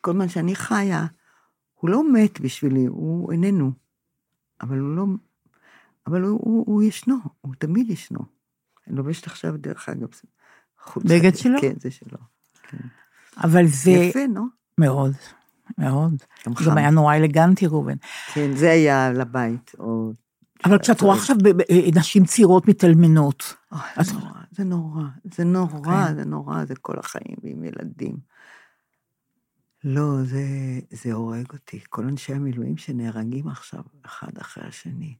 כל 0.00 0.12
זמן 0.12 0.28
שאני 0.28 0.56
חיה, 0.56 1.06
הוא 1.74 1.90
לא 1.90 2.12
מת 2.12 2.40
בשבילי, 2.40 2.86
הוא 2.86 3.32
איננו. 3.32 3.72
אבל 4.60 4.78
הוא 4.78 4.96
לא... 4.96 5.04
אבל 6.06 6.22
הוא, 6.22 6.40
הוא, 6.42 6.64
הוא 6.66 6.82
ישנו, 6.82 7.16
הוא 7.40 7.54
תמיד 7.58 7.90
ישנו. 7.90 8.37
אני 8.88 8.96
לובשת 8.96 9.26
עכשיו, 9.26 9.56
דרך 9.56 9.88
אגב, 9.88 10.08
חולצה. 10.82 11.08
בגד 11.08 11.36
שלו? 11.36 11.60
כן, 11.60 11.72
זה 11.80 11.90
שלו. 11.90 12.18
כן. 12.62 12.78
אבל 13.36 13.66
זה... 13.66 13.90
יפה, 13.90 14.26
נו? 14.26 14.46
מאוד, 14.78 15.12
מאוד. 15.78 16.12
גם 16.46 16.52
גם 16.52 16.54
חם. 16.54 16.78
היה 16.78 16.90
נורא 16.90 17.16
אלגנטי, 17.16 17.66
ראובן. 17.66 17.96
כן, 18.34 18.56
זה 18.56 18.70
היה 18.70 19.12
לבית, 19.12 19.72
או... 19.78 20.12
אבל 20.64 20.78
כשאת 20.78 21.00
רואה 21.00 21.16
עכשיו 21.16 21.36
ב- 21.42 21.48
ב- 21.48 21.98
נשים 21.98 22.24
צעירות 22.24 22.68
מתאלמנות, 22.68 23.54
זה 24.00 24.12
נורא, 24.12 24.30
זה 24.50 24.64
נורא, 24.64 25.02
זה 25.34 25.44
נורא, 25.44 26.06
כן. 26.08 26.14
זה 26.14 26.24
נורא, 26.24 26.64
זה 26.64 26.74
כל 26.76 26.98
החיים 26.98 27.36
עם 27.42 27.64
ילדים. 27.64 28.16
לא, 29.84 30.24
זה, 30.24 30.42
זה 30.90 31.12
הורג 31.12 31.52
אותי. 31.52 31.80
כל 31.88 32.04
אנשי 32.04 32.34
המילואים 32.34 32.76
שנהרגים 32.76 33.48
עכשיו, 33.48 33.82
אחד 34.04 34.38
אחרי 34.40 34.64
השני. 34.68 35.16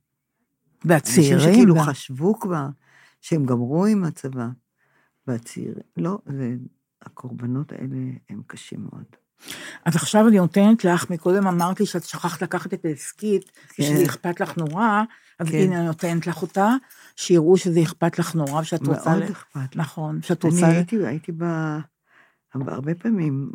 והצעירים, 0.84 1.34
אנשים 1.34 1.52
שכאילו 1.52 1.76
חשבו 1.78 2.40
כבר 2.40 2.66
שהם 3.20 3.46
גמרו 3.46 3.86
עם 3.86 4.04
הצבא, 4.04 4.48
והצעירים, 5.26 5.82
לא, 5.96 6.18
זה, 6.26 6.54
הקורבנות 7.02 7.72
האלה 7.72 7.96
הם 8.28 8.42
קשים 8.46 8.80
מאוד. 8.90 9.04
אז 9.84 9.96
עכשיו 9.96 10.28
אני 10.28 10.36
נותנת 10.36 10.84
לך, 10.84 11.10
מקודם 11.10 11.46
אמרת 11.46 11.80
לי 11.80 11.86
שאת 11.86 12.04
שכחת 12.04 12.42
לקחת 12.42 12.74
את 12.74 12.84
ההסכית, 12.84 13.50
כן. 13.68 13.82
ושזה 13.82 14.04
אכפת 14.04 14.40
לך 14.40 14.56
נורא, 14.56 15.02
אז 15.38 15.48
כן. 15.48 15.56
הנה 15.58 15.78
אני 15.78 15.86
נותנת 15.86 16.26
לך 16.26 16.42
אותה, 16.42 16.68
שיראו 17.16 17.56
שזה 17.56 17.82
אכפת 17.82 18.18
לך 18.18 18.34
נורא, 18.34 18.60
ושאת 18.60 18.86
רוצה... 18.86 19.10
מאוד 19.10 19.22
ל- 19.22 19.32
אכפת. 19.32 19.76
נכון, 19.76 20.22
שאת 20.22 20.44
אני 20.44 20.54
רוצה... 20.54 20.66
הייתי, 20.66 21.06
הייתי 21.06 21.32
ב... 21.32 21.44
הרבה 22.54 22.94
פעמים 22.94 23.50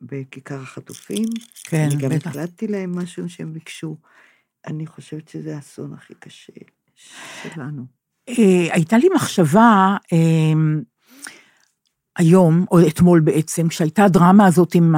בכיכר 0.00 0.60
החטופים, 0.62 1.28
כן, 1.64 1.88
אני 1.92 2.02
גם 2.02 2.10
בטח. 2.10 2.30
הקלטתי 2.30 2.66
להם 2.66 2.98
משהו 2.98 3.28
שהם 3.28 3.52
ביקשו. 3.52 3.96
אני 4.66 4.86
חושבת 4.86 5.28
שזה 5.28 5.56
האסון 5.56 5.92
הכי 5.92 6.14
קשה 6.14 6.52
שלנו. 7.42 7.97
אה, 8.28 8.74
הייתה 8.74 8.98
לי 8.98 9.08
מחשבה 9.14 9.96
אה, 10.12 10.18
היום, 12.18 12.64
או 12.70 12.86
אתמול 12.86 13.20
בעצם, 13.20 13.68
כשהייתה 13.68 14.04
הדרמה 14.04 14.46
הזאת 14.46 14.74
עם 14.74 14.94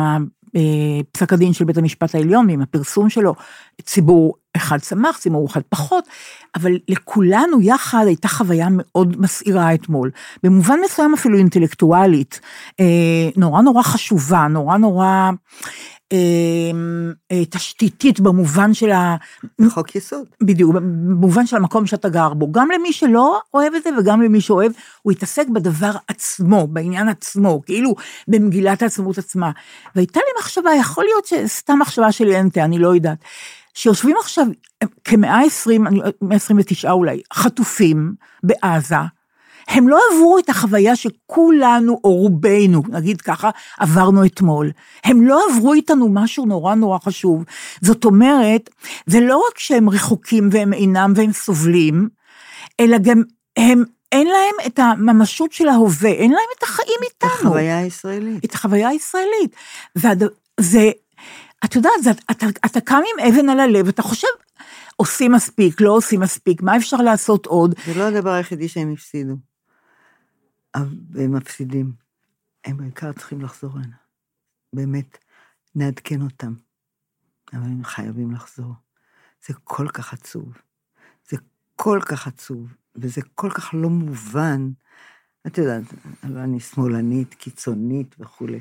אה, 0.56 1.00
פסק 1.12 1.32
הדין 1.32 1.52
של 1.52 1.64
בית 1.64 1.76
המשפט 1.76 2.14
העליון, 2.14 2.48
ועם 2.48 2.62
הפרסום 2.62 3.10
שלו, 3.10 3.34
ציבור 3.82 4.34
אחד 4.56 4.78
שמח, 4.78 5.18
ציבור 5.18 5.46
אחד 5.46 5.60
פחות, 5.68 6.04
אבל 6.54 6.72
לכולנו 6.88 7.60
יחד 7.60 8.04
הייתה 8.06 8.28
חוויה 8.28 8.68
מאוד 8.70 9.20
מסעירה 9.20 9.74
אתמול, 9.74 10.10
במובן 10.42 10.78
מסוים 10.84 11.14
אפילו 11.14 11.38
אינטלקטואלית, 11.38 12.40
אה, 12.80 13.28
נורא 13.36 13.62
נורא 13.62 13.82
חשובה, 13.82 14.46
נורא 14.50 14.76
נורא 14.76 15.30
תשתיתית 17.50 18.20
במובן 18.20 18.74
של 18.74 18.90
ה... 18.90 19.16
חוק 19.68 19.96
יסוד. 19.96 20.26
בדיוק, 20.42 20.74
במובן 20.74 21.46
של 21.46 21.56
המקום 21.56 21.86
שאתה 21.86 22.08
גר 22.08 22.34
בו. 22.34 22.52
גם 22.52 22.68
למי 22.70 22.92
שלא 22.92 23.40
אוהב 23.54 23.74
את 23.74 23.82
זה 23.82 23.90
וגם 23.98 24.22
למי 24.22 24.40
שאוהב, 24.40 24.72
הוא 25.02 25.12
יתעסק 25.12 25.48
בדבר 25.48 25.92
עצמו, 26.08 26.66
בעניין 26.66 27.08
עצמו, 27.08 27.62
כאילו 27.66 27.94
במגילת 28.28 28.82
העצמאות 28.82 29.18
עצמה. 29.18 29.50
והייתה 29.94 30.20
לי 30.20 30.40
מחשבה, 30.40 30.70
יכול 30.80 31.04
להיות 31.04 31.26
שסתם 31.26 31.78
מחשבה 31.78 32.12
שלי 32.12 32.40
אנטה, 32.40 32.64
אני 32.64 32.78
לא 32.78 32.94
יודעת, 32.94 33.18
שיושבים 33.74 34.16
עכשיו 34.20 34.46
כמאה 35.04 35.40
עשרים, 35.40 35.86
129 36.22 36.90
אולי, 36.90 37.20
חטופים 37.32 38.14
בעזה, 38.42 38.96
הם 39.68 39.88
לא 39.88 40.00
עברו 40.12 40.38
את 40.38 40.48
החוויה 40.48 40.96
שכולנו, 40.96 42.00
או 42.04 42.14
רובנו, 42.14 42.82
נגיד 42.88 43.20
ככה, 43.20 43.50
עברנו 43.78 44.24
אתמול. 44.24 44.70
הם 45.04 45.22
לא 45.22 45.42
עברו 45.50 45.72
איתנו 45.72 46.08
משהו 46.12 46.46
נורא 46.46 46.74
נורא 46.74 46.98
חשוב. 46.98 47.44
זאת 47.80 48.04
אומרת, 48.04 48.70
זה 49.06 49.20
לא 49.20 49.44
רק 49.50 49.58
שהם 49.58 49.90
רחוקים 49.90 50.48
והם 50.52 50.72
אינם 50.72 51.12
והם 51.16 51.32
סובלים, 51.32 52.08
אלא 52.80 52.98
גם 52.98 53.22
הם, 53.56 53.84
אין 54.12 54.26
להם 54.26 54.66
את 54.66 54.78
הממשות 54.78 55.52
של 55.52 55.68
ההווה, 55.68 56.10
אין 56.10 56.30
להם 56.30 56.48
את 56.58 56.62
החיים 56.62 56.98
איתנו. 57.04 57.30
החוויה 57.30 57.78
הישראלית. 57.78 58.44
את 58.44 58.54
החוויה 58.54 58.88
הישראלית. 58.88 59.56
וזה, 59.96 60.90
את 61.64 61.74
יודעת, 61.74 62.02
זה, 62.02 62.10
אתה, 62.30 62.46
אתה 62.66 62.80
קם 62.80 62.96
עם 62.96 63.26
אבן 63.26 63.48
על 63.48 63.60
הלב, 63.60 63.88
אתה 63.88 64.02
חושב, 64.02 64.28
עושים 64.96 65.32
מספיק, 65.32 65.80
לא 65.80 65.92
עושים 65.92 66.20
מספיק, 66.20 66.62
מה 66.62 66.76
אפשר 66.76 66.96
לעשות 66.96 67.46
עוד? 67.46 67.74
זה 67.86 67.94
לא 67.94 68.02
הדבר 68.02 68.30
היחידי 68.30 68.68
שהם 68.68 68.92
הפסידו. 68.92 69.49
אבל 70.74 70.96
הם 71.18 71.36
מפסידים. 71.36 71.92
הם 72.64 72.76
בעיקר 72.76 73.12
צריכים 73.12 73.40
לחזור 73.40 73.78
הנה. 73.78 73.96
באמת, 74.72 75.18
נעדכן 75.74 76.22
אותם. 76.22 76.54
אבל 77.52 77.62
הם 77.62 77.84
חייבים 77.84 78.32
לחזור. 78.32 78.74
זה 79.46 79.54
כל 79.64 79.88
כך 79.88 80.12
עצוב. 80.12 80.52
זה 81.28 81.36
כל 81.76 82.00
כך 82.06 82.26
עצוב, 82.26 82.74
וזה 82.96 83.20
כל 83.34 83.50
כך 83.50 83.70
לא 83.74 83.88
מובן. 83.88 84.70
את 85.46 85.58
יודעת, 85.58 85.82
אני 86.24 86.60
שמאלנית, 86.60 87.34
קיצונית 87.34 88.16
וכולי. 88.18 88.60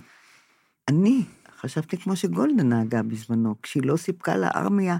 אני 0.87 1.25
חשבתי 1.57 1.97
כמו 1.97 2.15
שגולדה 2.15 2.63
נהגה 2.63 3.03
בזמנו, 3.03 3.55
כשהיא 3.61 3.83
לא 3.85 3.97
סיפקה 3.97 4.37
לארמיה 4.37 4.97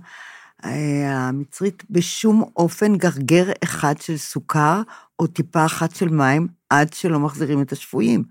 המצרית 0.63 1.83
בשום 1.89 2.43
אופן 2.55 2.95
גרגר 2.95 3.51
אחד 3.63 4.01
של 4.01 4.17
סוכר 4.17 4.81
או 5.19 5.27
טיפה 5.27 5.65
אחת 5.65 5.95
של 5.95 6.09
מים 6.09 6.47
עד 6.69 6.93
שלא 6.93 7.19
מחזירים 7.19 7.61
את 7.61 7.71
השפויים. 7.71 8.23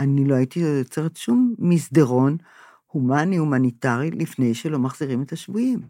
אני 0.00 0.24
לא 0.24 0.34
הייתי 0.34 0.60
יוצרת 0.60 1.16
שום 1.16 1.54
מסדרון 1.58 2.36
הומני, 2.86 3.36
הומניטרי, 3.36 4.10
לפני 4.10 4.54
שלא 4.54 4.78
מחזירים 4.78 5.22
את 5.22 5.32
השבויים. 5.32 5.80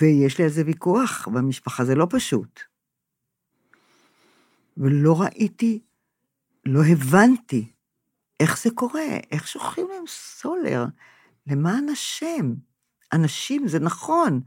ויש 0.00 0.38
לי 0.38 0.44
על 0.44 0.50
זה 0.50 0.62
ויכוח 0.66 1.28
במשפחה, 1.28 1.84
זה 1.84 1.94
לא 1.94 2.06
פשוט. 2.10 2.60
ולא 4.76 5.22
ראיתי, 5.22 5.80
לא 6.64 6.84
הבנתי 6.84 7.72
איך 8.40 8.62
זה 8.62 8.70
קורה, 8.74 9.06
איך 9.30 9.48
שוכחים 9.48 9.86
להם 9.90 10.04
סולר, 10.06 10.84
למען 11.46 11.88
השם. 11.88 12.54
אנשים, 13.12 13.68
זה 13.68 13.78
נכון, 13.78 14.40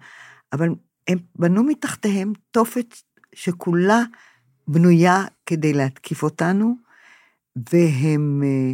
אבל 0.54 0.70
הם 1.08 1.18
בנו 1.36 1.64
מתחתיהם 1.64 2.34
תופת 2.52 2.96
שכולה 3.36 4.02
בנויה 4.68 5.26
כדי 5.46 5.74
להתקיף 5.74 6.24
אותנו, 6.24 6.76
והם 7.56 8.44
אה, 8.44 8.74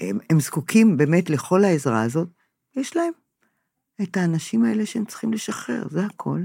הם, 0.00 0.18
הם 0.30 0.40
זקוקים 0.40 0.96
באמת 0.96 1.30
לכל 1.30 1.64
העזרה 1.64 2.02
הזאת. 2.02 2.28
יש 2.76 2.96
להם 2.96 3.12
את 4.02 4.16
האנשים 4.16 4.64
האלה 4.64 4.86
שהם 4.86 5.04
צריכים 5.04 5.32
לשחרר, 5.32 5.88
זה 5.90 6.06
הכל. 6.06 6.40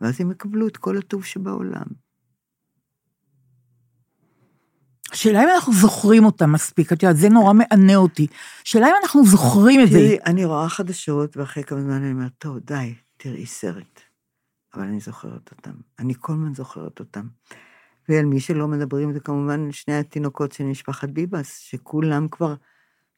ואז 0.00 0.20
הם 0.20 0.30
יקבלו 0.30 0.66
את 0.66 0.76
כל 0.76 0.98
הטוב 0.98 1.24
שבעולם. 1.24 1.86
השאלה 5.12 5.44
אם 5.44 5.48
אנחנו 5.54 5.72
זוכרים 5.72 6.24
אותם 6.24 6.52
מספיק, 6.52 6.92
את 6.92 7.02
יודעת, 7.02 7.16
זה 7.16 7.28
נורא 7.28 7.52
מענה 7.52 7.96
אותי. 7.96 8.26
השאלה 8.64 8.86
אם 8.86 8.92
אנחנו 9.02 9.26
זוכרים 9.26 9.80
את 9.80 9.88
זה. 9.90 9.98
תראי, 9.98 10.18
אני 10.26 10.44
רואה 10.44 10.68
חדשות, 10.68 11.36
ואחרי 11.36 11.64
כמה 11.64 11.80
זמן 11.80 11.92
אני 11.92 12.12
אומרת, 12.12 12.32
טוב, 12.38 12.58
די, 12.58 12.94
תראי 13.16 13.46
סרט. 13.46 14.00
אבל 14.74 14.82
אני 14.82 15.00
זוכרת 15.00 15.50
אותם. 15.50 15.72
אני 15.98 16.14
כל 16.20 16.32
הזמן 16.32 16.54
זוכרת 16.54 17.00
אותם. 17.00 17.26
ועל 18.08 18.24
מי 18.24 18.40
שלא 18.40 18.68
מדברים, 18.68 19.12
זה 19.12 19.20
כמובן 19.20 19.72
שני 19.72 19.94
התינוקות 19.94 20.52
של 20.52 20.64
משפחת 20.64 21.08
ביבס, 21.08 21.58
שכולם 21.58 22.28
כבר 22.28 22.54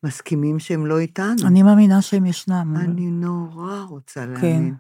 מסכימים 0.03 0.59
שהם 0.59 0.87
לא 0.87 0.99
איתנו. 0.99 1.47
אני 1.47 1.63
מאמינה 1.63 2.03
שהם 2.03 2.27
ישנם. 2.27 2.75
אני 2.77 3.11
נורא 3.11 3.83
רוצה 3.83 4.21
כן. 4.21 4.33
להאמין. 4.33 4.75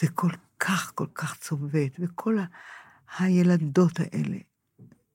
זה 0.00 0.08
כל 0.08 0.30
כך, 0.60 0.92
כל 0.94 1.06
כך 1.14 1.36
צובט, 1.38 1.96
וכל 1.98 2.38
ה... 2.38 2.44
הילדות 3.18 4.00
האלה, 4.00 4.36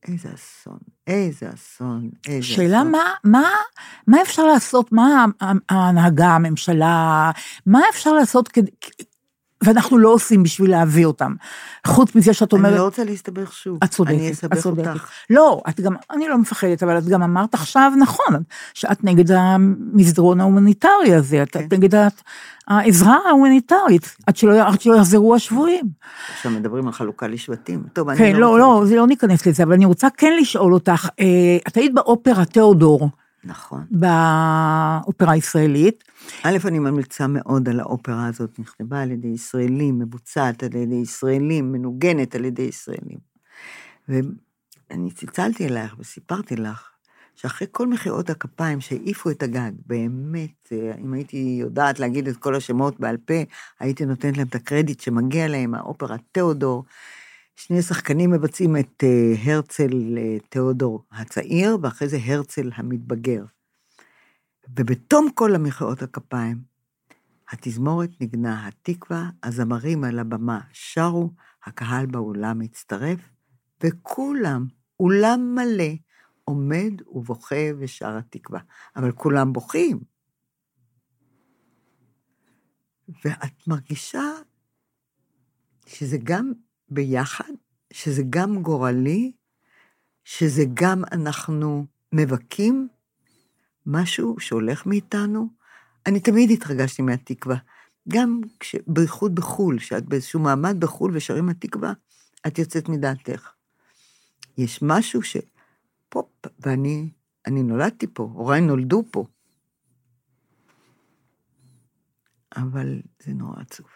איזה 0.07 0.29
אסון, 0.33 0.77
איזה 1.07 1.49
אסון, 1.53 2.09
איזה 2.27 2.47
שאלה 2.47 2.77
אסון. 2.81 2.91
מה, 2.91 3.13
מה, 3.23 3.49
מה 4.07 4.21
אפשר 4.21 4.43
לעשות, 4.43 4.91
מה 4.91 5.25
ההנהגה, 5.69 6.27
הממשלה, 6.27 7.31
מה 7.65 7.79
אפשר 7.89 8.13
לעשות 8.13 8.47
כדי... 8.47 8.71
ואנחנו 9.63 9.97
לא 9.97 10.09
עושים 10.09 10.43
בשביל 10.43 10.71
להביא 10.71 11.05
אותם. 11.05 11.33
חוץ 11.87 12.15
מזה 12.15 12.33
שאת 12.33 12.53
אומרת... 12.53 12.71
אני 12.71 12.79
לא 12.79 12.85
רוצה 12.85 13.03
להסתבך 13.03 13.53
שוב. 13.53 13.77
את 13.83 13.89
צודקת, 13.89 14.13
אני 14.15 14.27
את 14.29 14.33
אסבך 14.33 14.57
צודקת. 14.57 14.87
אותך. 14.87 15.09
לא, 15.29 15.61
את 15.69 15.79
גם, 15.81 15.95
אני 16.11 16.27
לא 16.27 16.37
מפחדת, 16.37 16.83
אבל 16.83 16.97
את 16.97 17.05
גם 17.05 17.23
אמרת 17.23 17.53
עכשיו, 17.53 17.91
נכון, 17.99 18.43
שאת 18.73 19.03
נגד 19.03 19.31
המסדרון 19.31 20.39
ההומניטרי 20.41 21.13
הזה, 21.15 21.43
את, 21.43 21.49
כן. 21.51 21.65
את 21.67 21.73
נגד 21.73 21.95
ה- 21.95 22.07
העזרה 22.67 23.17
ההומניטרית, 23.29 24.15
עד 24.27 24.37
שלא, 24.37 24.67
עד 24.67 24.81
שלא 24.81 24.95
יחזרו 24.95 25.35
השבויים. 25.35 25.85
עכשיו 26.33 26.51
מדברים 26.51 26.87
על 26.87 26.93
חלוקה 26.93 27.27
לשבטים. 27.27 27.83
טוב, 27.93 28.09
אני 28.09 28.17
כן, 28.17 28.35
לא... 28.35 28.59
לא, 28.59 28.65
רוצה- 28.65 28.79
לא, 28.81 28.85
זה 28.85 28.95
לא 28.95 29.07
ניכנס 29.07 29.45
לזה, 29.47 29.63
אבל 29.63 29.73
אני 29.73 29.85
רוצה 29.85 30.07
כן 30.17 30.33
לשאול 30.41 30.73
אותך, 30.73 31.09
אה, 31.19 31.25
את 31.67 31.77
היית 31.77 31.93
באופרה 31.93 32.45
תיאודור, 32.45 33.09
נכון. 33.47 33.85
באופרה 33.91 35.31
הישראלית, 35.31 36.03
א', 36.43 36.57
אני 36.65 36.79
ממליצה 36.79 37.27
מאוד 37.27 37.69
על 37.69 37.79
האופרה 37.79 38.27
הזאת, 38.27 38.59
נכתבה 38.59 39.01
על 39.01 39.11
ידי 39.11 39.27
ישראלים, 39.27 39.99
מבוצעת 39.99 40.63
על 40.63 40.75
ידי 40.75 40.95
ישראלים, 40.95 41.71
מנוגנת 41.71 42.35
על 42.35 42.45
ידי 42.45 42.61
ישראלים. 42.61 43.17
ואני 44.09 45.11
צלצלתי 45.11 45.67
אלייך 45.67 45.95
וסיפרתי 45.99 46.55
לך 46.55 46.89
שאחרי 47.35 47.67
כל 47.71 47.87
מחיאות 47.87 48.29
הכפיים 48.29 48.81
שהעיפו 48.81 49.29
את 49.29 49.43
הגג, 49.43 49.71
באמת, 49.85 50.69
אה, 50.71 50.91
אם 50.99 51.13
הייתי 51.13 51.57
יודעת 51.61 51.99
להגיד 51.99 52.27
את 52.27 52.37
כל 52.37 52.55
השמות 52.55 52.99
בעל 52.99 53.17
פה, 53.17 53.33
הייתי 53.79 54.05
נותנת 54.05 54.37
להם 54.37 54.47
את 54.47 54.55
הקרדיט 54.55 54.99
שמגיע 54.99 55.47
להם, 55.47 55.75
האופרה 55.75 56.15
תיאודור. 56.31 56.83
שני 57.59 57.81
שחקנים 57.81 58.31
מבצעים 58.31 58.77
את 58.77 59.03
אה, 59.03 59.53
הרצל 59.53 60.17
אה, 60.17 60.37
תיאודור 60.49 61.03
הצעיר, 61.11 61.77
ואחרי 61.81 62.09
זה 62.09 62.17
הרצל 62.25 62.71
המתבגר. 62.75 63.45
ובתום 64.69 65.27
כל 65.33 65.55
המחיאות 65.55 66.01
הכפיים, 66.01 66.61
התזמורת 67.49 68.09
נגנה 68.21 68.67
התקווה, 68.67 69.29
הזמרים 69.43 70.03
על 70.03 70.19
הבמה 70.19 70.59
שרו, 70.71 71.33
הקהל 71.63 72.05
באולם 72.05 72.61
הצטרף, 72.61 73.19
וכולם, 73.83 74.65
אולם 74.99 75.55
מלא, 75.55 75.93
עומד 76.43 77.01
ובוכה 77.07 77.69
ושר 77.79 78.17
התקווה. 78.17 78.59
אבל 78.95 79.11
כולם 79.11 79.53
בוכים. 79.53 79.99
ואת 83.25 83.67
מרגישה 83.67 84.23
שזה 85.85 86.17
גם 86.23 86.51
ביחד, 86.89 87.53
שזה 87.93 88.23
גם 88.29 88.61
גורלי, 88.61 89.31
שזה 90.23 90.63
גם 90.73 91.03
אנחנו 91.11 91.85
מבכים 92.13 92.87
משהו 93.85 94.39
שהולך 94.39 94.85
מאיתנו. 94.85 95.47
אני 96.05 96.19
תמיד 96.19 96.51
התרגשתי 96.51 97.01
מהתקווה. 97.01 97.57
גם 98.07 98.41
כש... 98.59 98.75
בייחוד 98.87 99.35
בחו"ל, 99.35 99.79
שאת 99.79 100.05
באיזשהו 100.05 100.39
מעמד 100.39 100.79
בחו"ל 100.79 101.11
ושרים 101.13 101.49
התקווה, 101.49 101.93
את 102.47 102.59
יוצאת 102.59 102.89
מדעתך. 102.89 103.51
יש 104.57 104.79
משהו 104.81 105.23
ש... 105.23 105.37
פופ, 106.09 106.29
ואני 106.59 107.09
אני 107.47 107.63
נולדתי 107.63 108.07
פה, 108.13 108.23
הוריי 108.33 108.61
נולדו 108.61 109.03
פה. 109.11 109.25
אבל 112.55 113.01
זה 113.23 113.33
נורא 113.33 113.61
עצוב. 113.61 113.87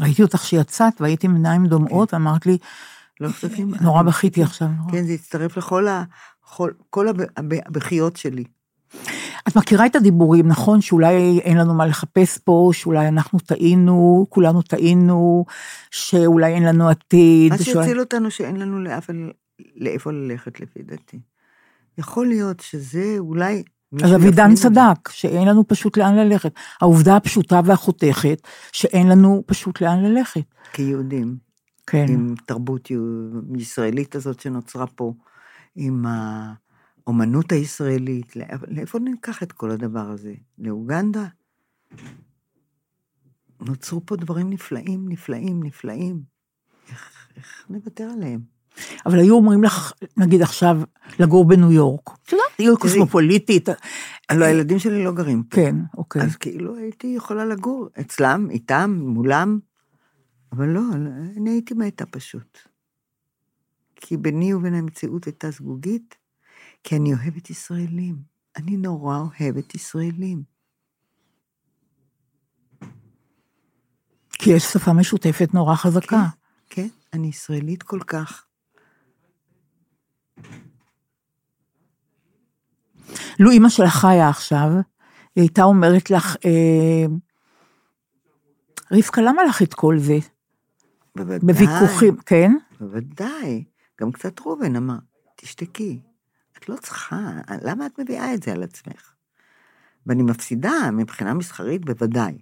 ראיתי 0.00 0.22
אותך 0.22 0.44
שיצאת 0.44 1.00
והייתי 1.00 1.26
עם 1.26 1.34
עיניים 1.34 1.66
דומעות, 1.66 2.14
ואמרת 2.14 2.46
לי, 2.46 2.58
לא 3.20 3.28
חושבים... 3.28 3.72
נורא 3.80 4.02
בכיתי 4.02 4.42
עכשיו. 4.42 4.68
נורא. 4.78 4.92
כן, 4.92 5.06
זה 5.06 5.12
הצטרף 5.12 5.56
לכל 5.56 5.88
ה... 5.88 6.04
כל, 6.40 6.70
כל 6.90 7.08
הב- 7.08 7.20
הב- 7.36 7.60
הבכיות 7.66 8.16
שלי. 8.16 8.44
את 9.48 9.56
מכירה 9.56 9.86
את 9.86 9.96
הדיבורים, 9.96 10.48
נכון? 10.48 10.80
שאולי 10.80 11.38
אין 11.38 11.56
לנו 11.58 11.74
מה 11.74 11.86
לחפש 11.86 12.38
פה, 12.38 12.70
שאולי 12.72 13.08
אנחנו 13.08 13.38
טעינו, 13.38 14.26
כולנו 14.28 14.62
טעינו, 14.62 15.44
שאולי 15.90 16.54
אין 16.54 16.62
לנו 16.64 16.88
עתיד. 16.88 17.52
מה 17.52 17.58
שאולי- 17.58 17.86
שהציל 17.86 18.00
אותנו 18.00 18.30
שאין 18.30 18.56
לנו 18.56 18.82
לאף, 18.82 19.10
לאיפה 19.76 20.10
ללכת, 20.12 20.60
לפי 20.60 20.82
דעתי. 20.82 21.18
יכול 21.98 22.26
להיות 22.26 22.60
שזה 22.60 23.14
אולי... 23.18 23.62
אז 24.04 24.14
אבידן. 24.14 24.54
צדק, 24.54 25.08
שאין 25.10 25.48
לנו 25.48 25.68
פשוט 25.68 25.96
לאן 25.96 26.14
ללכת. 26.16 26.52
העובדה 26.80 27.16
הפשוטה 27.16 27.60
והחותכת, 27.64 28.38
שאין 28.72 29.08
לנו 29.08 29.42
פשוט 29.46 29.80
לאן 29.80 30.02
ללכת. 30.04 30.44
כיהודים, 30.72 31.36
כן. 31.86 32.06
עם 32.08 32.34
תרבות 32.46 32.88
ישראלית 33.56 34.14
הזאת 34.14 34.40
שנוצרה 34.40 34.86
פה, 34.86 35.12
עם 35.76 36.04
האומנות 37.06 37.52
הישראלית, 37.52 38.36
לאיפה- 38.36 38.66
לאיפה 38.68 38.98
ניקח 38.98 39.42
את 39.42 39.52
כל 39.52 39.70
הדבר 39.70 40.10
הזה? 40.10 40.34
לאוגנדה? 40.58 41.24
נוצרו 43.60 44.06
פה 44.06 44.16
דברים 44.16 44.50
נפלאים, 44.50 45.08
נפלאים, 45.08 45.62
נפלאים. 45.62 46.22
איך, 46.88 47.28
איך 47.36 47.66
נוותר 47.70 48.04
עליהם? 48.16 48.55
אבל 49.06 49.18
היו 49.18 49.34
אומרים 49.34 49.64
לך, 49.64 49.92
נגיד 50.16 50.42
עכשיו, 50.42 50.80
לגור 51.18 51.44
בניו 51.44 51.72
יורק. 51.72 52.10
את 52.24 52.32
יודעת, 52.32 52.46
עיר 52.58 52.74
קוסמופוליטית. 52.80 53.68
הלוא 54.28 54.46
הילדים 54.46 54.78
שלי 54.78 55.04
לא 55.04 55.12
גרים 55.12 55.42
פה. 55.42 55.56
כן, 55.56 55.76
אוקיי. 55.96 56.22
אז 56.22 56.36
כאילו 56.36 56.76
הייתי 56.76 57.06
יכולה 57.06 57.44
לגור 57.44 57.88
אצלם, 58.00 58.50
איתם, 58.50 59.00
מולם, 59.02 59.58
אבל 60.52 60.68
לא, 60.68 60.80
אני 61.36 61.50
הייתי 61.50 61.74
מתה 61.74 62.06
פשוט. 62.06 62.58
כי 63.96 64.16
ביני 64.16 64.54
ובין 64.54 64.74
המציאות 64.74 65.24
הייתה 65.24 65.50
זגוגית, 65.50 66.14
כי 66.84 66.96
אני 66.96 67.14
אוהבת 67.14 67.50
ישראלים. 67.50 68.16
אני 68.56 68.76
נורא 68.76 69.18
אוהבת 69.18 69.74
ישראלים. 69.74 70.42
כי 74.32 74.50
יש 74.50 74.62
שפה 74.62 74.92
משותפת 74.92 75.54
נורא 75.54 75.74
חזקה. 75.74 76.26
כן, 76.70 76.88
אני 77.12 77.28
ישראלית 77.28 77.82
כל 77.82 78.00
כך. 78.06 78.45
לו 83.38 83.50
אימא 83.50 83.68
שלך 83.68 83.94
חיה 83.94 84.28
עכשיו, 84.28 84.68
היא 85.36 85.42
הייתה 85.42 85.62
אומרת 85.62 86.10
לך, 86.10 86.36
אה, 86.44 87.06
רבקה, 88.92 89.22
למה 89.22 89.44
לך 89.44 89.62
את 89.62 89.74
כל 89.74 89.98
זה? 89.98 90.18
בוודאי. 91.16 91.38
בוויכוחים, 91.38 92.16
כן? 92.26 92.52
בוודאי. 92.80 93.64
גם 94.00 94.12
קצת 94.12 94.40
ראובן 94.40 94.76
אמר, 94.76 94.96
תשתקי, 95.36 96.00
את 96.58 96.68
לא 96.68 96.76
צריכה, 96.76 97.20
למה 97.62 97.86
את 97.86 97.98
מביאה 97.98 98.34
את 98.34 98.42
זה 98.42 98.52
על 98.52 98.62
עצמך? 98.62 99.12
ואני 100.06 100.22
מפסידה 100.22 100.90
מבחינה 100.92 101.34
מסחרית 101.34 101.84
בוודאי. 101.84 102.38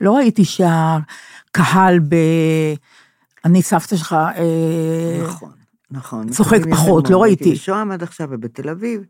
לא 0.00 0.16
ראיתי 0.16 0.44
שהקהל 0.44 1.98
ב... 2.08 2.14
אני 3.44 3.62
סבתא 3.62 3.96
שלך, 3.96 4.12
אה, 4.12 5.22
נכון, 5.28 5.52
נכון. 5.90 6.28
צוחק 6.28 6.58
פחות. 6.70 7.10
לא 7.10 7.22
ראיתי. 7.22 7.44
הייתי 7.44 7.58
בשוהם 7.58 7.90
עד 7.90 8.02
עכשיו 8.02 8.28
ובתל 8.30 8.68
אביב. 8.68 9.00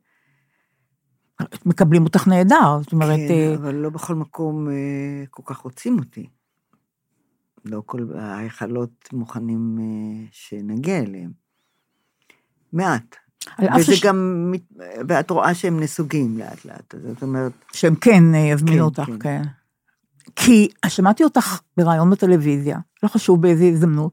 מקבלים 1.67 2.05
אותך 2.05 2.29
נהדר, 2.29 2.79
זאת 2.83 2.93
אומרת, 2.93 3.19
כן, 3.29 3.35
אה, 3.35 3.55
אבל 3.55 3.75
לא 3.75 3.91
בכל 3.91 4.15
מקום 4.15 4.69
אה, 4.69 5.25
כל 5.31 5.43
כך 5.47 5.59
רוצים 5.59 5.99
אותי. 5.99 6.27
לא 7.65 7.83
כל 7.87 8.07
ההיכלות 8.19 9.09
מוכנים 9.13 9.79
אה, 9.81 10.27
שנגיע 10.33 10.99
אליהם. 10.99 11.31
מעט. 12.73 13.17
וזה 13.79 13.97
ש- 13.97 14.05
גם, 14.05 14.53
ואת 15.09 15.31
רואה 15.31 15.55
שהם 15.55 15.81
נסוגים 15.81 16.39
לאט 16.39 16.65
לאט, 16.65 16.95
זאת 17.03 17.23
אומרת, 17.23 17.53
שהם 17.73 17.95
כן 17.95 18.35
יזמינו 18.35 18.77
כן, 18.77 19.01
אותך, 19.01 19.05
כן. 19.07 19.19
כן. 19.19 19.43
כי 20.37 20.69
שמעתי 20.89 21.25
אותך 21.25 21.61
בריאיון 21.77 22.11
בטלוויזיה, 22.11 22.79
לא 23.03 23.09
חשוב 23.09 23.43
באיזה 23.43 23.65
הזדמנות, 23.65 24.13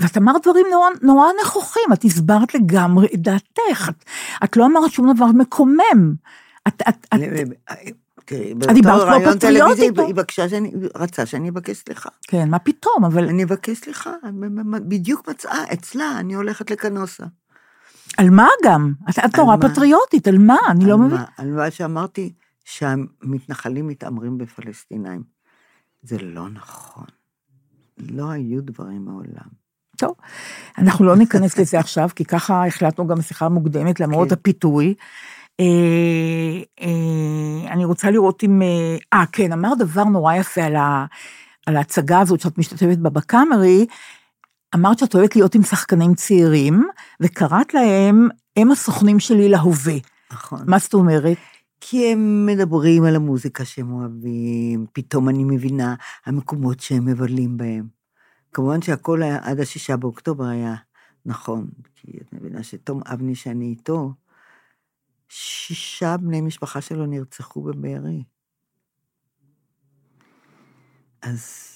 ואת 0.00 0.16
אמרת 0.16 0.42
דברים 0.42 0.66
נורא, 0.72 0.88
נורא 1.02 1.28
נכוחים, 1.42 1.92
את 1.92 2.04
הסברת 2.04 2.54
לגמרי 2.54 3.06
את 3.14 3.22
דעתך, 3.22 3.88
את, 3.88 4.04
את 4.44 4.56
לא 4.56 4.66
אמרת 4.66 4.90
שום 4.90 5.12
דבר 5.14 5.26
מקומם. 5.26 6.14
את, 6.68 6.82
את, 6.88 7.06
את, 7.14 7.20
תראי, 8.24 8.54
באותו 8.54 8.82
כמו 8.82 8.96
ראיון 8.96 9.38
טלוויזיה, 9.38 9.90
פטריוטית, 9.92 9.98
היא 9.98 10.14
בקשה 10.14 10.48
שאני, 10.48 10.72
רצה 10.94 11.26
שאני 11.26 11.48
אבקש 11.48 11.76
סליחה. 11.76 12.08
כן, 12.22 12.48
מה 12.50 12.58
פתאום, 12.58 13.04
אבל 13.04 13.28
אני 13.28 13.44
אבקש 13.44 13.78
סליחה, 13.78 14.12
בדיוק 14.88 15.28
מצאה, 15.28 15.64
אצלה, 15.72 16.18
אני 16.18 16.34
הולכת 16.34 16.70
לקנוסה. 16.70 17.24
על 18.16 18.30
מה 18.30 18.48
גם? 18.64 18.92
את, 19.10 19.36
נורא 19.38 19.56
מה? 19.56 19.68
פטריוטית, 19.68 20.28
על 20.28 20.38
מה? 20.38 20.58
אני 20.70 20.84
לא. 20.84 20.98
מה? 20.98 21.24
על 21.38 21.50
מה 21.50 21.70
שאמרתי, 21.70 22.32
שהמתנחלים 22.64 23.86
מתעמרים 23.86 24.38
בפלסטינאים. 24.38 25.35
זה 26.06 26.16
לא 26.18 26.48
נכון. 26.48 27.04
לא 27.98 28.30
היו 28.30 28.62
דברים 28.62 29.04
מעולם. 29.04 29.48
טוב, 29.96 30.14
אנחנו 30.78 31.04
לא 31.04 31.16
ניכנס 31.16 31.56
לזה 31.58 31.78
עכשיו, 31.78 32.08
כי 32.16 32.24
ככה 32.24 32.66
החלטנו 32.66 33.06
גם 33.06 33.18
בשיחה 33.18 33.48
מוקדמת, 33.48 34.00
למרות 34.00 34.28
כן. 34.28 34.34
הפיתוי. 34.34 34.94
אה, 35.60 35.64
אה, 36.80 37.72
אני 37.72 37.84
רוצה 37.84 38.10
לראות 38.10 38.44
אם... 38.44 38.62
אה, 38.62 38.96
אה, 39.12 39.24
כן, 39.32 39.52
אמר 39.52 39.74
דבר 39.78 40.04
נורא 40.04 40.34
יפה 40.34 40.62
על, 40.62 40.76
ה, 40.76 41.06
על 41.66 41.76
ההצגה 41.76 42.20
הזאת 42.20 42.40
שאת 42.40 42.58
משתתפת 42.58 42.98
בה 42.98 43.10
בקאמרי. 43.10 43.86
אמרת 44.74 44.98
שאת 44.98 45.14
אוהבת 45.14 45.36
להיות 45.36 45.54
עם 45.54 45.62
שחקנים 45.62 46.14
צעירים, 46.14 46.88
וקראת 47.20 47.74
להם, 47.74 48.28
הם 48.56 48.70
הסוכנים 48.70 49.20
שלי 49.20 49.48
להווה. 49.48 49.96
נכון. 50.32 50.60
מה 50.66 50.78
זאת 50.78 50.94
אומרת? 50.94 51.36
כי 51.80 52.12
הם 52.12 52.46
מדברים 52.46 53.04
על 53.04 53.16
המוזיקה 53.16 53.64
שהם 53.64 53.92
אוהבים, 53.92 54.86
פתאום 54.92 55.28
אני 55.28 55.44
מבינה 55.44 55.94
המקומות 56.26 56.80
שהם 56.80 57.04
מבלים 57.04 57.56
בהם. 57.56 57.88
כמובן 58.52 58.82
שהכל 58.82 59.22
היה, 59.22 59.38
עד 59.42 59.60
השישה 59.60 59.96
באוקטובר 59.96 60.44
היה 60.44 60.74
נכון, 61.26 61.68
כי 61.94 62.18
את 62.20 62.32
מבינה 62.32 62.62
שתום 62.62 63.00
אבני 63.06 63.34
שאני 63.34 63.64
איתו, 63.64 64.14
שישה 65.28 66.16
בני 66.16 66.40
משפחה 66.40 66.80
שלו 66.80 67.06
נרצחו 67.06 67.62
בבארי. 67.62 68.24
אז 71.22 71.75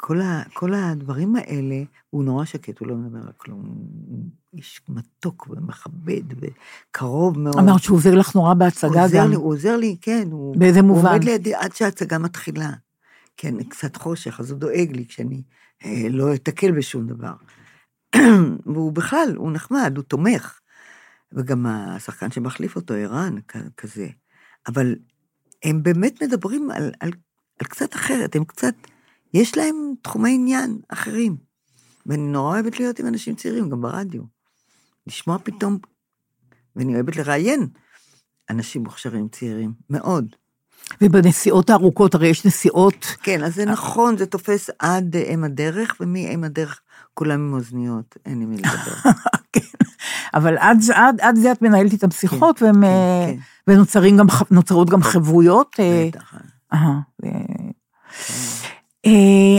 כל, 0.00 0.20
ה, 0.20 0.42
כל 0.52 0.74
הדברים 0.74 1.36
האלה, 1.36 1.82
הוא 2.10 2.24
נורא 2.24 2.44
שקט, 2.44 2.78
הוא 2.78 2.88
לא 2.88 2.94
מדבר 2.94 3.18
על 3.18 3.32
כלום. 3.36 3.62
הוא 4.08 4.24
איש 4.54 4.80
מתוק 4.88 5.46
ומכבד 5.50 6.22
וקרוב 6.40 7.38
מאוד. 7.38 7.58
אמרת 7.58 7.82
שהוא 7.82 7.96
עוזר 7.96 8.14
לך 8.14 8.34
נורא 8.34 8.54
בהצגה 8.54 8.88
הוא 8.88 9.04
עוזר 9.04 9.18
גם. 9.18 9.30
לי, 9.30 9.36
הוא 9.36 9.52
עוזר 9.52 9.76
לי, 9.76 9.96
כן. 10.00 10.28
הוא, 10.30 10.56
באיזה 10.56 10.80
הוא 10.80 10.88
מובן? 10.88 11.08
עומד 11.08 11.24
לידי 11.24 11.54
עד 11.54 11.74
שההצגה 11.74 12.18
מתחילה. 12.18 12.70
כן, 13.36 13.62
קצת 13.64 13.96
חושך, 13.96 14.40
אז 14.40 14.50
הוא 14.50 14.58
דואג 14.58 14.92
לי 14.96 15.06
כשאני 15.08 15.42
אה, 15.84 16.06
לא 16.10 16.34
אתקל 16.34 16.72
בשום 16.72 17.06
דבר. 17.06 17.34
והוא 18.72 18.92
בכלל, 18.92 19.34
הוא 19.36 19.52
נחמד, 19.52 19.92
הוא 19.96 20.04
תומך. 20.04 20.60
וגם 21.32 21.66
השחקן 21.66 22.30
שמחליף 22.30 22.76
אותו, 22.76 22.94
ערן, 22.94 23.36
כזה. 23.76 24.08
אבל 24.66 24.94
הם 25.64 25.82
באמת 25.82 26.22
מדברים 26.22 26.70
על, 26.70 26.92
על, 27.00 27.10
על 27.60 27.66
קצת 27.66 27.94
אחרת, 27.94 28.36
הם 28.36 28.44
קצת, 28.44 28.74
יש 29.34 29.56
להם 29.56 29.94
תחומי 30.02 30.34
עניין 30.34 30.78
אחרים. 30.88 31.36
ואני 32.06 32.22
נורא 32.22 32.54
אוהבת 32.54 32.80
להיות 32.80 32.98
עם 32.98 33.06
אנשים 33.06 33.34
צעירים, 33.34 33.68
גם 33.68 33.80
ברדיו. 33.80 34.22
לשמוע 35.06 35.38
פתאום, 35.42 35.78
ואני 36.76 36.94
אוהבת 36.94 37.16
לראיין 37.16 37.66
אנשים 38.50 38.82
מוכשרים 38.82 39.28
צעירים, 39.28 39.72
מאוד. 39.90 40.34
ובנסיעות 41.00 41.70
הארוכות, 41.70 42.14
הרי 42.14 42.28
יש 42.28 42.46
נסיעות, 42.46 43.06
כן, 43.22 43.44
אז 43.44 43.54
זה 43.54 43.64
נכון, 43.64 44.16
זה 44.16 44.26
תופס 44.26 44.70
עד 44.78 45.16
אה, 45.16 45.22
אם 45.34 45.44
הדרך, 45.44 45.96
ומאם 46.00 46.44
הדרך 46.44 46.80
כולם 47.14 47.40
עם 47.40 47.52
אוזניות, 47.52 48.16
אין 48.26 48.42
עם 48.42 48.50
מי 48.50 48.56
לדבר. 48.56 49.10
כן. 49.52 49.60
אבל 50.34 50.58
עד, 50.58 50.78
עד, 50.94 51.20
עד 51.20 51.36
זה 51.36 51.52
את 51.52 51.62
מנהלת 51.62 51.92
איתם 51.92 52.10
שיחות, 52.10 52.62
והם, 52.62 52.84
אה, 52.84 53.26
כן. 53.26 53.72
ונוצרים 53.72 54.16
גם, 54.16 54.26
גם 54.90 55.02
חברויות. 55.02 55.76
אה, 55.80 56.08
בטח. 56.08 56.34
אה, 56.72 56.98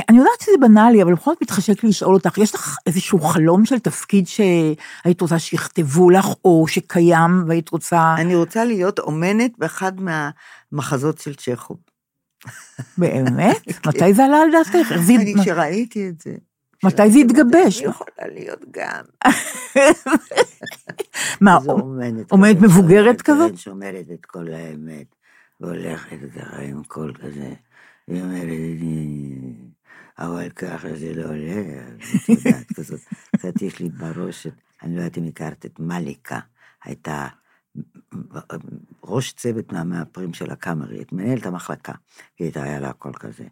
אני 0.09 0.17
יודעת 0.17 0.41
שזה 0.41 0.55
בנאלי, 0.61 1.03
אבל 1.03 1.13
בכל 1.13 1.31
זאת 1.31 1.41
מתחשק 1.41 1.83
לי 1.83 1.89
לשאול 1.89 2.13
אותך, 2.15 2.37
יש 2.37 2.55
לך 2.55 2.77
איזשהו 2.87 3.19
חלום 3.19 3.65
של 3.65 3.79
תפקיד 3.79 4.27
שהיית 4.27 5.21
רוצה 5.21 5.39
שיכתבו 5.39 6.09
לך, 6.09 6.25
או 6.45 6.65
שקיים 6.67 7.43
והיית 7.47 7.69
רוצה, 7.69 8.15
אני 8.17 8.35
רוצה 8.35 8.65
להיות 8.65 8.99
אומנת 8.99 9.51
באחד 9.57 9.91
מהמחזות 10.01 11.19
של 11.19 11.35
צ'כוב. 11.35 11.77
באמת? 12.97 13.57
מתי 13.87 14.13
זה 14.13 14.25
עלה 14.25 14.37
על 14.37 14.51
דעתך? 14.51 14.91
אני, 14.91 15.33
כשראיתי 15.43 16.09
את 16.09 16.21
זה. 16.21 16.31
מתי 16.83 17.11
זה 17.11 17.19
התגבש? 17.19 17.81
אני 17.81 17.89
יכולה 17.89 18.27
להיות 18.33 18.65
גם. 18.71 19.03
מה, 21.41 21.57
כזאת, 21.59 21.75
מבוגרת 22.61 23.03
שאומרת- 23.03 23.21
כזאת? 23.21 23.51
כן, 23.51 23.57
שאומרת 23.57 24.05
את 24.13 24.25
כל 24.25 24.47
האמת, 24.53 25.15
והולכת 25.61 26.17
ככה 26.35 26.61
עם 26.61 26.83
קול 26.83 27.13
כזה, 27.13 27.53
היא 28.09 28.21
אומרת, 28.23 28.43
"אני- 28.43 29.55
אבל 30.17 30.49
ככה 30.49 30.95
זה 30.95 31.13
לא 31.13 31.23
עולה, 31.29 31.87
את 31.97 32.29
יודעת, 32.29 32.71
כזאת. 32.77 32.99
קצת 33.37 33.61
יש 33.61 33.79
לי 33.79 33.89
בראש, 33.89 34.47
אני 34.83 34.95
לא 34.95 35.01
יודעת 35.01 35.17
אם 35.17 35.23
הכרת 35.27 35.65
את 35.65 35.79
מליקה, 35.79 36.39
הייתה 36.83 37.27
ראש 39.03 39.33
צוות 39.33 39.71
מהמאפרים 39.73 40.33
של 40.33 40.51
הקאמרי, 40.51 41.01
את 41.01 41.11
מנהלת 41.13 41.45
המחלקה, 41.45 41.93
היא 42.39 42.45
הייתה, 42.45 42.63
היה 42.63 42.79
לה 42.79 42.93
קול 42.93 43.13
כזה. 43.13 43.47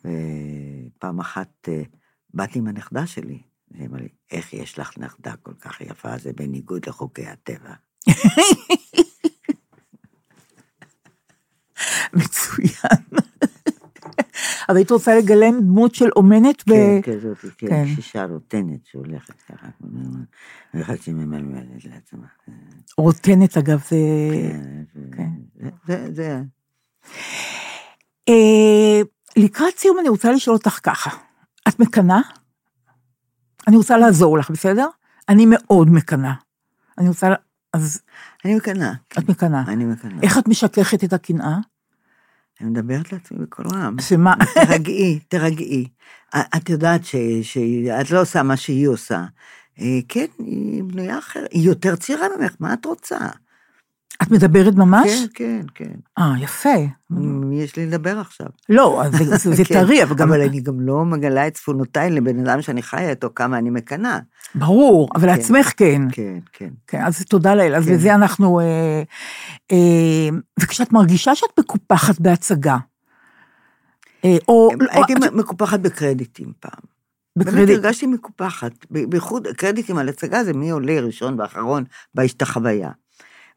ופעם 0.00 1.20
אחת 1.20 1.68
אה, 1.68 1.82
באתי 2.34 2.58
עם 2.58 2.66
הנכדה 2.66 3.06
שלי, 3.06 3.42
והיא 3.70 3.86
אמרה 3.86 4.00
לי, 4.00 4.08
איך 4.30 4.52
יש 4.54 4.78
לך 4.78 4.98
נכדה 4.98 5.36
כל 5.36 5.54
כך 5.60 5.80
יפה, 5.80 6.18
זה 6.18 6.32
בניגוד 6.32 6.88
לחוקי 6.88 7.26
הטבע. 7.26 7.74
מצוין. 12.12 13.35
אבל 14.68 14.76
היית 14.76 14.90
רוצה 14.90 15.18
לגלם 15.18 15.60
דמות 15.60 15.94
של 15.94 16.08
אומנת 16.16 16.68
ב... 16.68 16.72
כן, 16.72 17.00
כזאת, 17.02 17.36
כן. 17.58 17.66
כן, 17.68 17.86
שישה 17.94 18.24
רוטנת 18.24 18.86
שהולכת 18.86 19.42
ככה, 19.42 19.66
ואחד 20.74 20.96
שממלמלת 20.96 21.84
לעצמה. 21.84 22.26
רוטנת, 22.98 23.56
אגב, 23.56 23.80
זה... 23.88 23.96
כן, 25.12 25.30
כן. 25.86 26.14
זה, 26.14 26.42
אה, 28.28 29.00
לקראת 29.36 29.78
סיום 29.78 29.98
אני 29.98 30.08
רוצה 30.08 30.32
לשאול 30.32 30.56
אותך 30.56 30.80
ככה, 30.82 31.10
את 31.68 31.80
מקנאה? 31.80 32.20
אני 33.68 33.76
רוצה 33.76 33.98
לעזור 33.98 34.38
לך, 34.38 34.50
בסדר? 34.50 34.88
אני 35.28 35.46
מאוד 35.46 35.90
מקנאה. 35.90 36.34
אני 36.98 37.08
רוצה... 37.08 37.34
אז 37.72 38.02
אני 38.44 38.54
מקנאה. 38.54 38.92
כן, 39.10 39.20
את 39.20 39.28
מקנאה. 39.28 39.62
אני 39.68 39.84
מקנאה. 39.84 40.22
איך 40.22 40.38
את 40.38 40.48
משככת 40.48 41.04
את 41.04 41.12
הקנאה? 41.12 41.58
אני 42.60 42.68
מדברת 42.70 43.12
לעצמי 43.12 43.38
בקול 43.38 43.66
רם. 43.72 43.96
שמה? 44.00 44.34
תרגעי, 44.66 45.18
תרגעי. 45.28 45.88
את 46.56 46.68
יודעת 46.68 47.04
ש- 47.04 47.16
שאת 47.42 48.10
לא 48.10 48.20
עושה 48.20 48.42
מה 48.42 48.56
שהיא 48.56 48.88
עושה. 48.88 49.24
אה, 49.80 49.98
כן, 50.08 50.26
היא 50.38 50.82
בנויה 50.84 51.18
אחרת, 51.18 51.48
היא 51.50 51.62
יותר 51.66 51.96
צעירה 51.96 52.26
ממך, 52.40 52.54
מה 52.60 52.72
את 52.72 52.84
רוצה? 52.84 53.18
את 54.22 54.30
מדברת 54.30 54.74
ממש? 54.74 55.10
כן, 55.34 55.60
כן, 55.74 55.84
כן. 55.84 55.94
אה, 56.18 56.32
יפה. 56.40 56.68
יש 57.52 57.76
לי 57.76 57.86
לדבר 57.86 58.18
עכשיו? 58.18 58.46
לא, 58.68 59.02
זה- 59.36 59.64
כן, 59.64 59.74
טרי, 59.74 60.02
אבל 60.02 60.14
גם... 60.16 60.28
אבל 60.28 60.40
אני 60.40 60.60
גם 60.60 60.80
לא 60.80 61.04
מגלה 61.04 61.46
את 61.46 61.54
צפונותיי 61.54 62.10
לבן 62.10 62.38
אדם 62.40 62.62
שאני 62.62 62.82
חיה 62.82 63.10
איתו, 63.10 63.28
כמה 63.34 63.58
אני 63.58 63.70
מקנאה. 63.70 64.18
ברור, 64.54 65.08
אבל 65.14 65.20
כן. 65.22 65.26
לעצמך 65.26 65.72
כן. 65.76 66.02
כן, 66.12 66.38
כן. 66.52 66.68
כן, 66.86 67.02
אז 67.04 67.24
תודה 67.24 67.54
לאל, 67.54 67.74
אז 67.74 67.84
כן. 67.86 67.94
בזה 67.94 68.14
אנחנו... 68.14 68.60
אה, 68.60 69.02
אה, 69.72 70.28
וכשאת 70.60 70.92
מרגישה 70.92 71.34
שאת 71.34 71.58
מקופחת 71.58 72.20
בהצגה, 72.20 72.76
אה, 74.24 74.36
או... 74.48 74.68
הייתי 74.90 75.12
או- 75.14 75.36
מקופחת 75.36 75.80
בקרדיטים 75.80 76.52
פעם. 76.60 76.80
באמת 77.36 77.48
בקרדיט, 77.52 77.74
הרגשתי 77.76 78.06
מקופחת. 78.06 78.72
בייחוד 78.90 79.46
קרדיטים 79.56 79.98
על 79.98 80.08
הצגה 80.08 80.44
זה 80.44 80.52
מי 80.52 80.70
עולה 80.70 81.00
ראשון 81.00 81.40
ואחרון 81.40 81.84
בהשתחוויה. 82.14 82.90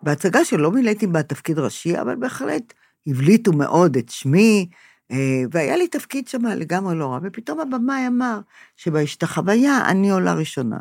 בהצגה 0.03 0.45
שלא 0.45 0.71
מילאתי 0.71 1.07
בה 1.07 1.23
תפקיד 1.23 1.59
ראשי, 1.59 2.01
אבל 2.01 2.15
בהחלט 2.15 2.73
הבליטו 3.07 3.53
מאוד 3.53 3.97
את 3.97 4.09
שמי, 4.09 4.69
אה, 5.11 5.17
והיה 5.51 5.77
לי 5.77 5.87
תפקיד 5.87 6.27
שם 6.27 6.45
לגמרי 6.45 6.95
לא 6.95 7.05
רע, 7.07 7.19
ופתאום 7.23 7.59
הבמאי 7.59 8.07
אמר 8.07 8.39
שבהשתחוויה 8.75 9.85
אני 9.85 10.11
עולה 10.11 10.33
ראשונה. 10.33 10.77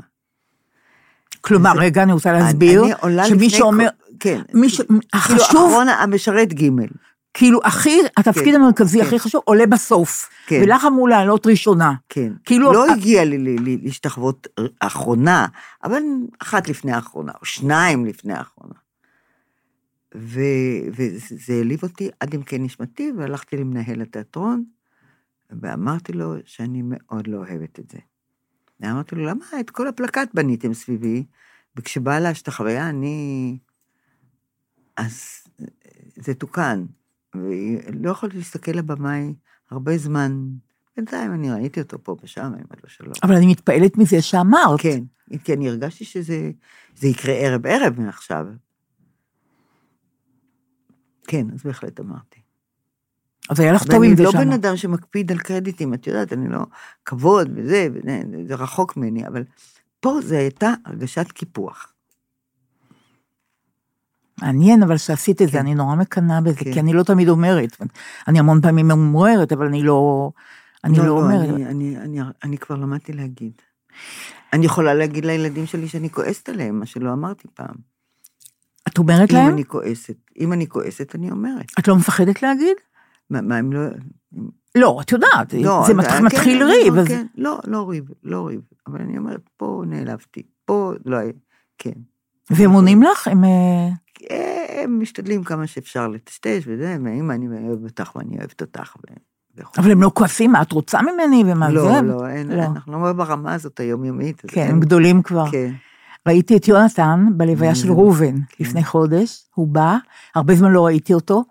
כלומר, 1.40 1.72
זה- 1.74 1.80
רגע, 1.80 2.02
אני 2.02 2.12
רוצה 2.12 2.32
להסביר, 2.32 2.84
אני 2.84 2.92
עולה 3.00 3.26
שמי 3.26 3.50
שאומר, 3.50 3.88
כן. 4.20 4.40
מי 4.54 4.68
ש... 4.70 4.76
כאילו 4.80 4.98
החשוב, 5.12 5.40
אחרון 5.70 5.88
המשרת 5.88 6.52
ג'. 6.52 6.68
כאילו, 7.34 7.60
הכי, 7.64 7.98
התפקיד 8.16 8.44
כן, 8.54 8.60
המרכזי 8.60 9.00
כן. 9.00 9.06
הכי 9.06 9.18
חשוב 9.18 9.42
עולה 9.44 9.66
בסוף, 9.66 10.28
כן. 10.46 10.60
ולך 10.62 10.84
אמור 10.84 11.08
לעלות 11.08 11.46
ראשונה. 11.46 11.92
כן. 12.08 12.32
כאילו- 12.44 12.72
לא 12.72 12.92
הגיע 12.92 13.24
לי 13.24 13.38
ל- 13.38 13.68
ל- 13.68 13.78
להשתחוות 13.84 14.46
אחרונה, 14.80 15.46
אבל 15.84 16.02
אחת 16.42 16.68
לפני 16.68 16.92
האחרונה, 16.92 17.32
או 17.40 17.44
שניים 17.46 18.06
לפני 18.06 18.32
האחרונה. 18.32 18.74
ו- 20.14 20.88
וזה 20.96 21.52
העליב 21.52 21.82
אותי 21.82 22.10
עד 22.20 22.34
עמקי 22.34 22.58
נשמתי, 22.58 23.12
והלכתי 23.16 23.56
למנהל 23.56 24.02
התיאטרון, 24.02 24.64
ואמרתי 25.50 26.12
לו 26.12 26.34
שאני 26.44 26.82
מאוד 26.84 27.26
לא 27.26 27.36
אוהבת 27.36 27.78
את 27.78 27.90
זה. 27.90 27.98
ואמרתי 28.80 29.14
לו, 29.14 29.24
למה 29.24 29.44
את 29.60 29.70
כל 29.70 29.88
הפלקט 29.88 30.28
בניתם 30.34 30.74
סביבי, 30.74 31.24
וכשבאה 31.76 32.20
להשתחוויה 32.20 32.88
אני... 32.88 33.58
אז 34.96 35.44
זה 36.16 36.34
תוקן. 36.34 36.84
ולא 37.34 38.10
יכולתי 38.10 38.36
להסתכל 38.36 38.72
לבמאי 38.72 39.34
הרבה 39.70 39.98
זמן. 39.98 40.48
בינתיים 40.96 41.32
אני 41.32 41.50
ראיתי 41.50 41.80
אותו 41.80 42.04
פה 42.04 42.16
ושם, 42.22 42.42
אמא 42.42 42.74
לו 42.82 42.88
שלא. 42.88 43.12
אבל 43.22 43.34
אני 43.34 43.46
מתפעלת 43.46 43.98
מזה 43.98 44.22
שאמרת. 44.22 44.80
כן, 44.80 45.00
כי 45.44 45.54
אני 45.54 45.68
הרגשתי 45.68 46.04
שזה 46.04 46.50
זה 46.96 47.08
יקרה 47.08 47.34
ערב-ערב 47.34 48.00
מעכשיו. 48.00 48.46
כן, 51.28 51.46
אז 51.54 51.62
בהחלט 51.64 52.00
אמרתי. 52.00 52.40
אז 53.50 53.60
היה 53.60 53.72
לך 53.72 53.84
טוב 53.84 53.94
עם 53.94 54.00
ואני 54.00 54.16
זה 54.16 54.22
לא 54.22 54.30
שם. 54.32 54.38
בן 54.38 54.52
אדם 54.52 54.76
שמקפיד 54.76 55.32
על 55.32 55.38
קרדיטים, 55.38 55.94
את 55.94 56.06
יודעת, 56.06 56.32
אני 56.32 56.48
לא... 56.48 56.58
כבוד 57.04 57.48
וזה, 57.54 57.88
וזה, 57.94 58.22
זה 58.48 58.54
רחוק 58.54 58.96
ממני, 58.96 59.26
אבל 59.26 59.44
פה 60.00 60.20
זו 60.22 60.34
הייתה 60.34 60.74
הרגשת 60.84 61.32
קיפוח. 61.32 61.92
מעניין, 64.42 64.82
אבל 64.82 64.96
שעשית 64.96 65.42
את 65.42 65.46
זה, 65.46 65.52
כן. 65.52 65.58
אני 65.58 65.74
נורא 65.74 65.94
מקנאה 65.94 66.40
בזה, 66.40 66.56
כן. 66.56 66.72
כי 66.72 66.80
אני 66.80 66.92
לא 66.92 67.02
תמיד 67.02 67.28
אומרת. 67.28 67.76
אני 68.28 68.38
המון 68.38 68.60
פעמים 68.60 68.88
ממוררת, 68.88 69.52
אבל 69.52 69.66
אני 69.66 69.82
לא... 69.82 70.30
אני 70.84 70.98
לא 70.98 71.08
אומרת. 71.08 71.48
אני, 71.48 71.66
אני, 71.66 71.96
אני, 71.96 72.20
אני 72.44 72.58
כבר 72.58 72.76
למדתי 72.76 73.12
להגיד. 73.12 73.52
אני 74.52 74.66
יכולה 74.66 74.94
להגיד 74.94 75.24
לילדים 75.24 75.66
שלי 75.66 75.88
שאני 75.88 76.10
כועסת 76.10 76.48
עליהם, 76.48 76.78
מה 76.78 76.86
שלא 76.86 77.12
אמרתי 77.12 77.48
פעם. 77.54 77.97
את 78.92 78.98
אומרת 78.98 79.30
אם 79.30 79.36
להם? 79.36 79.52
אני 79.52 79.64
כועסת, 79.64 80.16
אם 80.40 80.52
אני 80.52 80.66
כועסת, 80.68 81.14
אני 81.14 81.30
אומרת. 81.30 81.64
את 81.78 81.88
לא 81.88 81.96
מפחדת 81.96 82.42
להגיד? 82.42 82.76
מה, 83.30 83.40
מה 83.40 83.56
הם 83.56 83.72
לא... 83.72 83.80
לא, 84.74 84.98
את 85.02 85.12
יודעת, 85.12 85.54
לא, 85.54 85.82
זה 85.86 85.92
אז- 85.92 85.98
מת- 85.98 86.04
כן, 86.06 86.24
מתחיל 86.24 86.62
אני 86.62 86.72
ריב. 86.72 86.88
אומר, 86.88 87.00
אז- 87.02 87.08
כן, 87.08 87.26
לא, 87.36 87.58
לא 87.66 87.88
ריב, 87.88 88.04
לא 88.22 88.46
ריב. 88.46 88.60
אבל 88.86 89.00
אני 89.00 89.18
אומרת, 89.18 89.40
פה 89.56 89.82
נעלבתי, 89.86 90.42
פה 90.64 90.92
לא 91.06 91.16
היה, 91.16 91.32
כן. 91.78 91.92
והם 92.50 92.70
עונים 92.70 93.02
לך? 93.02 93.28
הם... 93.28 93.44
אה, 93.44 93.88
הם 94.84 95.00
משתדלים 95.02 95.44
כמה 95.44 95.66
שאפשר 95.66 96.08
לטשטש 96.08 96.62
וזה, 96.66 96.96
ואמא, 97.04 97.32
אני 97.32 97.46
אוהב 97.68 97.84
אותך 97.84 98.16
ואני 98.16 98.38
אוהבת 98.38 98.60
אותך. 98.60 98.96
ו-. 98.96 99.62
אבל 99.78 99.90
הם 99.90 100.02
לא 100.02 100.10
כועסים, 100.14 100.52
מה 100.52 100.62
את 100.62 100.72
רוצה 100.72 100.98
ממני 101.02 101.42
ומה 101.46 101.70
לא, 101.70 101.82
זה? 101.92 102.00
לא, 102.02 102.28
אין, 102.28 102.50
לא. 102.52 102.62
אנחנו 102.62 103.02
לא 103.06 103.12
ברמה 103.12 103.54
הזאת 103.54 103.80
היומיומית. 103.80 104.42
כן, 104.48 104.66
הם 104.70 104.80
גדולים 104.80 105.22
כבר. 105.22 105.50
כן. 105.50 105.72
ראיתי 106.28 106.56
את 106.56 106.68
יונתן 106.68 107.26
בלוויה 107.36 107.74
של 107.74 107.88
Mm, 107.88 107.92
ראובן 107.92 108.34
כן. 108.48 108.64
לפני 108.64 108.84
חודש, 108.84 109.44
הוא 109.54 109.68
בא, 109.68 109.96
הרבה 110.34 110.54
זמן 110.54 110.72
לא 110.72 110.86
ראיתי 110.86 111.14
אותו, 111.14 111.44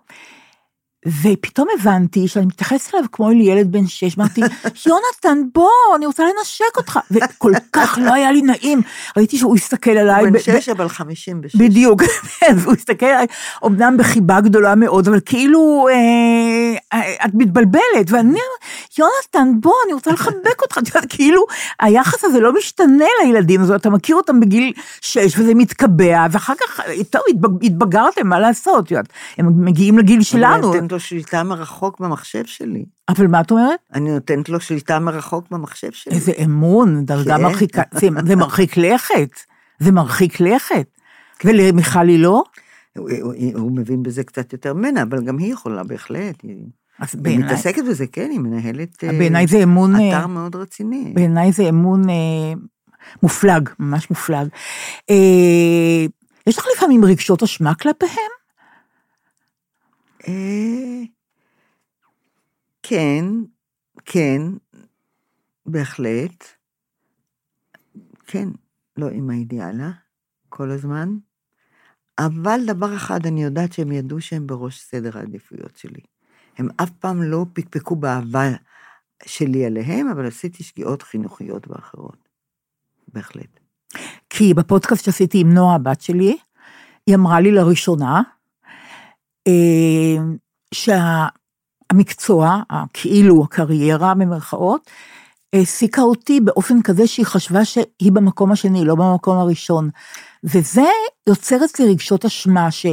ופתאום 1.22 1.68
הבנתי 1.80 2.28
שאני 2.28 2.46
מתייחסת 2.46 2.94
אליו 2.94 3.06
כמו 3.12 3.30
אל 3.30 3.40
ילד 3.40 3.72
בן 3.72 3.86
שש, 3.86 4.18
אמרתי, 4.18 4.40
יונתן, 4.86 5.38
בוא, 5.54 5.70
אני 5.96 6.06
רוצה 6.06 6.22
לנשק 6.24 6.76
אותך, 6.76 6.98
וכל 7.10 7.52
כך 7.72 7.98
לא 8.02 8.12
היה 8.12 8.32
לי 8.32 8.42
נעים, 8.42 8.80
ראיתי 9.16 9.38
שהוא 9.38 9.56
הסתכל 9.56 9.90
עליי, 9.90 10.24
הוא 10.24 10.30
בן 10.32 10.38
שש, 10.38 10.68
אבל 10.68 10.88
חמישים 10.88 11.40
ושש. 11.44 11.56
בדיוק, 11.56 12.02
והוא 12.56 12.74
הסתכל 12.74 13.06
עליי, 13.06 13.26
אמנם 13.66 13.96
בחיבה 13.96 14.40
גדולה 14.40 14.74
מאוד, 14.74 15.08
אבל 15.08 15.20
כאילו, 15.24 15.88
אה, 15.90 17.14
את 17.24 17.30
מתבלבלת, 17.34 18.06
ואני, 18.10 18.38
יונתן, 18.98 19.60
בוא, 19.60 19.74
אני 19.86 19.92
רוצה 19.92 20.12
לחבק 20.12 20.62
אותך, 20.62 20.78
את 20.82 20.86
יודעת, 20.88 21.04
כאילו, 21.08 21.42
היחס 21.80 22.24
הזה 22.24 22.40
לא 22.40 22.52
משתנה 22.58 23.04
לילדים, 23.24 23.60
זאת 23.60 23.68
אומרת, 23.68 23.80
אתה 23.80 23.90
מכיר 23.90 24.16
אותם 24.16 24.40
בגיל 24.40 24.72
שש, 25.00 25.38
וזה 25.38 25.54
מתקבע, 25.54 26.26
ואחר 26.30 26.52
כך, 26.60 26.80
טוב, 27.10 27.22
התבג- 27.30 27.66
התבגרתם, 27.66 28.26
מה 28.28 28.40
לעשות, 28.40 28.84
את 28.84 28.90
יודעת, 28.90 29.08
הם 29.38 29.64
מגיעים 29.64 29.98
לגיל 29.98 30.22
שלנו, 30.22 30.72
לו 30.98 31.02
שליטה 31.02 31.42
מרחוק 31.42 32.00
במחשב 32.00 32.44
שלי. 32.44 32.84
אבל 33.08 33.26
מה 33.26 33.40
את 33.40 33.50
אומרת? 33.50 33.80
אני 33.94 34.10
נותנת 34.10 34.48
לו 34.48 34.60
שליטה 34.60 34.98
מרחוק 34.98 35.50
במחשב 35.50 35.92
שלי. 35.92 36.14
איזה 36.14 36.32
אמון, 36.44 37.04
דרגה 37.04 37.36
כן. 37.36 37.42
מרחיקה, 37.42 37.82
זה, 38.00 38.08
זה 38.26 38.36
מרחיק 38.36 38.76
לכת, 38.76 39.30
זה 39.78 39.92
מרחיק 39.92 40.40
לכת. 40.40 40.86
ולמיכל 41.44 42.08
היא 42.08 42.18
לא? 42.18 42.42
הוא, 42.98 43.10
הוא, 43.22 43.34
הוא 43.54 43.72
מבין 43.76 44.02
בזה 44.02 44.24
קצת 44.24 44.52
יותר 44.52 44.74
ממנה, 44.74 45.02
אבל 45.02 45.24
גם 45.24 45.38
היא 45.38 45.52
יכולה 45.52 45.84
בהחלט. 45.84 46.42
היא, 46.42 46.56
אז 46.98 47.08
היא 47.14 47.22
בעיניי, 47.22 47.46
מתעסקת 47.46 47.82
בזה, 47.90 48.06
כן, 48.06 48.28
היא 48.30 48.40
מנהלת 48.40 49.04
אה, 49.04 49.12
בעיניי 49.12 49.46
זה 49.46 49.62
אמון... 49.62 49.96
אה, 49.96 50.18
אתר 50.18 50.26
מאוד 50.26 50.56
רציני. 50.56 51.12
בעיניי 51.14 51.52
זה 51.52 51.68
אמון 51.68 52.10
אה, 52.10 52.14
מופלג, 53.22 53.68
ממש 53.78 54.10
מופלג. 54.10 54.48
אה, 55.10 56.06
יש 56.46 56.58
לך 56.58 56.64
לפעמים 56.76 57.04
רגשות 57.04 57.42
אשמה 57.42 57.74
כלפיהם? 57.74 58.37
כן, 62.82 63.24
כן, 64.04 64.42
בהחלט. 65.66 66.44
כן, 68.26 68.48
לא 68.96 69.08
עם 69.08 69.30
האידיאלה, 69.30 69.90
כל 70.48 70.70
הזמן. 70.70 71.16
אבל 72.18 72.60
דבר 72.66 72.96
אחד, 72.96 73.26
אני 73.26 73.42
יודעת 73.42 73.72
שהם 73.72 73.92
ידעו 73.92 74.20
שהם 74.20 74.46
בראש 74.46 74.80
סדר 74.80 75.18
העדיפויות 75.18 75.76
שלי. 75.76 76.00
הם 76.58 76.68
אף 76.82 76.90
פעם 76.90 77.22
לא 77.22 77.46
פקפקו 77.52 77.96
באהבה 77.96 78.48
שלי 79.26 79.66
עליהם, 79.66 80.08
אבל 80.08 80.26
עשיתי 80.26 80.62
שגיאות 80.62 81.02
חינוכיות 81.02 81.68
ואחרות. 81.68 82.28
בהחלט. 83.08 83.60
כי 84.30 84.54
בפודקאסט 84.54 85.04
שעשיתי 85.04 85.40
עם 85.40 85.52
נועה, 85.52 85.74
הבת 85.74 86.00
שלי, 86.00 86.38
היא 87.06 87.14
אמרה 87.14 87.40
לי 87.40 87.52
לראשונה, 87.52 88.22
שהמקצוע, 90.74 92.62
כאילו 92.92 93.44
הקריירה 93.44 94.14
במרכאות, 94.14 94.90
העסיקה 95.52 96.02
אותי 96.02 96.40
באופן 96.40 96.82
כזה 96.82 97.06
שהיא 97.06 97.26
חשבה 97.26 97.64
שהיא 97.64 98.12
במקום 98.12 98.52
השני, 98.52 98.84
לא 98.84 98.94
במקום 98.94 99.38
הראשון. 99.38 99.90
וזה 100.44 100.86
יוצר 101.28 101.64
אצלי 101.64 101.86
רגשות 101.86 102.24
אשמה, 102.24 102.70
ש... 102.70 102.86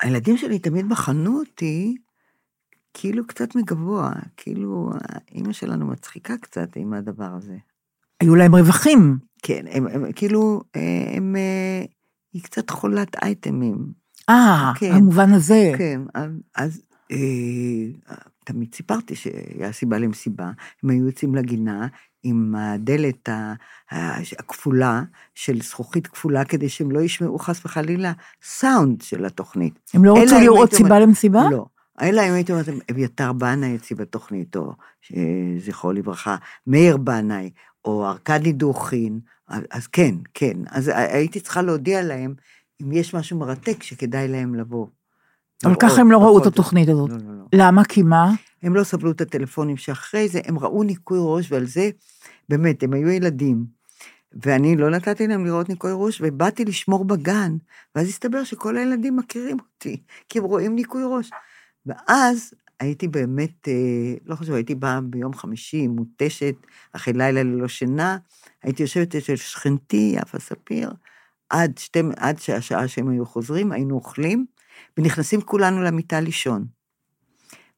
הילדים 0.00 0.36
שלי 0.36 0.58
תמיד 0.58 0.88
בחנו 0.88 1.38
אותי 1.38 1.96
כאילו 2.94 3.26
קצת 3.26 3.54
מגבוה, 3.54 4.12
כאילו 4.36 4.90
אימא 5.32 5.52
שלנו 5.52 5.86
מצחיקה 5.86 6.36
קצת 6.36 6.76
עם 6.76 6.92
הדבר 6.92 7.30
הזה. 7.36 7.56
היו 8.20 8.34
להם 8.34 8.54
רווחים. 8.54 9.18
כן, 9.42 9.64
הם, 9.70 9.86
הם 9.86 10.12
כאילו, 10.12 10.62
אה, 10.76 11.16
הם, 11.16 11.36
אה, 11.36 11.84
היא 12.32 12.42
קצת 12.42 12.70
חולת 12.70 13.16
אייטמים. 13.22 13.92
אה, 14.28 14.72
כן. 14.76 14.94
במובן 14.94 15.32
הזה. 15.32 15.72
כן, 15.78 16.00
אז, 16.54 16.82
אה, 17.12 17.16
תמיד 18.44 18.74
סיפרתי 18.74 19.14
שהיה 19.14 19.72
סיבה 19.72 19.98
למסיבה, 19.98 20.50
הם 20.82 20.90
היו 20.90 21.06
יוצאים 21.06 21.34
לגינה 21.34 21.86
עם 22.22 22.54
הדלת 22.54 23.28
הכפולה, 24.38 25.02
של 25.34 25.62
זכוכית 25.62 26.06
כפולה, 26.06 26.44
כדי 26.44 26.68
שהם 26.68 26.90
לא 26.90 27.00
ישמעו 27.00 27.38
חס 27.38 27.64
וחלילה 27.64 28.12
סאונד 28.42 29.02
של 29.02 29.24
התוכנית. 29.24 29.90
הם 29.94 30.04
לא 30.04 30.14
רצו 30.16 30.36
אם 30.36 30.42
לראות 30.42 30.74
סיבה 30.74 30.98
למסיבה? 30.98 31.42
לא. 31.50 31.66
אלא 32.02 32.22
אם 32.28 32.32
הייתי 32.32 32.52
אומרת, 32.52 32.66
אביתר 32.90 33.32
בנאי 33.32 33.68
יוציא 33.68 33.96
בתוכנית, 33.96 34.56
או 34.56 34.72
אה, 35.16 35.22
זכרו 35.58 35.92
לברכה, 35.92 36.36
מאיר 36.66 36.96
בנאי, 36.96 37.50
או 37.84 38.06
ארכדי 38.06 38.52
דוכין, 38.52 39.20
אז 39.70 39.86
כן, 39.86 40.14
כן. 40.34 40.56
אז 40.70 40.90
הייתי 40.94 41.40
צריכה 41.40 41.62
להודיע 41.62 42.02
להם 42.02 42.34
אם 42.82 42.92
יש 42.92 43.14
משהו 43.14 43.38
מרתק 43.38 43.82
שכדאי 43.82 44.28
להם 44.28 44.54
לבוא. 44.54 44.86
אבל 45.64 45.74
ככה 45.80 46.00
הם 46.00 46.10
לא 46.10 46.18
ראו 46.18 46.38
את. 46.38 46.46
התוכנית 46.46 46.88
הזאת. 46.88 47.10
לא, 47.10 47.16
לא, 47.16 47.38
לא. 47.38 47.44
למה? 47.52 47.84
כי 47.84 48.02
מה? 48.02 48.32
הם 48.62 48.74
לא 48.74 48.84
סבלו 48.84 49.10
את 49.10 49.20
הטלפונים 49.20 49.76
שאחרי 49.76 50.28
זה, 50.28 50.40
הם 50.44 50.58
ראו 50.58 50.82
ניקוי 50.82 51.18
ראש, 51.20 51.52
ועל 51.52 51.66
זה, 51.66 51.90
באמת, 52.48 52.82
הם 52.82 52.92
היו 52.92 53.08
ילדים. 53.08 53.76
ואני 54.44 54.76
לא 54.76 54.90
נתתי 54.90 55.26
להם 55.26 55.46
לראות 55.46 55.68
ניקוי 55.68 55.90
ראש, 55.94 56.20
ובאתי 56.24 56.64
לשמור 56.64 57.04
בגן, 57.04 57.56
ואז 57.94 58.08
הסתבר 58.08 58.44
שכל 58.44 58.76
הילדים 58.76 59.16
מכירים 59.16 59.56
אותי, 59.60 60.02
כי 60.28 60.38
הם 60.38 60.44
רואים 60.44 60.74
ניקוי 60.74 61.02
ראש. 61.06 61.30
ואז 61.86 62.54
הייתי 62.80 63.08
באמת, 63.08 63.68
אה, 63.68 64.14
לא 64.26 64.34
חשוב, 64.34 64.54
הייתי 64.54 64.74
באה 64.74 65.00
ביום 65.00 65.34
חמישי, 65.34 65.86
מותשת, 65.86 66.54
אחרי 66.92 67.12
לילה 67.12 67.42
ללא 67.42 67.68
שינה, 67.68 68.16
הייתי 68.62 68.82
יושבת 68.82 69.14
אצל 69.14 69.36
שכנתי, 69.36 70.14
יפה 70.16 70.38
ספיר, 70.38 70.90
עד, 71.50 71.78
שתי, 71.78 72.00
עד 72.16 72.38
שהשעה 72.38 72.88
שהם 72.88 73.08
היו 73.08 73.26
חוזרים, 73.26 73.72
היינו 73.72 73.94
אוכלים, 73.94 74.46
ונכנסים 74.98 75.40
כולנו 75.40 75.82
למיטה 75.82 76.20
לישון. 76.20 76.66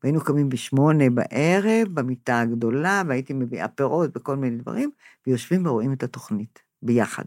והיינו 0.03 0.21
קמים 0.21 0.49
בשמונה 0.49 1.11
בערב, 1.11 1.89
במיטה 1.95 2.41
הגדולה, 2.41 3.03
והייתי 3.09 3.33
מביאה 3.33 3.69
פירות 3.69 4.11
וכל 4.16 4.37
מיני 4.37 4.57
דברים, 4.57 4.91
ויושבים 5.27 5.66
ורואים 5.66 5.93
את 5.93 6.03
התוכנית, 6.03 6.59
ביחד. 6.83 7.25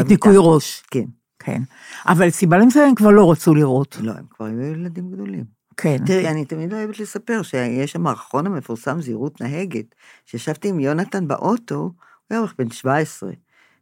את. 0.00 0.08
ניקוי 0.08 0.34
ראש. 0.38 0.82
כן. 0.90 1.04
כן. 1.38 1.62
אבל 2.06 2.30
סיבה 2.30 2.58
למסיבה 2.58 2.84
הם 2.84 2.94
כבר 2.94 3.10
לא 3.10 3.32
רצו 3.32 3.54
לראות. 3.54 3.96
לא, 4.00 4.12
הם 4.12 4.24
כבר 4.30 4.46
היו 4.46 4.60
ילדים 4.60 5.10
גדולים. 5.10 5.44
כן. 5.76 5.96
תראי, 6.06 6.28
אני 6.28 6.44
תמיד 6.44 6.72
אוהבת 6.72 6.98
לספר 6.98 7.42
שיש 7.42 7.96
המערכון 7.96 8.46
המפורסם 8.46 9.00
זהירות 9.00 9.40
נהגת, 9.40 9.94
שישבתי 10.26 10.68
עם 10.68 10.80
יונתן 10.80 11.28
באוטו, 11.28 11.74
הוא 11.74 11.92
היה 12.30 12.40
בערך 12.40 12.54
בן 12.58 12.70
17, 12.70 13.30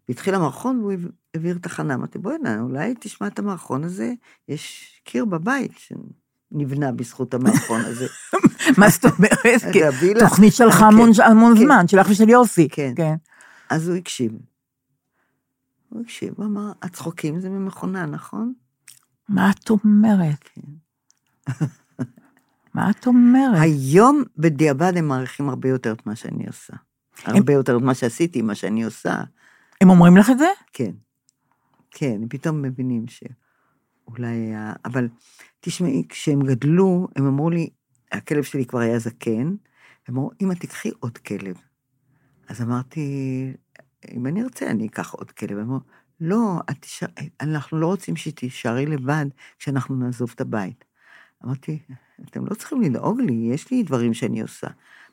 והתחיל 0.08 0.34
המערכון 0.34 0.80
והוא 0.80 0.92
העביר 1.38 1.58
תחנה. 1.58 1.94
אמרתי, 1.94 2.18
בואי 2.18 2.34
הנה, 2.34 2.60
אולי 2.60 2.94
תשמע 3.00 3.26
את 3.26 3.38
המערכון 3.38 3.84
הזה, 3.84 4.12
יש 4.48 4.92
קיר 5.04 5.24
בבית 5.24 5.72
שנבנה 5.78 6.92
בזכות 6.92 7.34
המערכון 7.34 7.80
הזה. 7.80 8.06
מה 8.78 8.88
זאת 8.88 9.04
אומרת? 9.04 9.62
כן. 9.74 9.90
תוכנית 10.18 10.54
שלך 10.54 10.74
כן, 10.74 10.84
המון 10.84 11.10
המון 11.24 11.54
כן. 11.54 11.64
זמן, 11.64 11.88
שלך 11.88 12.06
ושל 12.10 12.28
יוסי. 12.28 12.68
כן. 12.68 12.92
כן. 12.96 13.14
אז 13.70 13.88
הוא 13.88 13.96
הקשיב. 13.96 14.32
הוא 15.88 16.00
הקשיב, 16.00 16.34
הוא 16.36 16.46
אמר, 16.46 16.72
הצחוקים 16.82 17.40
זה 17.40 17.48
ממכונה, 17.48 18.06
נכון? 18.06 18.52
מה 19.28 19.50
את 19.50 19.70
אומרת? 19.70 20.44
כן. 20.54 20.62
מה 22.74 22.90
את 22.90 23.06
אומרת? 23.06 23.58
היום 23.60 24.22
בדיעבד 24.36 24.92
הם 24.96 25.08
מעריכים 25.08 25.48
הרבה 25.48 25.68
יותר 25.68 25.92
את 25.92 26.06
מה 26.06 26.16
שאני 26.16 26.46
עושה. 26.46 26.74
הרבה 27.24 27.52
יותר 27.52 27.76
את 27.76 27.82
מה 27.82 27.94
שעשיתי, 27.94 28.42
מה 28.42 28.54
שאני 28.54 28.84
עושה. 28.84 29.14
הם 29.80 29.90
אומרים 29.90 30.16
לך 30.16 30.30
את 30.30 30.38
זה? 30.38 30.48
כן. 30.72 30.90
כן, 31.90 32.18
הם 32.22 32.28
פתאום 32.28 32.62
מבינים 32.62 33.04
שאולי 33.06 34.26
היה... 34.26 34.72
אבל 34.84 35.08
תשמעי, 35.60 36.04
כשהם 36.08 36.40
גדלו, 36.40 37.08
הם 37.16 37.26
אמרו 37.26 37.50
לי, 37.50 37.70
הכלב 38.12 38.42
שלי 38.42 38.66
כבר 38.66 38.78
היה 38.78 38.98
זקן, 38.98 39.54
הם 40.08 40.16
אמרו, 40.16 40.30
אמא, 40.40 40.54
תיקחי 40.54 40.90
עוד 41.00 41.18
כלב. 41.18 41.56
אז 42.48 42.62
אמרתי, 42.62 43.06
אם 44.14 44.26
אני 44.26 44.42
ארצה, 44.42 44.70
אני 44.70 44.86
אקח 44.86 45.14
עוד 45.14 45.30
כלב. 45.30 45.58
הם 45.58 45.58
אמרו, 45.58 45.80
לא, 46.20 46.60
את 46.70 46.76
תישאר, 46.80 47.08
אנחנו 47.40 47.78
לא 47.78 47.86
רוצים 47.86 48.16
שתישארי 48.16 48.86
לבד 48.86 49.26
כשאנחנו 49.58 49.96
נעזוב 49.96 50.32
את 50.34 50.40
הבית. 50.40 50.84
אמרתי, 51.44 51.78
אתם 52.24 52.46
לא 52.46 52.54
צריכים 52.54 52.80
לדאוג 52.80 53.20
לי, 53.20 53.48
יש 53.52 53.70
לי 53.70 53.82
דברים 53.82 54.14
שאני 54.14 54.40
עושה. 54.40 54.66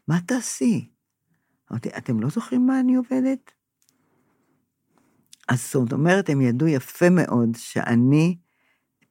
מה 0.08 0.20
תעשי? 0.22 0.90
אמרתי, 1.72 1.90
אתם 1.98 2.20
לא 2.20 2.30
זוכרים 2.30 2.68
מה 2.68 2.80
אני 2.80 2.96
עובדת? 2.96 3.52
אז 5.48 5.72
זאת 5.74 5.94
אומרת, 5.94 6.30
הם 6.30 6.42
ידעו 6.42 6.68
יפה 6.68 7.10
מאוד 7.10 7.50
שאני 7.58 8.38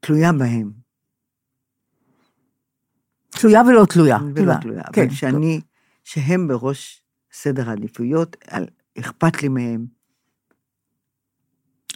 תלויה 0.01 0.33
בהם. 0.33 0.73
תלויה 3.31 3.63
ולא 3.63 3.85
תלויה. 3.85 4.19
ולא 4.35 4.55
תלויה, 4.61 4.83
כן. 4.93 5.03
אבל 5.03 5.11
שאני, 5.15 5.61
שהם 6.05 6.49
בראש 6.49 7.03
סדר 7.33 7.69
העדיפויות, 7.71 8.37
אכפת 8.99 9.43
לי 9.43 9.49
מהם. 9.49 9.87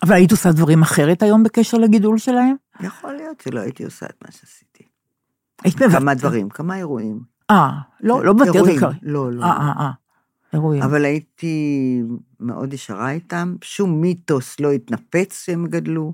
אבל 0.02 0.12
היית 0.14 0.30
עושה 0.30 0.52
דברים 0.52 0.82
אחרת 0.82 1.22
היום 1.22 1.42
בקשר 1.42 1.78
לגידול 1.78 2.18
שלהם? 2.18 2.56
יכול 2.80 3.12
להיות 3.12 3.40
שלא 3.40 3.60
הייתי 3.60 3.84
עושה 3.84 4.06
את 4.06 4.22
מה 4.24 4.32
שעשיתי. 4.32 4.84
היית 5.64 5.78
כמה 5.78 5.88
מוותרת. 5.88 6.18
דברים, 6.18 6.48
כמה 6.48 6.76
אירועים. 6.76 7.20
אה, 7.50 7.70
לא, 8.00 8.24
לא 8.24 8.34
מוותרת. 8.34 8.54
אירועים, 8.54 8.84
על- 8.84 8.92
לא, 9.02 9.32
לא. 9.32 9.44
אה, 9.44 9.50
אה, 9.50 9.72
אה. 9.80 9.90
אירועים. 10.52 10.82
אבל 10.82 11.04
הייתי 11.04 12.02
מאוד 12.40 12.72
ישרה 12.72 13.10
איתם, 13.10 13.54
שום 13.62 14.00
מיתוס 14.00 14.60
לא 14.60 14.72
התנפץ 14.72 15.44
שהם 15.44 15.66
גדלו. 15.66 16.12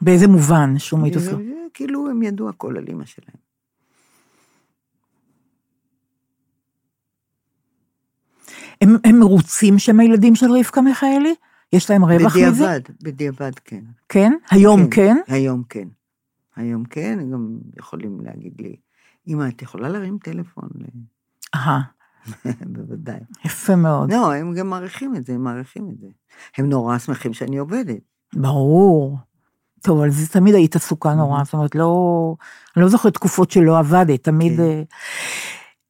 באיזה 0.00 0.28
מובן 0.28 0.78
שום 0.78 1.02
מיתוס 1.02 1.26
לא? 1.26 1.38
כאילו 1.74 2.10
הם 2.10 2.22
ידעו 2.22 2.48
הכל 2.48 2.76
על 2.76 2.84
אימא 2.88 3.04
שלהם. 3.04 3.44
הם, 8.80 8.96
הם 9.04 9.18
מרוצים 9.18 9.78
שהם 9.78 10.00
הילדים 10.00 10.34
של 10.34 10.46
רבקה 10.50 10.80
מיכאלי? 10.80 11.34
יש 11.72 11.90
להם 11.90 12.04
רווח 12.04 12.36
מזה? 12.36 12.50
בדיעבד, 12.50 12.80
בדיעבד 13.02 13.52
כן. 13.64 13.84
כן? 14.08 14.32
היום 14.50 14.90
כן? 14.90 15.16
היום 15.26 15.62
כן. 15.68 15.88
היום 16.56 16.84
כן, 16.84 17.18
הם 17.20 17.30
גם 17.30 17.58
יכולים 17.78 18.20
להגיד 18.20 18.52
לי, 18.60 18.76
אמא, 19.28 19.48
את 19.48 19.62
יכולה 19.62 19.88
להרים 19.88 20.18
טלפון? 20.18 20.68
אהה, 21.54 21.80
בוודאי. 22.72 23.18
יפה 23.44 23.76
מאוד. 23.76 24.12
לא, 24.12 24.32
הם 24.32 24.54
גם 24.54 24.70
מעריכים 24.70 25.16
את 25.16 25.26
זה, 25.26 25.34
הם 25.34 25.44
מעריכים 25.44 25.88
את 25.90 25.98
זה. 26.00 26.06
הם 26.58 26.68
נורא 26.68 26.98
שמחים 26.98 27.32
שאני 27.32 27.58
עובדת. 27.58 28.00
ברור. 28.34 29.18
טוב, 29.82 29.98
אבל 29.98 30.10
זה 30.10 30.28
תמיד 30.28 30.54
היית 30.54 30.76
עסוקה 30.76 31.14
נורא, 31.14 31.44
זאת 31.44 31.54
אומרת, 31.54 31.74
לא... 31.74 32.34
אני 32.76 32.82
לא 32.82 32.88
זוכרת 32.88 33.14
תקופות 33.14 33.50
שלא 33.50 33.78
עבדת, 33.78 34.24
תמיד... 34.24 34.56
כן. 34.56 34.62
אה, 34.62 34.82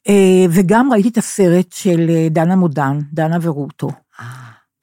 אה, 0.08 0.46
וגם 0.50 0.92
ראיתי 0.92 1.08
את 1.08 1.18
הסרט 1.18 1.72
של 1.72 2.06
אה, 2.10 2.28
דנה 2.30 2.56
מודן, 2.56 2.98
דנה 3.12 3.38
ורוטו. 3.42 3.88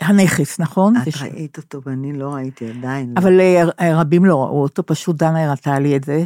הנכס, 0.02 0.60
נכון? 0.60 0.94
את 0.98 1.08
ראית 1.22 1.58
אותו 1.58 1.82
ואני 1.86 2.14
לא 2.14 2.34
ראיתי 2.34 2.70
עדיין. 2.70 3.14
אבל 3.18 3.40
אה, 3.40 3.64
אה, 3.80 4.02
רבים 4.02 4.26
לא 4.26 4.44
ראו 4.44 4.62
אותו, 4.62 4.86
פשוט 4.86 5.16
דנה 5.16 5.46
הראתה 5.46 5.80
לי 5.80 5.96
את 5.96 6.04
זה. 6.04 6.24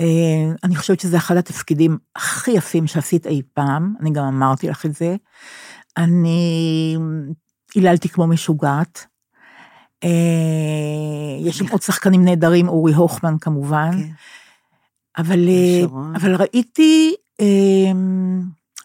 אה, 0.00 0.52
אני 0.64 0.76
חושבת 0.76 1.00
שזה 1.00 1.16
אחד 1.16 1.36
התפקידים 1.36 1.98
הכי 2.16 2.50
יפים 2.50 2.86
שעשית 2.86 3.26
אי 3.26 3.42
פעם, 3.54 3.94
אני 4.00 4.10
גם 4.10 4.24
אמרתי 4.24 4.68
לך 4.68 4.86
את 4.86 4.94
זה. 4.94 5.16
אני 5.96 6.96
היללתי 7.74 8.08
כמו 8.08 8.26
משוגעת. 8.26 9.06
אה, 10.04 10.08
יש 11.40 11.58
שם 11.58 11.68
עוד 11.68 11.82
שחקנים 11.82 12.24
נהדרים, 12.24 12.68
אורי 12.68 12.94
הוכמן 12.94 13.38
כמובן, 13.40 13.90
כן. 13.92 14.08
אבל, 15.18 15.48
אה. 15.48 15.84
אבל 16.16 16.34
ראיתי, 16.34 17.14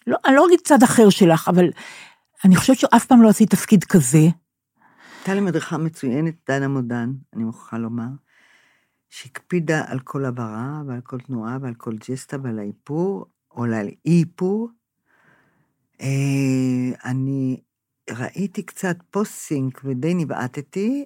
לא, 0.08 0.18
אני 0.26 0.36
לא 0.36 0.48
אגיד 0.48 0.60
צד 0.64 0.84
אחר 0.84 1.10
שלך, 1.10 1.48
אבל 1.48 1.70
אני 2.46 2.56
חושבת 2.56 2.80
שאף 2.80 3.06
פעם 3.06 3.22
לא 3.22 3.30
עשית 3.30 3.50
תפקיד 3.50 3.84
כזה. 3.84 4.28
הייתה 5.18 5.34
לי 5.34 5.40
מדריכה 5.40 5.78
מצוינת, 5.78 6.34
דנה 6.50 6.68
מודן, 6.68 7.12
אני 7.36 7.44
מוכרחה 7.44 7.78
לומר, 7.78 8.08
שהקפידה 9.14 9.84
על 9.88 10.00
כל 10.00 10.26
הבהרה 10.26 10.82
ועל 10.88 11.02
כל 11.02 11.20
תנועה 11.20 11.58
ועל 11.62 11.74
כל 11.74 11.96
ג'סטה 12.10 12.38
ועל 12.44 12.60
האיפור, 12.60 13.26
או 13.52 13.64
על 13.64 13.90
אי-איפור. 14.06 14.70
אה, 16.02 16.08
אני 17.06 17.62
ראיתי 18.10 18.64
קצת 18.64 18.98
post-sync 19.12 19.82
ודי 19.84 20.14
נבעתתי. 20.14 21.06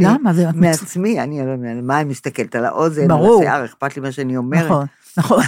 למה? 0.00 0.34
זה... 0.34 0.44
מעצמי, 0.54 1.20
אני 1.20 1.46
לא 1.46 1.50
יודעת, 1.50 1.82
מה, 1.82 2.00
אני 2.00 2.10
מסתכלת 2.10 2.54
על 2.54 2.64
האוזן, 2.64 3.08
ברור. 3.08 3.34
על 3.34 3.46
השיער, 3.46 3.64
אכפת 3.64 3.96
לי 3.96 4.02
מה 4.02 4.12
שאני 4.12 4.36
אומרת. 4.36 4.64
נכון, 4.64 4.86
נכון, 5.16 5.42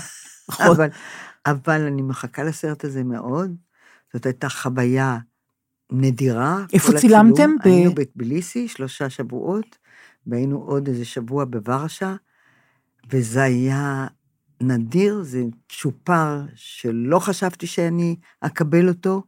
נכון. 0.48 0.66
אבל, 0.66 0.88
אבל 1.46 1.80
אני 1.80 2.02
מחכה 2.02 2.44
לסרט 2.44 2.84
הזה 2.84 3.04
מאוד. 3.04 3.56
זאת 4.12 4.26
הייתה 4.26 4.48
חוויה 4.48 5.18
נדירה. 5.92 6.64
איפה 6.72 6.92
צילמתם? 6.98 7.50
היינו 7.64 7.94
בטביליסי 7.94 8.68
שלושה 8.68 9.10
שבועות, 9.10 9.78
והיינו 10.26 10.56
עוד 10.56 10.88
איזה 10.88 11.04
שבוע 11.04 11.44
בוורשה, 11.44 12.16
וזה 13.10 13.42
היה 13.42 14.06
נדיר, 14.60 15.22
זה 15.22 15.42
צ'ופר 15.68 16.42
שלא 16.54 17.18
חשבתי 17.18 17.66
שאני 17.66 18.16
אקבל 18.40 18.88
אותו, 18.88 19.22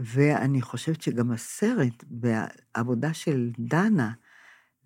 ואני 0.00 0.62
חושבת 0.62 1.02
שגם 1.02 1.30
הסרט 1.30 2.04
והעבודה 2.20 3.14
של 3.14 3.50
דנה, 3.58 4.10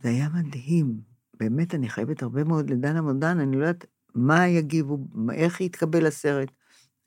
זה 0.02 0.08
היה 0.08 0.28
מדהים. 0.34 1.00
באמת, 1.40 1.74
אני 1.74 1.88
חייבת 1.88 2.22
הרבה 2.22 2.44
מאוד 2.44 2.70
לדנה 2.70 3.02
מודן, 3.02 3.40
אני 3.40 3.56
לא 3.56 3.66
יודעת 3.66 3.84
מה 4.14 4.48
יגיבו, 4.48 4.98
איך 5.32 5.60
יתקבל 5.60 6.06
הסרט, 6.06 6.48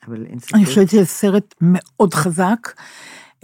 אבל 0.08 0.26
אין 0.26 0.40
ספק. 0.40 0.56
אני 0.56 0.66
חושבת 0.66 0.90
שזה 0.90 1.06
סרט 1.06 1.56
מאוד 1.62 2.14
חזק. 2.14 2.68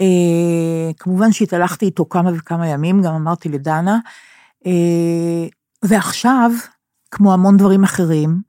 אה, 0.00 0.90
כמובן 0.98 1.32
שהתהלכתי 1.32 1.86
איתו 1.86 2.08
כמה 2.08 2.30
וכמה 2.36 2.68
ימים, 2.68 3.02
גם 3.02 3.14
אמרתי 3.14 3.48
לדנה. 3.48 3.98
אה, 4.66 5.48
ועכשיו, 5.84 6.50
כמו 7.10 7.32
המון 7.32 7.56
דברים 7.56 7.84
אחרים, 7.84 8.40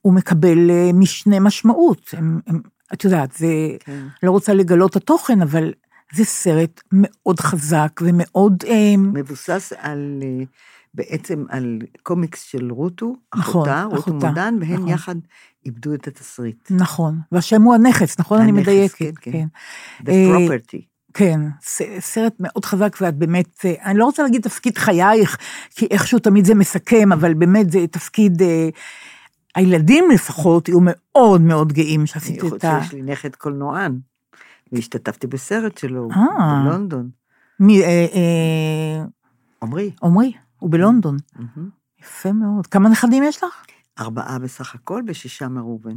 הוא 0.00 0.14
מקבל 0.14 0.70
אה, 0.70 0.90
משנה 0.94 1.40
משמעות. 1.40 2.10
הם, 2.12 2.40
הם, 2.46 2.60
את 2.92 3.04
יודעת, 3.04 3.32
זה, 3.32 3.46
כן. 3.80 4.06
לא 4.22 4.30
רוצה 4.30 4.54
לגלות 4.54 4.96
התוכן, 4.96 5.42
אבל 5.42 5.72
זה 6.14 6.24
סרט 6.24 6.80
מאוד 6.92 7.40
חזק 7.40 8.00
ומאוד... 8.02 8.64
אה, 8.66 8.96
מבוסס 8.96 9.72
על, 9.78 10.20
אה, 10.22 10.44
בעצם 10.94 11.44
על 11.48 11.78
קומיקס 12.02 12.42
של 12.42 12.72
רוטו, 12.72 13.16
נכון, 13.34 13.62
אחותה, 13.62 13.84
רוטו 13.84 14.00
אחותה, 14.00 14.28
מודן, 14.28 14.56
והן 14.60 14.72
נכון. 14.72 14.88
יחד 14.88 15.14
איבדו 15.66 15.94
את 15.94 16.06
התסריט. 16.06 16.70
נכון, 16.70 17.18
והשם 17.32 17.62
הוא 17.62 17.74
הנכס, 17.74 18.18
נכון? 18.18 18.40
אני 18.40 18.50
הנכס, 18.50 18.62
מדייקת. 18.62 19.18
כן, 19.18 19.32
כן. 19.32 19.46
The 20.02 20.10
אה, 20.10 20.36
property. 20.36 20.89
כן, 21.14 21.40
סרט 22.00 22.34
מאוד 22.40 22.64
חזק, 22.64 22.96
ואת 23.00 23.16
באמת, 23.16 23.64
אה, 23.64 23.74
אני 23.84 23.98
לא 23.98 24.04
רוצה 24.04 24.22
להגיד 24.22 24.42
תפקיד 24.42 24.78
חייך, 24.78 25.36
כי 25.70 25.86
איכשהו 25.90 26.18
תמיד 26.18 26.44
זה 26.44 26.54
מסכם, 26.54 27.12
אבל 27.12 27.34
באמת 27.34 27.70
זה 27.70 27.86
תפקיד, 27.90 28.42
אה, 28.42 28.68
הילדים 29.54 30.04
לפחות 30.14 30.68
יהיו 30.68 30.78
מאוד 30.82 31.40
מאוד 31.40 31.72
גאים 31.72 32.06
שעשית 32.06 32.40
חוץ 32.40 32.52
את 32.52 32.64
ה... 32.64 32.80
שיש 32.82 32.92
לי 32.92 33.02
נכד 33.02 33.34
קולנוען, 33.34 33.98
והשתתפתי 34.72 35.26
בסרט 35.26 35.78
שלו 35.78 36.08
אה. 36.16 36.62
בלונדון. 36.64 37.10
מי, 37.60 37.82
אה, 37.82 38.06
אה, 38.14 39.04
עמרי, 39.62 39.90
עמרי, 40.02 40.32
הוא 40.58 40.70
בלונדון. 40.70 41.16
יפה 42.00 42.32
מאוד. 42.32 42.66
כמה 42.66 42.88
נכדים 42.88 43.22
יש 43.22 43.44
לך? 43.44 43.64
ארבעה 43.98 44.38
בסך 44.38 44.74
הכל 44.74 45.02
ושישה 45.06 45.48
מראובן. 45.48 45.96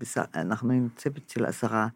בס- 0.00 0.18
אנחנו 0.34 0.70
היינו 0.70 0.88
צוות 0.96 1.28
של 1.28 1.44
עשרה 1.44 1.88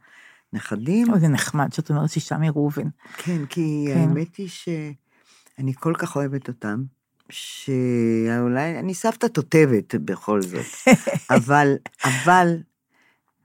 נכדים. 0.53 1.11
אוי, 1.11 1.21
זה 1.21 1.29
נחמד 1.29 1.73
שאת 1.73 1.91
אומרת 1.91 2.11
שישה 2.11 2.39
מראובן. 2.39 2.89
כן, 3.17 3.47
כי 3.47 3.85
כן. 3.89 3.99
האמת 3.99 4.37
היא 4.37 4.49
שאני 4.49 5.75
כל 5.75 5.95
כך 5.99 6.17
אוהבת 6.17 6.49
אותם, 6.49 6.83
שאולי, 7.31 8.79
אני 8.79 8.95
סבתא 8.95 9.27
תותבת 9.27 9.95
בכל 9.95 10.43
זאת, 10.43 10.67
אבל, 11.37 11.75
אבל, 12.05 12.57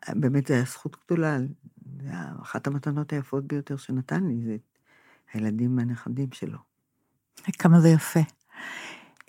באמת 0.10 0.48
זו 0.48 0.54
הייתה 0.54 0.72
זכות 0.72 0.98
גדולה, 1.06 1.38
אחת 2.42 2.68
המתנות 2.68 3.14
היפות 3.14 3.48
ביותר 3.48 3.78
שנתן 3.78 4.28
לי, 4.28 4.42
זה 4.46 4.58
הילדים 5.34 5.78
והנכדים 5.78 6.28
שלו. 6.32 6.58
כמה 7.60 7.80
זה 7.80 7.90
יפה. 7.90 8.20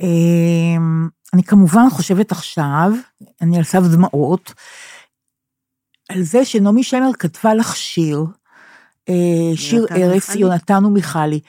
אמ, 0.01 1.09
אני 1.35 1.43
כמובן 1.43 1.91
חושבת 1.91 2.33
עכשיו, 2.33 2.93
אני 3.41 3.57
על 3.57 3.65
סף 3.65 3.81
דמעות, 3.93 4.55
על 6.09 6.23
זה 6.23 6.45
שנעמי 6.45 6.83
שמר 6.83 7.11
כתבה 7.19 7.55
לך 7.55 7.77
שיר, 7.77 8.25
אה, 9.09 9.57
שיר 9.57 9.87
ארץ? 9.91 10.35
יונתן 10.35 10.85
ומיכלי. 10.85 11.41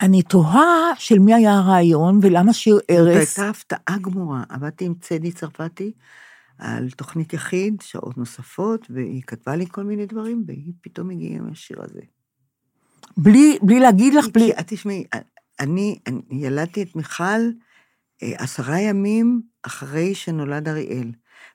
אני 0.00 0.22
תוהה 0.22 0.90
של 0.98 1.18
מי 1.18 1.34
היה 1.34 1.52
הרעיון 1.52 2.18
ולמה 2.22 2.52
שיר 2.52 2.74
זאת 2.74 2.90
ארץ. 2.90 3.38
הייתה 3.38 3.50
הפתעה 3.50 3.98
גמורה, 4.00 4.42
עבדתי 4.48 4.84
עם 4.84 4.94
צדי 5.00 5.32
צרפתי 5.32 5.92
על 6.58 6.90
תוכנית 6.90 7.32
יחיד, 7.32 7.80
שעות 7.80 8.18
נוספות, 8.18 8.86
והיא 8.90 9.22
כתבה 9.26 9.56
לי 9.56 9.66
כל 9.70 9.84
מיני 9.84 10.06
דברים, 10.06 10.44
והיא 10.46 10.72
פתאום 10.80 11.10
הגיעה 11.10 11.38
עם 11.38 11.52
השיר 11.52 11.82
הזה. 11.82 12.00
בלי, 13.16 13.58
בלי 13.62 13.80
להגיד 13.80 14.14
לך, 14.14 14.26
בלי... 14.34 14.52
תשמעי, 14.66 15.04
אני, 15.60 15.98
אני 16.06 16.20
ילדתי 16.30 16.82
את 16.82 16.96
מיכל 16.96 17.40
אה, 18.22 18.32
עשרה 18.38 18.80
ימים 18.80 19.42
אחרי 19.62 20.14
שנולד 20.14 20.68
אריאל, 20.68 21.10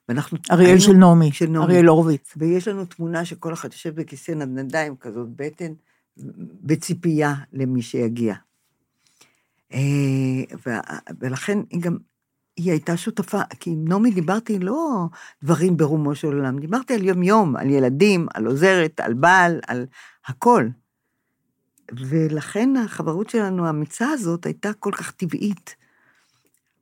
ואנחנו... 0.08 0.38
אריאל 0.50 0.66
היינו- 0.68 0.80
של 0.80 0.92
נעמי, 0.92 1.32
של 1.32 1.46
נעמי. 1.46 1.64
אריאל 1.64 1.86
הורוביץ. 1.86 2.34
ויש 2.36 2.68
לנו 2.68 2.84
תמונה 2.84 3.24
שכל 3.24 3.52
אחד 3.52 3.72
יושב 3.72 3.94
בכיסא 4.00 4.32
נדנדיים 4.32 4.96
כזאת, 4.96 5.28
בטן, 5.36 5.72
בציפייה 6.62 7.34
למי 7.52 7.82
שיגיע. 7.82 8.34
אה, 9.72 9.78
וה- 10.66 10.80
ולכן 11.20 11.58
היא 11.70 11.80
גם, 11.82 11.96
היא 12.56 12.70
הייתה 12.70 12.96
שותפה, 12.96 13.40
כי 13.60 13.70
עם 13.70 13.88
נעמי 13.88 14.10
דיברתי 14.10 14.58
לא 14.58 15.04
דברים 15.42 15.76
ברומו 15.76 16.14
של 16.14 16.26
עולם, 16.26 16.58
דיברתי 16.58 16.94
על 16.94 17.04
יום-יום, 17.04 17.56
על 17.56 17.70
ילדים, 17.70 18.26
על 18.34 18.46
עוזרת, 18.46 19.00
על 19.00 19.14
בעל, 19.14 19.60
על 19.66 19.86
הכל. 20.26 20.68
ולכן 22.08 22.76
החברות 22.84 23.30
שלנו, 23.30 23.66
האמיצה 23.66 24.08
הזאת, 24.08 24.46
הייתה 24.46 24.72
כל 24.72 24.90
כך 24.92 25.10
טבעית. 25.10 25.76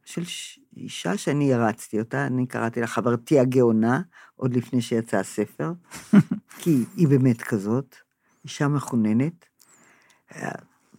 של 0.05 0.24
ש- 0.24 0.59
אישה 0.76 1.16
שאני 1.16 1.54
הרצתי 1.54 1.98
אותה, 1.98 2.26
אני 2.26 2.46
קראתי 2.46 2.80
לה 2.80 2.86
חברתי 2.86 3.38
הגאונה, 3.38 4.00
עוד 4.36 4.56
לפני 4.56 4.82
שיצא 4.82 5.16
הספר, 5.16 5.72
כי 6.60 6.84
היא 6.96 7.08
באמת 7.08 7.42
כזאת, 7.42 7.96
אישה 8.44 8.68
מחוננת. 8.68 9.44
אה, 10.36 10.50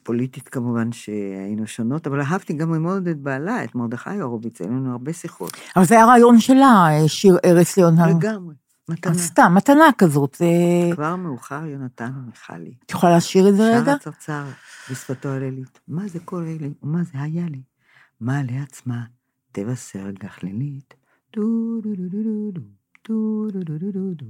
פוליטית 0.04 0.50
כמובן 0.50 0.92
שהיינו 0.92 1.68
שונות, 1.68 2.08
אבל 2.08 2.22
אהבתי 2.22 2.54
גם 2.54 2.82
מאוד 2.82 3.08
את 3.08 3.20
בעלה, 3.20 3.64
את 3.64 3.76
מרדכי 3.76 4.20
הורוביץ, 4.20 4.62
היו 4.62 4.70
לנו 4.70 4.92
הרבה 4.92 5.14
שיחות. 5.14 5.58
אבל 5.76 5.86
זה 5.86 5.96
היה 5.96 6.06
רעיון 6.06 6.40
שלה, 6.40 6.88
אה, 6.90 7.08
שיר 7.08 7.38
ארץ 7.46 7.78
ליונה. 7.78 8.08
לגמרי, 8.08 8.56
מתנה. 8.90 9.14
סתם, 9.14 9.54
מתנה 9.56 9.90
כזאת. 9.98 10.36
זה... 10.40 10.46
כבר 10.94 11.16
מאוחר, 11.16 11.66
יונתן 11.66 12.12
ומיכלי. 12.18 12.74
את 12.86 12.92
יכולה 12.92 13.18
לשיר 13.18 13.50
את 13.50 13.56
זה 13.56 13.72
שר 13.74 13.82
רגע? 13.82 13.94
הצרצר 13.94 14.44
בשפתו 14.92 15.30
הלילית, 15.30 15.80
מה 15.88 16.08
זה 16.08 16.20
קורה 16.20 16.54
לי 16.60 16.74
ומה 16.84 17.04
זה 17.04 17.22
היה 17.22 17.46
לי? 17.50 17.62
מה 18.22 18.42
לעצמה 18.52 19.04
תבשר 19.56 20.12
גחלילית, 20.12 20.94
דו 21.36 21.82
דו 21.82 21.96
דו 21.96 22.10
דו 22.10 22.52
דו 22.52 22.62
דו 23.08 23.52
דו 23.52 23.64
דו 23.64 23.78
דו 23.78 23.92
דו 23.92 24.14
דו 24.14 24.26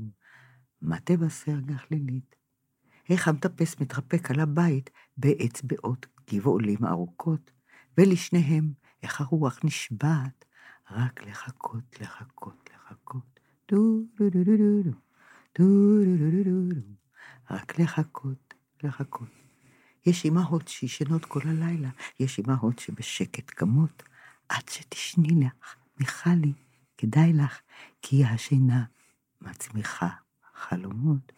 מה 0.81 0.99
תבשר 0.99 1.59
גחלילית? 1.59 2.35
איך 3.09 3.27
המטפס 3.27 3.79
מתרפק 3.79 4.31
על 4.31 4.39
הבית 4.39 4.89
באצבעות 5.17 6.05
גבעולים 6.29 6.85
ארוכות, 6.85 7.51
ולשניהם 7.97 8.73
איך 9.03 9.21
הרוח 9.21 9.59
נשבעת, 9.63 10.45
רק 10.91 11.23
לחכות, 11.27 12.01
לחכות, 12.01 12.69
לחכות, 12.75 13.39
דו 13.71 14.03
דו 14.17 14.29
דו 14.29 14.43
דו 14.43 14.57
דו 14.57 14.83
דו 14.83 14.91
דו 15.57 16.15
דו 16.15 16.15
דו 16.17 16.43
דו 16.43 16.43
דו 16.43 16.75
דו 16.75 16.81
רק 17.51 17.79
לחכות, 17.79 18.53
לחכות. 18.83 19.29
יש 20.05 20.25
אמהות 20.25 20.67
שישנות 20.67 21.25
כל 21.25 21.41
הלילה, 21.45 21.89
יש 22.19 22.39
אמהות 22.39 22.79
שבשקט 22.79 23.49
קמות, 23.49 24.03
עד 24.53 24.69
שתשני 24.69 25.45
לך, 25.45 25.75
מיכלי, 25.99 26.53
כדאי 26.97 27.33
לך, 27.33 27.61
כי 28.01 28.25
השינה 28.25 28.83
מצמיחה 29.41 30.09
חלומות. 30.55 31.31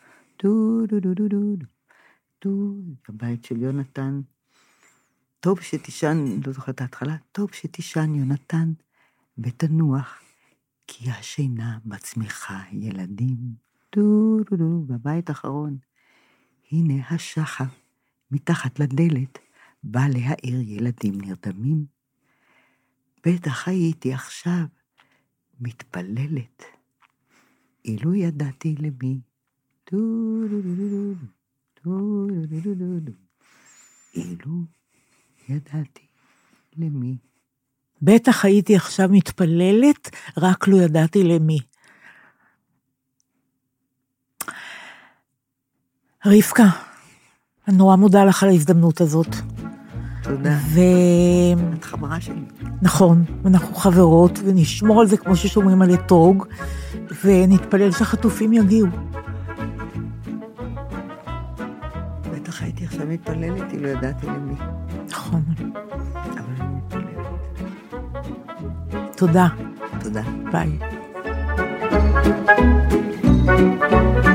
דו 0.43 0.85
דו 0.87 0.99
דו 0.99 1.13
דו 1.13 1.27
דו 1.27 1.55
דו 1.55 1.65
דו, 2.43 2.75
הבית 3.09 3.45
של 3.45 3.61
יונתן. 3.61 4.21
טוב 5.39 5.61
שתישן, 5.61 6.25
לא 6.45 6.53
זוכרת 6.53 6.75
את 6.75 6.81
ההתחלה, 6.81 7.15
טוב 7.31 7.53
שתישן 7.53 8.15
יונתן, 8.15 8.73
ותנוח, 9.37 10.21
כי 10.87 11.11
השינה 11.11 11.77
מצמיחה 11.85 12.63
ילדים. 12.71 13.37
דו 13.95 14.37
דו 14.49 14.57
דו, 14.57 14.81
בבית 14.87 15.29
האחרון. 15.29 15.77
הנה 16.71 17.07
השחר, 17.09 17.65
מתחת 18.31 18.79
לדלת, 18.79 19.39
בא 19.83 20.07
להאיר 20.07 20.61
ילדים 20.61 21.21
נרדמים. 21.21 21.94
בטח 23.25 23.67
הייתי 23.67 24.13
עכשיו 24.13 24.65
מתפללת. 25.59 26.63
אילו 27.85 28.15
ידעתי 28.15 28.75
למי. 28.79 29.19
אילו 34.15 34.61
ידעתי 35.49 36.07
למי. 36.77 37.17
בטח 38.01 38.45
הייתי 38.45 38.75
עכשיו 38.75 39.09
מתפללת, 39.11 40.09
רק 40.37 40.67
לו 40.67 40.81
ידעתי 40.81 41.23
למי. 41.23 41.59
רבקה, 46.25 46.69
אני 47.67 47.77
נורא 47.77 47.95
מודה 47.95 48.25
לך 48.25 48.43
על 48.43 48.49
ההזדמנות 48.49 49.01
הזאת. 49.01 49.54
תודה. 50.25 50.57
ונכון, 50.73 51.73
את 51.79 51.83
חברה 51.83 52.21
שלי. 52.21 52.41
אנחנו 53.45 53.75
חברות, 53.75 54.39
ונשמור 54.45 55.01
על 55.01 55.07
זה 55.07 55.17
כמו 55.17 55.35
ששומרים 55.35 55.81
על 55.81 55.93
אתרוג, 55.93 56.45
ונתפלל 57.25 57.91
שהחטופים 57.91 58.53
יגיעו. 58.53 58.87
בטח 62.31 62.61
הייתי 62.61 62.85
עכשיו 62.85 63.07
מתפללת, 63.07 63.71
אילו 63.73 63.87
ידעתי 63.87 64.27
למי. 64.27 64.55
נכון. 65.09 65.41
אבל 66.19 66.43
אני 66.59 66.75
מתפללת. 66.75 67.27
תודה. 69.17 69.47
תודה. 69.99 70.21
ביי. 70.51 70.79
Imagine 73.47 74.34